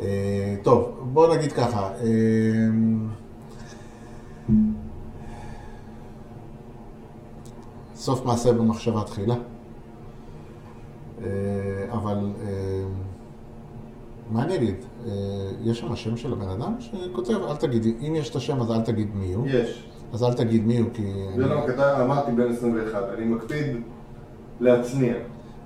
אה, 0.00 0.54
טוב, 0.62 1.00
בוא 1.12 1.34
נגיד 1.34 1.52
ככה, 1.52 1.90
אה, 2.00 2.06
סוף 7.94 8.24
מעשה 8.24 8.52
במחשבה 8.52 9.02
תחילה, 9.02 9.34
אה, 11.22 11.28
אבל 11.92 12.18
מה 14.30 14.42
אני 14.44 14.54
אגיד? 14.54 14.74
יש 15.62 15.78
שם 15.78 15.92
השם 15.92 16.16
של 16.16 16.32
הבן 16.32 16.48
אדם 16.48 16.74
שכותב, 16.80 17.34
אל 17.48 17.56
תגיד, 17.56 17.86
אם 18.08 18.16
יש 18.16 18.30
את 18.30 18.36
השם 18.36 18.60
אז 18.60 18.70
אל 18.70 18.80
תגיד 18.80 19.08
מי 19.14 19.32
הוא, 19.32 19.46
יש. 19.48 19.90
אז 20.12 20.24
אל 20.24 20.32
תגיד 20.32 20.66
מי 20.66 20.78
הוא, 20.78 20.90
כי... 20.94 21.12
זה 21.36 21.46
לא 21.46 21.66
כתב, 21.66 21.96
אמרתי 22.00 22.32
בן 22.32 22.52
21, 22.52 23.02
אני 23.18 23.24
מקפיד 23.24 23.76
להצניע. 24.60 25.14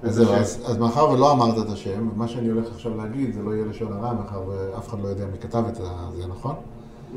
אז 0.04 0.14
זהו. 0.14 0.32
אז, 0.32 0.62
אז 0.66 0.78
מאחר 0.78 1.10
ולא 1.10 1.32
אמרת 1.32 1.66
את 1.66 1.72
השם, 1.72 2.08
מה 2.16 2.28
שאני 2.28 2.48
הולך 2.48 2.68
עכשיו 2.74 2.96
להגיד 2.96 3.34
זה 3.34 3.42
לא 3.42 3.50
יהיה 3.50 3.66
לשון 3.66 3.92
הרע, 3.92 4.12
מאחר 4.12 4.42
ואף 4.48 4.88
אחד 4.88 5.00
לא 5.02 5.08
יודע 5.08 5.26
מי 5.26 5.38
כתב 5.38 5.64
את 5.68 5.74
זה, 5.74 5.82
נכון? 6.28 6.54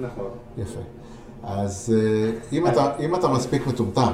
נכון. 0.01 0.29
יפה. 0.57 0.79
אז 1.43 1.93
אה, 1.97 2.31
אם 2.51 2.67
אתה, 2.67 2.97
אם 2.99 3.15
אתה 3.15 3.27
מספיק 3.27 3.67
מטומטם 3.67 4.11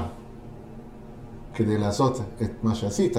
כדי 1.54 1.78
לעשות 1.78 2.20
את 2.42 2.50
מה 2.62 2.74
שעשית, 2.74 3.16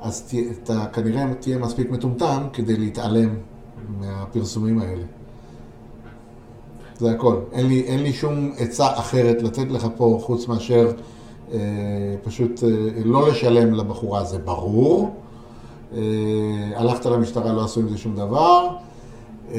אז 0.00 0.22
תה, 0.22 0.36
אתה 0.62 0.86
כנראה 0.92 1.34
תהיה 1.40 1.58
מספיק 1.58 1.90
מטומטם 1.90 2.42
כדי 2.52 2.76
להתעלם 2.76 3.34
מהפרסומים 4.00 4.78
האלה. 4.78 5.04
זה 6.98 7.10
הכל. 7.10 7.36
אין 7.52 7.66
לי, 7.66 7.80
אין 7.80 8.02
לי 8.02 8.12
שום 8.12 8.52
עצה 8.58 8.98
אחרת 8.98 9.42
לתת 9.42 9.70
לך 9.70 9.86
פה, 9.96 10.18
חוץ 10.22 10.48
מאשר 10.48 10.92
פשוט 12.22 12.64
אה, 12.64 12.68
לא 13.04 13.28
לשלם 13.28 13.74
לבחורה, 13.74 14.24
זה 14.24 14.38
ברור. 14.38 15.16
אה, 15.94 16.00
הלכת 16.76 17.06
למשטרה, 17.06 17.52
לא 17.52 17.64
עשו 17.64 17.80
עם 17.80 17.88
זה 17.88 17.98
שום 17.98 18.16
דבר. 18.16 18.68
אה, 19.52 19.58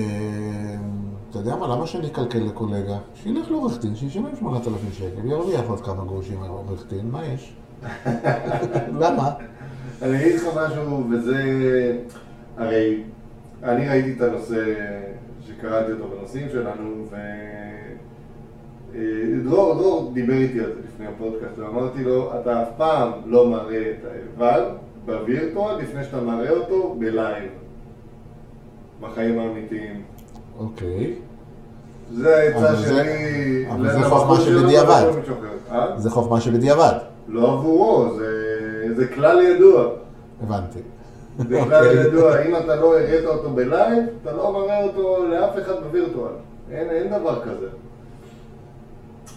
אתה 1.29 1.39
יודע 1.39 1.55
מה, 1.55 1.67
למה 1.67 1.87
שאני 1.87 2.07
אקלקל 2.07 2.39
לקולגה? 2.39 2.97
שילך 3.15 3.51
לעורך 3.51 3.81
דין, 3.81 3.95
שישלם 3.95 4.35
8,000 4.39 4.91
שקל, 4.93 5.25
ירוויח 5.25 5.65
עוד 5.67 5.81
כמה 5.81 6.05
גרושים 6.05 6.43
על 6.43 6.49
עורך 6.49 6.85
דין, 6.89 7.11
מה 7.11 7.25
יש? 7.25 7.53
למה? 9.01 9.31
אני 10.01 10.21
אגיד 10.21 10.35
לך 10.35 10.43
משהו, 10.57 11.03
וזה... 11.11 11.43
הרי 12.57 13.03
אני 13.63 13.89
ראיתי 13.89 14.13
את 14.13 14.21
הנושא 14.21 14.73
שקראתי 15.47 15.91
אותו 15.91 16.03
בנושאים 16.07 16.47
שלנו, 16.51 17.05
ו... 17.11 17.15
אה, 18.95 18.99
דרור, 19.43 19.73
דרור 19.73 20.11
דיבר 20.13 20.33
איתי 20.33 20.59
על 20.59 20.65
זה 20.65 20.79
לפני 20.93 21.07
הפודקאסט, 21.07 21.57
ואמרתי 21.57 22.03
לו, 22.03 22.31
אתה 22.41 22.63
אף 22.63 22.67
פעם 22.77 23.11
לא 23.25 23.49
מראה 23.49 23.81
את 23.91 24.05
האיבר 24.11 24.69
בווירטואל 25.05 25.77
לפני 25.81 26.03
שאתה 26.03 26.21
מראה 26.21 26.49
אותו 26.49 26.95
ב 26.99 27.07
live, 27.07 27.49
בחיים 29.01 29.39
האמיתיים. 29.39 30.01
אוקיי. 30.59 31.15
זה 32.13 32.37
העצה 32.37 32.75
שלי... 32.75 33.65
אבל 33.71 33.91
זה 33.91 34.03
חוכמה 34.03 34.35
שבדיעבד. 34.35 34.89
אחר. 34.89 35.11
אה? 35.71 35.99
זה 35.99 36.09
חוכמה 36.09 36.41
שבדיעבד, 36.41 36.93
לא 37.27 37.53
עבורו, 37.53 38.09
זה, 38.95 39.07
כלל 39.07 39.41
ידוע. 39.41 39.85
הבנתי. 40.43 40.79
זה 41.37 41.61
כלל 41.63 41.85
ידוע, 42.05 42.41
אם 42.41 42.55
אתה 42.55 42.75
לא 42.75 42.99
הראת 42.99 43.25
אותו 43.25 43.49
ב 43.49 43.58
live, 43.58 44.03
אתה 44.21 44.31
לא 44.31 44.53
מראה 44.53 44.83
אותו 44.83 45.25
לאף 45.25 45.57
אחד 45.57 45.83
בווירטואל. 45.83 46.31
אין, 46.71 46.89
אין 46.89 47.07
דבר 47.19 47.41
כזה. 47.41 47.67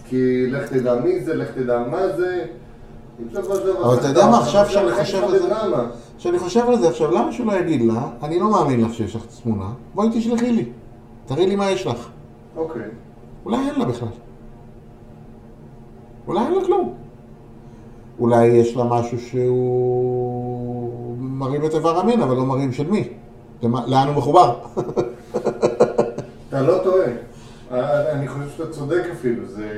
כי 0.05 0.47
לך 0.47 0.69
תדע 0.69 0.95
מי 0.95 1.19
זה, 1.23 1.35
לך 1.35 1.51
תדע 1.51 1.83
מה 1.91 2.07
זה. 2.17 2.45
אבל 3.83 3.97
אתה 3.99 4.07
יודע 4.07 4.27
מה, 4.27 4.39
עכשיו 4.39 4.65
שאני 4.69 4.91
חושב 4.91 5.23
על 5.23 5.39
זה-. 5.39 5.49
כשאני 6.17 6.39
חושב 6.39 6.69
על 6.69 6.79
זה 6.79 6.89
עכשיו, 6.89 7.11
למה 7.11 7.31
שהוא 7.31 7.47
לא 7.47 7.53
יגיד 7.53 7.81
לה, 7.81 8.07
אני 8.23 8.39
לא 8.39 8.51
מאמין 8.51 8.81
לך 8.81 8.93
שיש 8.93 9.15
לך 9.15 9.21
תמונה, 9.43 9.69
בואי 9.95 10.07
תשלחי 10.13 10.51
לי, 10.51 10.65
תראי 11.25 11.47
לי 11.47 11.55
מה 11.55 11.71
יש 11.71 11.87
לך. 11.87 12.09
אוקיי. 12.55 12.81
אולי 13.45 13.57
אין 13.57 13.79
לה 13.79 13.85
בכלל. 13.85 14.07
אולי 16.27 16.39
אין 16.45 16.53
לה 16.53 16.65
כלום. 16.65 16.93
אולי 18.19 18.45
יש 18.45 18.75
לה 18.75 18.83
משהו 18.83 19.19
שהוא 19.19 21.15
מרים 21.19 21.65
את 21.65 21.73
איבר 21.73 21.99
המין, 21.99 22.21
אבל 22.21 22.35
לא 22.35 22.45
מרים 22.45 22.71
של 22.71 22.91
מי. 22.91 23.07
לאן 23.63 24.07
הוא 24.07 24.15
מחובר? 24.15 24.55
אתה 26.49 26.61
לא 26.61 26.77
טועה. 26.83 27.07
אה, 27.73 28.11
אני 28.11 28.27
חושב 28.27 28.49
שאתה 28.49 28.69
צודק 28.71 29.03
אפילו. 29.11 29.45
זה... 29.45 29.69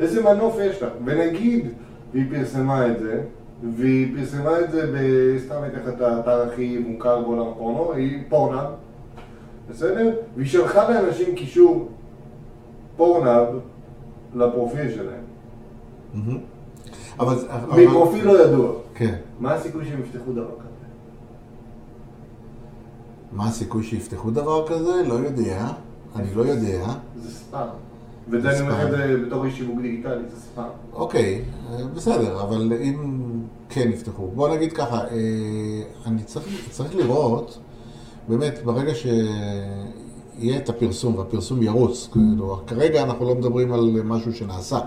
איזה 0.00 0.22
מנוף 0.22 0.56
יש 0.60 0.82
לה. 0.82 0.88
ונגיד, 1.04 1.66
והיא 2.12 2.24
פרסמה 2.30 2.86
את 2.86 2.98
זה, 2.98 3.22
והיא 3.76 4.16
פרסמה 4.16 4.60
את 4.60 4.70
זה 4.70 4.86
ב... 4.86 4.96
סתם 5.38 5.54
אתן 5.66 5.78
לך 5.78 5.88
את 5.88 6.00
האתר 6.00 6.42
הכי 6.42 6.78
מוכר 6.78 7.20
בעולם 7.22 7.48
הפורנו, 7.48 7.92
היא 7.92 8.18
פורנאב, 8.28 8.66
בסדר? 9.70 10.10
והיא 10.36 10.48
שלחה 10.48 10.90
לאנשים 10.90 11.34
קישור 11.34 11.88
פורנאב 12.96 13.46
לפרופיל 14.34 14.90
שלהם. 14.90 15.22
אבל- 17.20 17.36
מפרופיל 17.86 18.26
לא 18.26 18.44
ידוע. 18.44 18.72
כן. 18.94 19.14
מה 19.40 19.54
הסיכוי 19.54 19.84
שהם 19.84 20.00
יפתחו 20.00 20.32
דבר 20.32 20.50
כזה? 20.58 20.86
מה 23.32 23.46
הסיכוי 23.46 23.82
שיפתחו 23.82 24.30
דבר 24.30 24.66
כזה? 24.68 25.02
לא 25.08 25.14
יודע. 25.14 25.66
אני 26.16 26.34
לא 26.34 26.42
יודע. 26.42 26.86
זה 27.16 27.30
ספאם. 27.30 27.68
וזה 28.30 28.50
אני 28.50 28.60
אומר 28.60 28.72
לך 28.72 28.86
את 28.86 28.90
זה 28.90 29.16
בתור 29.26 29.44
איש 29.44 29.58
שיווק 29.58 29.80
דיגיטלי, 29.80 30.22
זה 30.30 30.40
ספאם. 30.40 30.64
אוקיי, 30.92 31.42
אה, 31.70 31.84
בסדר, 31.94 32.42
אבל 32.42 32.72
אם 32.82 33.20
כן 33.68 33.90
יפתחו, 33.92 34.26
בוא 34.34 34.48
נגיד 34.48 34.72
ככה, 34.72 35.00
אה, 35.00 35.06
אני 36.06 36.22
צריך, 36.22 36.68
צריך 36.70 36.94
לראות, 36.94 37.58
באמת, 38.28 38.58
ברגע 38.64 38.92
יהיה 40.38 40.56
את 40.56 40.68
הפרסום, 40.68 41.14
והפרסום 41.18 41.62
ירוץ. 41.62 42.08
כאילו, 42.12 42.60
כרגע 42.66 43.02
אנחנו 43.02 43.24
לא 43.24 43.34
מדברים 43.34 43.72
על 43.72 44.02
משהו 44.04 44.32
שנעשה. 44.32 44.78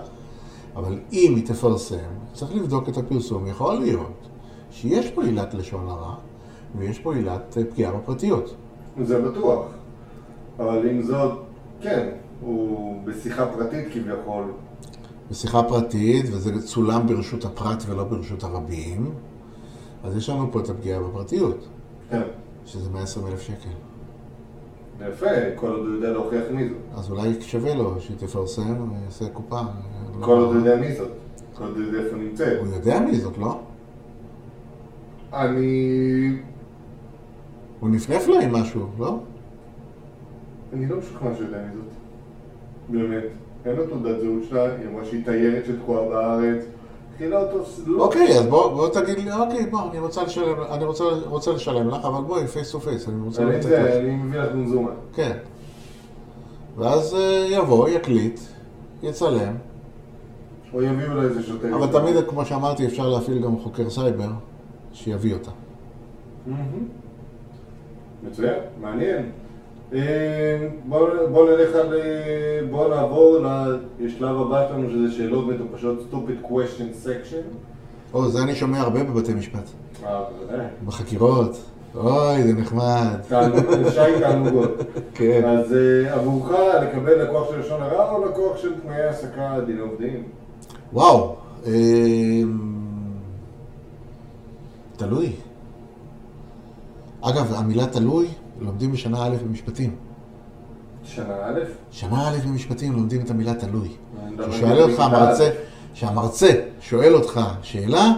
אבל 0.76 0.98
אם 1.12 1.32
היא 1.36 1.46
תפרסם, 1.46 1.96
צריך 2.32 2.54
לבדוק 2.54 2.88
את 2.88 2.96
הפרסום. 2.96 3.46
יכול 3.46 3.74
להיות 3.74 4.28
שיש 4.70 5.10
פה 5.10 5.24
עילת 5.24 5.54
לשון 5.54 5.88
הרע, 5.88 6.14
ויש 6.78 6.98
פה 6.98 7.14
עילת 7.14 7.58
אה, 7.58 7.64
פגיעה 7.64 7.92
בפרטיות. 7.92 8.54
זה 9.04 9.22
בטוח. 9.22 9.66
אבל 10.58 10.88
עם 10.88 11.02
זאת, 11.02 11.38
כן, 11.80 12.08
הוא 12.40 13.00
בשיחה 13.04 13.46
פרטית 13.46 13.88
כביכול. 13.92 14.44
בשיחה 15.30 15.62
פרטית, 15.62 16.26
וזה 16.32 16.62
צולם 16.62 17.06
ברשות 17.06 17.44
הפרט 17.44 17.82
ולא 17.86 18.04
ברשות 18.04 18.44
הרבים, 18.44 19.14
אז 20.04 20.16
יש 20.16 20.28
לנו 20.28 20.52
פה 20.52 20.60
את 20.60 20.68
הפגיעה 20.68 21.00
בפרטיות, 21.00 21.68
כן. 22.10 22.22
שזה 22.66 22.90
120 22.90 23.26
אלף 23.26 23.40
שקל. 23.40 23.68
יפה, 25.08 25.26
כל 25.56 25.66
עוד 25.70 25.86
הוא 25.86 25.94
יודע 25.94 26.10
להוכיח 26.10 26.42
מי 26.50 26.68
זאת. 26.68 26.76
אז 26.94 27.10
אולי 27.10 27.42
שווה 27.42 27.74
לו 27.74 28.00
שהיא 28.00 28.16
תפרסם 28.16 28.90
ויעשה 28.92 29.28
קופה. 29.28 29.60
לא- 30.20 30.26
כל 30.26 30.32
עוד 30.32 30.44
הוא 30.44 30.54
יודע 30.54 30.76
מי 30.76 30.94
זאת. 30.94 31.08
כל 31.58 31.64
עוד 31.64 31.76
הוא 31.76 31.82
יודע 31.84 31.98
איפה 31.98 32.16
נמצאת. 32.16 32.58
הוא 32.60 32.74
יודע 32.74 33.00
מי 33.00 33.14
זאת, 33.16 33.38
לא? 33.38 33.60
אני... 35.32 36.36
הוא 37.80 37.90
נפנף 37.90 38.28
לה 38.28 38.40
עם 38.40 38.52
משהו, 38.52 38.86
לא? 38.98 39.18
אני 40.74 40.86
לא 40.86 40.96
משוכנע 40.96 41.34
שהוא 41.34 41.46
יודע 41.46 41.58
מי 41.58 41.74
זאת. 41.74 41.84
באמת. 42.88 43.24
אין 43.66 43.76
לו 43.76 43.86
תעודת 43.86 44.20
זהות 44.20 44.42
שלה, 44.48 44.64
היא 44.64 44.88
אמרה 44.88 45.04
שהיא 45.04 45.24
תיירת 45.24 45.64
שתקועה 45.66 46.08
בארץ. 46.08 46.64
אותו... 47.22 47.64
לא. 47.86 48.04
אוקיי, 48.04 48.38
אז 48.38 48.46
בוא, 48.46 48.88
תגיד 48.88 49.18
לי, 49.18 49.32
אוקיי, 49.32 49.66
בוא, 49.66 49.90
אני 49.90 49.98
רוצה 49.98 50.22
לשלם, 50.22 50.56
אני 50.70 50.84
רוצה, 50.84 51.04
רוצה 51.24 51.52
לשלם 51.52 51.88
לך, 51.88 52.04
אבל 52.04 52.24
בואי, 52.24 52.46
face 52.46 52.72
to 52.72 52.80
face, 52.80 53.08
אני 53.08 53.20
רוצה 53.20 53.44
לתת 53.44 53.64
לך. 53.64 53.72
אני 53.72 54.16
מביא 54.16 54.40
לך 54.40 54.54
מזומן. 54.54 54.92
כן. 55.14 55.36
ואז 56.76 57.14
אה, 57.14 57.46
יבוא, 57.50 57.88
יקליט, 57.88 58.40
יצלם, 59.02 59.54
או 60.74 60.82
יביאו 60.82 61.14
לה 61.14 61.22
איזה 61.22 61.42
שוטר. 61.42 61.76
אבל 61.76 62.00
תמיד, 62.00 62.16
כמו 62.28 62.44
שאמרתי, 62.44 62.86
אפשר 62.86 63.08
להפעיל 63.08 63.42
גם 63.42 63.58
חוקר 63.58 63.90
סייבר, 63.90 64.30
שיביא 64.92 65.34
אותה. 65.34 65.50
מצוין, 68.22 68.58
מעניין. 68.80 69.30
אה, 69.94 70.68
בואו 70.84 71.06
בוא 71.32 71.50
נלך 71.50 71.74
על... 71.74 71.94
אה, 71.94 72.60
בואו 72.70 72.88
נעבור 72.88 73.38
לשלב 74.00 74.40
הבא 74.40 74.68
שלנו, 74.68 74.90
שזה 74.90 75.16
שאלות 75.16 75.46
מטופשות, 75.46 75.98
stupid 76.12 76.46
question 76.50 77.06
section. 77.06 77.56
או, 78.14 78.28
זה 78.28 78.42
אני 78.42 78.54
שומע 78.54 78.80
הרבה 78.80 79.04
בבתי 79.04 79.34
משפט. 79.34 79.68
אה, 80.04 80.22
בוודאי. 80.40 80.66
בחקירות. 80.86 81.56
אוי, 81.94 82.42
זה 82.42 82.52
נחמד. 82.52 83.16
שי 83.94 84.20
תענוגות. 84.20 84.70
כן. 85.14 85.44
אז 85.44 85.74
אה, 85.74 86.14
עבורך 86.14 86.50
לקבל 86.82 87.22
לקוח 87.22 87.50
של 87.50 87.60
לשון 87.60 87.82
הרע 87.82 88.10
או 88.10 88.24
לקוח 88.24 88.56
של 88.56 88.80
תנאי 88.80 89.02
העסקה 89.02 89.56
דיני 89.66 89.80
עובדים? 89.80 90.22
וואו. 90.92 91.36
אמ, 91.66 91.72
תלוי. 94.96 95.32
אגב, 97.20 97.52
המילה 97.54 97.86
תלוי, 97.86 98.28
לומדים 98.60 98.92
בשנה 98.92 99.26
א' 99.26 99.36
במשפטים. 99.46 99.96
שנה 101.04 101.34
א'? 101.44 101.60
שנה 101.90 102.28
א' 102.28 102.48
במשפטים 102.48 102.92
לומדים 102.92 103.20
את 103.20 103.30
המילה 103.30 103.54
תלוי. 103.54 103.88
כששואל 104.50 104.82
אותך 104.82 105.00
המרצה. 105.00 105.50
כשהמרצה 105.94 106.50
שואל 106.80 107.14
אותך 107.14 107.40
שאלה, 107.62 108.12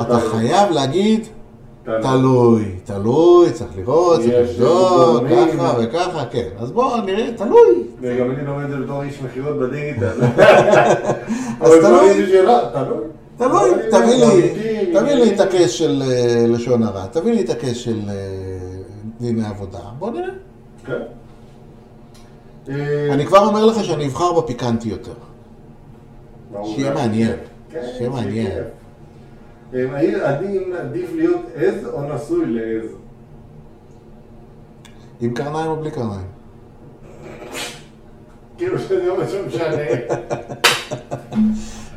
אתה. 0.00 0.18
חייב 0.30 0.70
להגיד 0.70 1.26
תלוי. 2.02 2.64
תלוי, 2.84 3.50
צריך 3.52 3.70
לראות, 3.76 4.20
צריך 4.20 4.34
לבדוק. 4.34 5.24
ככה 5.30 5.74
וככה, 5.82 6.24
כן. 6.30 6.48
אז 6.58 6.72
בואו 6.72 7.00
נראה, 7.00 7.28
תלוי. 7.36 7.82
וגם 8.00 8.30
אני 8.30 8.46
לומד 8.46 8.64
את 8.64 8.70
זה 8.70 8.76
בתור 8.76 9.02
איש 9.02 9.22
מכירות 9.22 9.58
בדיגיטל. 9.58 10.06
אז 11.60 11.72
תלוי. 11.80 12.26
תלוי. 13.38 13.70
תביא 13.90 14.24
לי, 14.24 14.52
תביא 14.94 15.14
לי 15.14 15.34
את. 15.34 15.40
הקייס 15.40 15.70
של 15.70 16.02
אה, 16.06 16.44
לשון 16.48 16.82
הרע, 16.82 17.06
תביא 17.06 17.32
לי 17.32 17.40
את 17.44 17.50
הקייס 17.50 17.76
של 17.76 18.00
דיני 19.20 19.46
עבודה, 19.46 19.80
בוא 19.98 20.10
נראה. 20.10 20.34
כן. 20.86 21.02
אני 23.12 23.26
כבר 23.26 23.46
אומר 23.46 23.64
לך 23.64 23.84
שאני 23.84 24.06
אבחר 24.06 24.40
בפיקנטי 24.40 24.88
יותר. 24.88 25.14
שיהיה 26.64 26.94
מעניין. 26.94 27.36
כן, 27.70 27.82
שיהיה 27.96 28.10
מעניין. 28.10 28.52
כיף. 28.52 28.66
אה, 29.74 29.98
האם 29.98 30.14
עדין 30.22 30.72
עדיף 30.78 31.10
להיות 31.14 31.40
עז 31.54 31.86
או 31.92 32.14
נשוי 32.14 32.46
לעז? 32.46 32.90
עם 35.20 35.34
קרניים 35.34 35.70
או 35.70 35.76
בלי 35.76 35.90
קרניים? 35.90 36.26
כאילו 38.58 38.78
שזה 38.78 39.06
לא 39.06 39.16
משנה. 39.46 39.66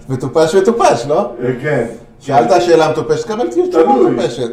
מטופש 0.10 0.56
מטופש, 0.56 1.06
לא? 1.08 1.34
אה, 1.44 1.54
כן. 1.62 1.88
שאלת 2.20 2.62
שאלה 2.62 2.92
מטופשת, 2.92 3.28
קבל 3.28 3.48
תשובה. 3.48 3.96
מטופשת. 3.96 4.52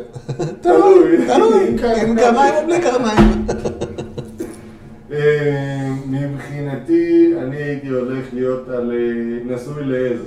תלוי. 0.61 1.27
תלוי, 1.35 1.69
עם 1.69 1.79
קרניים. 1.79 2.17
קרניים 2.17 2.55
או 2.55 2.67
בלי 2.67 2.81
קרניים. 2.81 3.47
אה, 5.13 5.91
מבחינתי, 6.07 7.33
אני 7.43 7.57
הייתי 7.57 7.89
הולך 7.89 8.25
להיות 8.33 8.69
על 8.69 8.93
אה, 8.93 9.55
נשוי 9.55 9.85
לעז. 9.85 10.21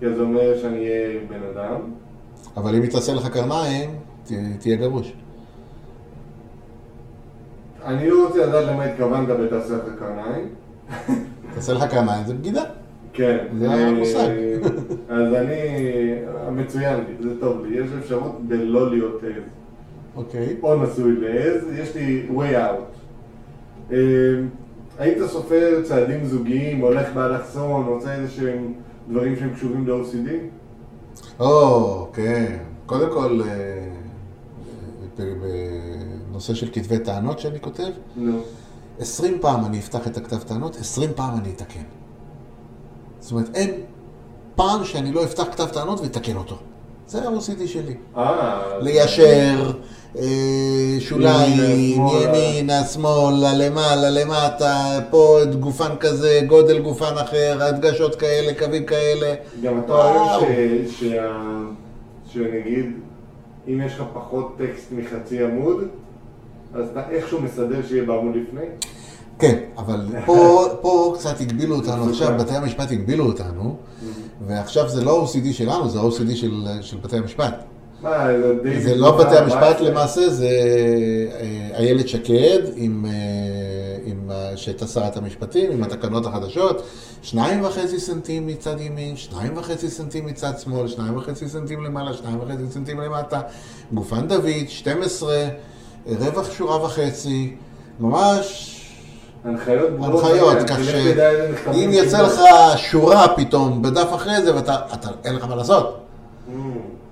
כי 0.00 0.06
זה 0.14 0.22
אומר 0.22 0.58
שאני 0.62 0.78
אהיה 0.78 1.18
בן 1.28 1.40
אדם. 1.54 1.80
אבל 2.56 2.74
אם 2.74 2.82
היא 2.82 2.90
תעשה 2.90 3.14
לך 3.14 3.26
קרניים, 3.26 3.90
תהיה 4.58 4.76
גרוש. 4.76 5.12
אני 7.84 8.10
לא 8.10 8.26
רוצה 8.26 8.46
לדעת 8.46 8.64
למה 8.64 8.84
התכוונת 8.84 9.28
בתעשיית 9.28 9.82
הקרניים. 9.94 10.48
תעשה 11.54 11.72
לך 11.72 11.84
קרניים, 11.84 12.26
זה 12.26 12.34
בגידה. 12.34 12.62
כן. 13.14 13.36
זה 13.58 13.66
אה, 13.68 13.88
המושג. 13.88 14.28
אז 15.08 15.34
אני, 15.34 15.54
מצוין 16.52 16.96
לי, 16.96 17.28
זה 17.28 17.40
טוב 17.40 17.64
לי. 17.64 17.78
יש 17.78 17.90
אפשרות 17.98 18.40
בלא 18.48 18.90
להיות 18.90 19.22
עז. 19.22 19.42
אוקיי. 20.16 20.56
או 20.62 20.82
נשוי 20.84 21.12
לעז, 21.20 21.64
יש 21.78 21.94
לי 21.96 22.26
way 22.36 22.54
out. 22.54 22.94
אה, 23.92 23.98
היית 24.98 25.18
סופר 25.26 25.82
צעדים 25.84 26.24
זוגיים, 26.24 26.80
הולך 26.80 27.12
באלכסון, 27.14 27.86
עושה 27.86 28.14
איזה 28.14 28.30
שהם 28.30 28.72
דברים 29.08 29.36
שהם 29.36 29.54
קשורים 29.54 29.88
ל-OCD? 29.88 30.30
או, 31.40 32.08
כן. 32.12 32.56
קודם 32.86 33.10
כל, 33.12 33.40
אה, 33.48 33.88
ב- 35.18 35.34
בנושא 36.30 36.54
של 36.54 36.68
כתבי 36.72 36.98
טענות 36.98 37.38
שאני 37.38 37.60
כותב, 37.60 37.90
נו. 38.16 38.38
עשרים 38.98 39.38
פעם 39.40 39.64
אני 39.64 39.78
אפתח 39.78 40.06
את 40.06 40.16
הכתב 40.16 40.38
טענות, 40.38 40.76
עשרים 40.76 41.10
פעם 41.16 41.38
אני 41.38 41.48
אתקן. 41.56 41.80
זאת 43.24 43.32
אומרת, 43.32 43.50
אין 43.54 43.70
פעם 44.54 44.84
שאני 44.84 45.12
לא 45.12 45.24
אפתח 45.24 45.44
כתב 45.52 45.66
טענות 45.66 46.00
ואתקן 46.00 46.36
אותו. 46.36 46.56
זה 47.06 47.28
ה-OCD 47.28 47.66
שלי. 47.66 47.94
אה, 48.16 48.78
ליישר, 48.80 49.70
אה, 50.18 50.24
שוליים, 50.98 52.06
ימינה, 52.22 52.84
שמאלה. 52.84 53.54
למעלה, 53.54 54.10
למטה, 54.10 55.00
פה 55.10 55.38
גופן 55.60 55.96
כזה, 56.00 56.40
גודל 56.46 56.78
גופן 56.78 57.14
אחר, 57.14 57.58
הדגשות 57.62 58.14
כאלה, 58.14 58.54
קווים 58.58 58.84
כאלה. 58.84 59.34
גם 59.62 59.80
אתה. 59.84 59.92
אוהב 59.92 60.40
שנגיד, 62.32 62.86
אם 63.68 63.80
יש 63.86 63.94
לך 63.94 64.04
פחות 64.14 64.56
טקסט 64.58 64.92
מחצי 64.92 65.44
עמוד, 65.44 65.84
אז 66.74 66.88
אתה 66.92 67.10
איכשהו 67.10 67.40
מסדר 67.40 67.86
שיהיה 67.88 68.04
בעמוד 68.04 68.34
לפני? 68.36 68.66
כן, 69.38 69.58
אבל 69.76 70.06
פה, 70.26 70.64
פה 70.80 71.14
קצת 71.18 71.40
הגבילו 71.40 71.76
אותנו, 71.76 72.04
עכשיו 72.10 72.38
בתי 72.38 72.54
המשפט 72.54 72.90
הגבילו 72.90 73.26
אותנו, 73.26 73.76
ועכשיו 74.46 74.88
זה 74.88 75.04
לא 75.04 75.26
OCD 75.26 75.52
שלנו, 75.52 75.88
זה 75.88 76.00
OCD 76.00 76.36
של, 76.36 76.66
של 76.80 76.96
בתי 76.96 77.16
המשפט. 77.16 77.64
מה, 78.02 78.26
זה. 78.62 78.80
זה 78.80 78.96
לא 78.96 79.18
בתי 79.18 79.36
המשפט 79.36 79.62
14. 79.62 79.88
למעשה, 79.88 80.30
זה 80.30 80.48
אה, 81.32 81.78
איילת 81.78 82.08
שקד, 82.08 82.60
עם, 82.76 83.06
אה, 83.06 83.10
עם, 84.04 84.30
אה, 84.30 84.56
שהייתה 84.56 84.86
שרת 84.86 85.16
המשפטים, 85.16 85.72
עם 85.72 85.82
התקנות 85.82 86.26
החדשות, 86.26 86.82
שניים 87.22 87.64
וחצי 87.64 88.00
סנטים 88.00 88.46
מצד 88.46 88.80
ימין, 88.80 89.16
שניים 89.16 89.56
וחצי 89.56 89.90
סנטים 89.90 90.26
מצד 90.26 90.58
שמאל, 90.58 90.88
שניים 90.88 91.16
וחצי 91.16 91.48
סנטים 91.48 91.84
למעלה, 91.84 92.12
שניים 92.14 92.40
וחצי 92.40 92.62
סנטים 92.70 93.00
למטה, 93.00 93.40
גופן 93.92 94.28
דוד, 94.28 94.68
12, 94.68 95.48
רווח 96.06 96.50
שורה 96.52 96.84
וחצי, 96.84 97.54
ממש 98.00 98.73
הנחיות 99.44 99.90
ברורות. 99.90 100.24
הנחיות, 100.24 100.58
כך 100.68 100.76
שאם 100.84 101.90
יצא. 101.92 102.22
לך 102.22 102.40
שורה 102.76 103.28
פתאום 103.36 103.82
בדף 103.82 104.14
אחרי 104.14 104.42
זה, 104.42 104.54
ואתה, 104.54 104.76
אתה, 104.94 105.08
אין 105.24 105.34
לך 105.34 105.44
מה 105.44 105.54
לעשות. 105.56 106.00
Mm, 106.48 106.52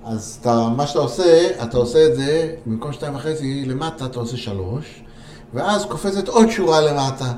אז 0.07 0.39
אתה, 0.41 0.69
מה 0.77 0.87
שאתה 0.87 0.99
עושה, 0.99 1.49
אתה 1.63 1.77
עושה 1.77 2.07
את 2.07 2.17
זה, 2.17 2.51
במקום 2.67 2.93
שתיים 2.93 3.15
וחצי 3.15 3.65
למטה, 3.67 4.05
אתה 4.05 4.19
עושה 4.21 4.37
שלוש, 4.37 5.03
ואז 5.55 5.85
קופצת 5.85 6.29
עוד 6.29 6.51
שורה 6.51 6.81
למטה, 6.81 7.33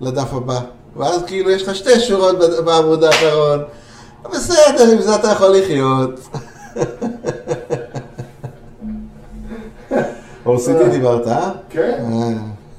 לדף 0.00 0.34
הבא. 0.34 0.60
ואז 0.96 1.22
כאילו 1.26 1.50
יש 1.50 1.62
לך 1.62 1.74
שתי 1.74 2.00
שורות 2.00 2.38
ב- 2.38 2.60
בעמוד 2.64 3.04
האחרון. 3.04 3.62
בסדר, 4.32 4.92
עם 4.92 5.02
זה 5.02 5.14
אתה 5.14 5.28
יכול 5.28 5.56
לחיות. 5.56 6.10
OCD 10.46 10.88
דיברת, 10.90 11.26
אה? 11.28 11.50
כן. 11.70 12.04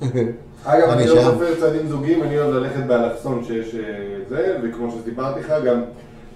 אגב, 0.66 0.90
אני 0.90 1.08
לא. 1.08 1.22
סופר 1.22 1.60
צעדים 1.60 1.88
זוגיים, 1.88 2.24
אני 2.24 2.40
אוהב 2.40 2.54
ללכת 2.54 2.84
באלכסון 2.88 3.44
שיש 3.44 3.76
אה, 3.76 3.82
זה, 4.30 4.60
וכמו 4.64 4.92
שסיפרתי 4.92 5.40
לך, 5.40 5.54
גם 5.66 5.82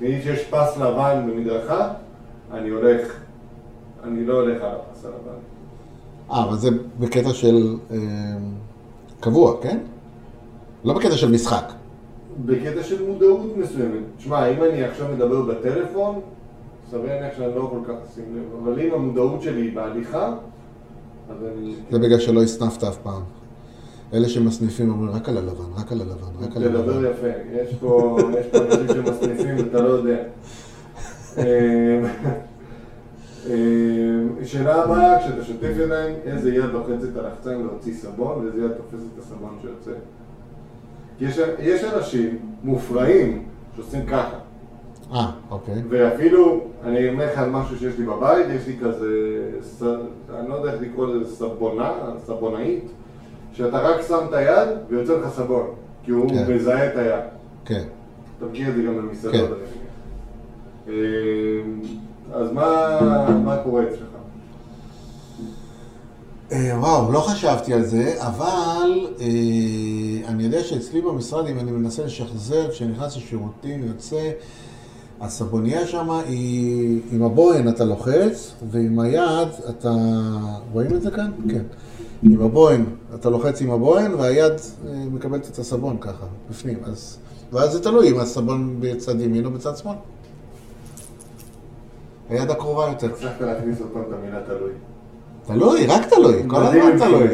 נגיד 0.01 0.23
שיש 0.23 0.43
פס 0.43 0.77
לבן 0.77 1.29
במדרכה, 1.29 1.93
אני 2.53 2.69
הולך, 2.69 3.13
אני 4.03 4.25
לא 4.25 4.33
הולך 4.33 4.63
על 4.63 4.71
הפס 4.71 5.05
הלבן. 5.05 5.37
אה, 6.31 6.43
אבל 6.43 6.57
זה 6.57 6.69
בקטע 6.99 7.29
של 7.29 7.75
אה, 7.91 7.97
קבוע, 9.19 9.61
כן? 9.61 9.77
לא 10.83 10.93
בקטע 10.93 11.17
של 11.17 11.31
משחק. 11.31 11.71
בקטע 12.45 12.83
של 12.83 13.07
מודעות 13.07 13.57
מסוימת. 13.57 14.03
תשמע, 14.17 14.47
אם 14.47 14.63
אני 14.63 14.83
עכשיו 14.83 15.07
מדבר 15.15 15.41
בטלפון, 15.41 16.19
סביר 16.91 17.05
להניח 17.05 17.37
שאני 17.37 17.55
לא 17.55 17.71
כל 17.71 17.91
כך 17.93 18.11
אשים 18.11 18.23
לב, 18.35 18.63
אבל 18.63 18.79
אם 18.79 18.93
המודעות 18.93 19.41
שלי 19.41 19.61
היא 19.61 19.75
בהליכה, 19.75 20.33
אז 21.29 21.37
אני... 21.53 21.75
זה 21.91 21.99
בגלל 21.99 22.19
שלא 22.19 22.43
הסנפת 22.43 22.83
אף 22.83 22.97
פעם. 22.97 23.21
אלה 24.13 24.29
שמסניפים 24.29 24.89
אומרים 24.89 25.15
רק 25.15 25.29
על 25.29 25.37
הלבן, 25.37 25.73
רק 25.75 25.91
על 25.91 26.01
הלבן, 26.01 26.43
רק 26.45 26.57
על 26.57 26.63
תדבר 26.63 26.93
הלבן. 26.93 27.11
יפה, 27.11 27.27
יש 27.51 27.75
פה 27.79 28.17
אנשים 28.55 28.87
שמסניפים 28.87 29.57
ואתה 29.57 29.81
לא 29.81 29.89
יודע. 29.89 30.17
אה, 31.37 32.09
אה, 33.49 34.45
שאלה 34.45 34.83
הבאה, 34.83 35.19
כשאתה 35.19 35.43
שוטף 35.43 35.73
ידיים, 35.77 36.15
איזה 36.25 36.55
יד 36.55 36.65
לוחצת 36.65 37.17
על 37.17 37.27
לחצן 37.27 37.61
להוציא 37.61 37.93
סבון 37.93 38.45
ואיזה 38.45 38.65
יד 38.65 38.71
תופסת 38.71 39.05
את 39.13 39.19
הסבון 39.19 39.57
שיוצא? 39.61 39.91
יש, 41.21 41.39
יש 41.59 41.83
אנשים 41.83 42.37
מופרעים 42.63 43.43
שעושים 43.75 44.05
ככה, 44.05 44.37
אה, 45.13 45.31
אוקיי. 45.51 45.75
ואפילו, 45.89 46.61
אני 46.83 47.09
אומר 47.09 47.25
לך 47.25 47.39
על 47.39 47.49
משהו 47.49 47.77
שיש 47.77 47.99
לי 47.99 48.05
בבית, 48.05 48.45
יש 48.49 48.67
לי 48.67 48.77
כזה, 48.81 49.07
ס, 49.61 49.83
אני 50.39 50.49
לא 50.49 50.53
יודע 50.53 50.73
איך 50.73 50.81
לקרוא 50.81 51.07
לזה, 51.07 51.35
סבונה, 51.35 51.91
סבונאית, 52.25 52.83
שאתה 53.57 53.79
רק 53.79 54.01
שם 54.07 54.25
את 54.29 54.33
היד 54.33 54.69
ויוצא 54.89 55.13
לך 55.17 55.29
סבון, 55.35 55.67
כי 56.03 56.11
הוא 56.11 56.29
כן. 56.29 56.53
מזהה 56.53 56.87
את 56.87 56.97
היד. 56.97 57.23
כן. 57.65 57.83
אתה 58.37 58.45
מכיר 58.45 58.69
את 58.69 58.75
זה 58.75 58.81
גם 58.81 58.97
במסעדות, 58.97 59.49
כן. 60.85 60.91
אה, 60.91 60.93
אז 62.33 62.51
מה, 62.51 62.99
מה 63.45 63.57
קורה 63.63 63.83
אצלך? 63.83 64.07
אה, 66.51 66.79
וואו, 66.79 67.11
לא 67.11 67.19
חשבתי 67.19 67.73
על 67.73 67.83
זה, 67.83 68.15
אבל 68.19 69.07
אה, 69.19 70.27
אני 70.27 70.43
יודע 70.43 70.63
שאצלי 70.63 71.01
במשרד, 71.01 71.47
אם 71.47 71.59
אני 71.59 71.71
מנסה 71.71 72.03
לשחזר, 72.05 72.71
כשאני 72.71 72.91
נכנס 72.91 73.17
לשירותים, 73.17 73.83
יוצא, 73.87 74.31
הסבונייה 75.21 75.87
שם 75.87 76.09
היא, 76.09 77.01
עם 77.11 77.23
הבוהן 77.23 77.69
אתה 77.69 77.85
לוחץ, 77.85 78.53
ועם 78.71 78.99
היד 78.99 79.47
אתה, 79.69 79.95
רואים 80.73 80.93
את 80.93 81.01
זה 81.01 81.11
כאן? 81.11 81.31
כן. 81.49 81.63
עם 82.23 82.41
הבוהן, 82.41 82.85
אתה 83.15 83.29
לוחץ 83.29 83.61
עם 83.61 83.71
הבוהן, 83.71 84.13
והיד 84.13 84.53
אה, 84.53 84.93
מקבלת 85.11 85.49
את 85.49 85.59
הסבון 85.59 85.97
ככה, 86.01 86.25
בפנים. 86.49 86.77
אז, 86.85 87.17
ואז 87.53 87.71
זה 87.71 87.83
תלוי 87.83 88.11
אם 88.11 88.19
הסבון 88.19 88.75
בצד 88.79 89.21
ימין 89.21 89.45
או 89.45 89.51
בצד 89.51 89.77
שמאל. 89.77 89.95
היד 92.29 92.49
הקרובה 92.49 92.87
יותר. 92.87 93.07
הצלחת 93.07 93.41
להכניס 93.41 93.79
עוד 93.79 93.89
פעם 93.93 94.01
את 94.01 94.13
המילה 94.19 94.39
תלוי. 94.45 94.71
תלוי, 95.47 95.85
רק 95.87 96.05
תלוי, 96.09 96.43
כל 96.47 96.55
הזמן 96.55 96.97
תלוי. 96.99 97.27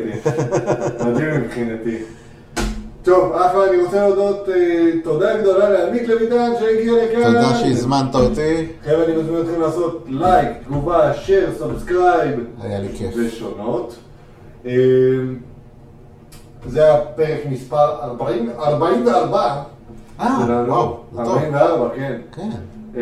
מדהים 1.05 1.41
מבחינתי. 1.41 1.97
טוב, 3.03 3.33
אחלה, 3.33 3.69
אני 3.69 3.81
רוצה 3.81 4.07
להודות 4.07 4.49
אה, 4.49 4.91
תודה 5.03 5.41
גדולה 5.41 5.69
לעמית 5.69 6.07
לויטן 6.07 6.51
שהגיע 6.59 6.93
לכאן. 6.93 7.23
תודה 7.23 7.55
שהזמנת 7.55 8.15
אותי, 8.15 8.67
חבר'ה, 8.83 9.05
אני 9.05 9.15
מזמין 9.17 9.41
אתכם 9.41 9.61
לעשות 9.61 10.05
לייק, 10.07 10.47
תגובה, 10.65 11.11
share, 11.11 11.59
subscribe 11.59 12.39
היה 12.61 12.79
לי 12.79 12.87
כיף. 12.97 13.15
ושונות. 13.17 13.95
אה, 14.65 14.71
זה 16.65 16.93
הפרק 16.93 17.39
מספר 17.49 18.01
40, 18.01 18.49
44 18.59 19.63
אה. 20.19 20.63
וואו, 20.67 20.97
טוב. 21.15 21.27
44, 21.27 21.89
כן. 21.95 22.21
כן. 22.31 22.49
אה, 22.95 23.01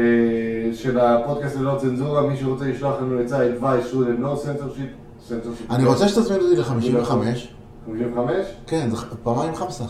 של 0.74 1.00
הפודקאסט 1.00 1.56
ללא 1.56 1.78
צנזורה, 1.82 2.22
מי 2.22 2.38
שרוצה 2.38 2.66
לשלוח 2.66 3.02
לנו 3.02 3.20
עצה, 3.20 3.40
advice, 3.40 3.94
should 3.94 4.22
no 4.24 4.46
censorship. 4.46 5.02
אני 5.70 5.86
רוצה 5.86 6.08
שתזמין 6.08 6.40
אותי 6.40 6.56
ל-55. 6.56 7.10
55? 7.86 8.48
כן, 8.68 8.90
זה 8.90 8.98
פעמיים 9.24 9.56
חמסה. 9.56 9.84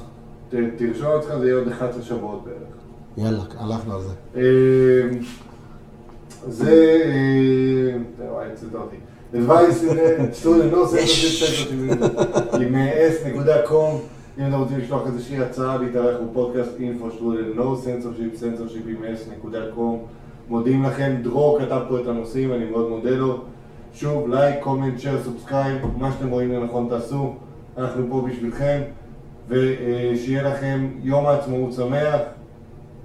תרשום 0.50 1.08
אותך, 1.08 1.38
זה 1.40 1.46
יהיה 1.46 1.58
עוד 1.58 1.68
11 1.68 2.02
שבועות 2.02 2.44
בערך. 2.46 2.58
יאללה, 3.18 3.44
הלכנו 3.58 3.94
על 3.94 4.02
זה. 4.02 4.14
אה, 4.36 4.42
זה... 6.48 6.74
וואי, 8.32 8.50
הוצאת 8.50 8.76
אותי. 8.76 8.96
No 10.72 10.86
censorship, 10.86 11.34
censorship, 11.40 12.56
עם 12.62 12.76
אה, 12.76 13.10
s.com, 13.10 13.74
אם 14.40 14.48
אתם 14.48 14.60
רוצים 14.60 14.78
לשלוח 14.78 15.08
איזושהי 15.08 15.40
הצעה 15.40 15.78
להתארח 15.78 16.18
בפודקאסט 16.22 16.72
info 16.78 17.20
student, 17.20 17.58
no 17.58 17.86
censorship, 17.86 18.42
censorship 18.42 18.88
עם 18.88 19.04
s.com. 19.04 19.80
מודים 20.50 20.84
לכם, 20.84 21.16
דרור 21.24 21.60
כתב 21.60 21.82
פה 21.90 22.00
את 22.00 22.08
הנושאים, 22.08 22.54
אני 22.54 22.66
מאוד 22.66 22.90
מודה 22.90 23.10
לו. 23.10 23.42
שוב, 23.94 24.30
like, 24.30 24.64
comment, 24.64 25.00
share, 25.00 25.24
subscribe, 25.24 25.78
מה 25.98 26.12
שאתם 26.12 26.30
רואים 26.30 26.52
לנכון 26.52 26.88
תעשו, 26.90 27.34
אנחנו 27.78 28.06
פה 28.10 28.28
בשבילכם, 28.30 28.82
ושיהיה 29.48 30.44
לכם 30.44 30.88
יום 31.04 31.26
העצמאות 31.26 31.74
שמח, 31.74 32.22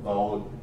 ועוד. 0.05 0.56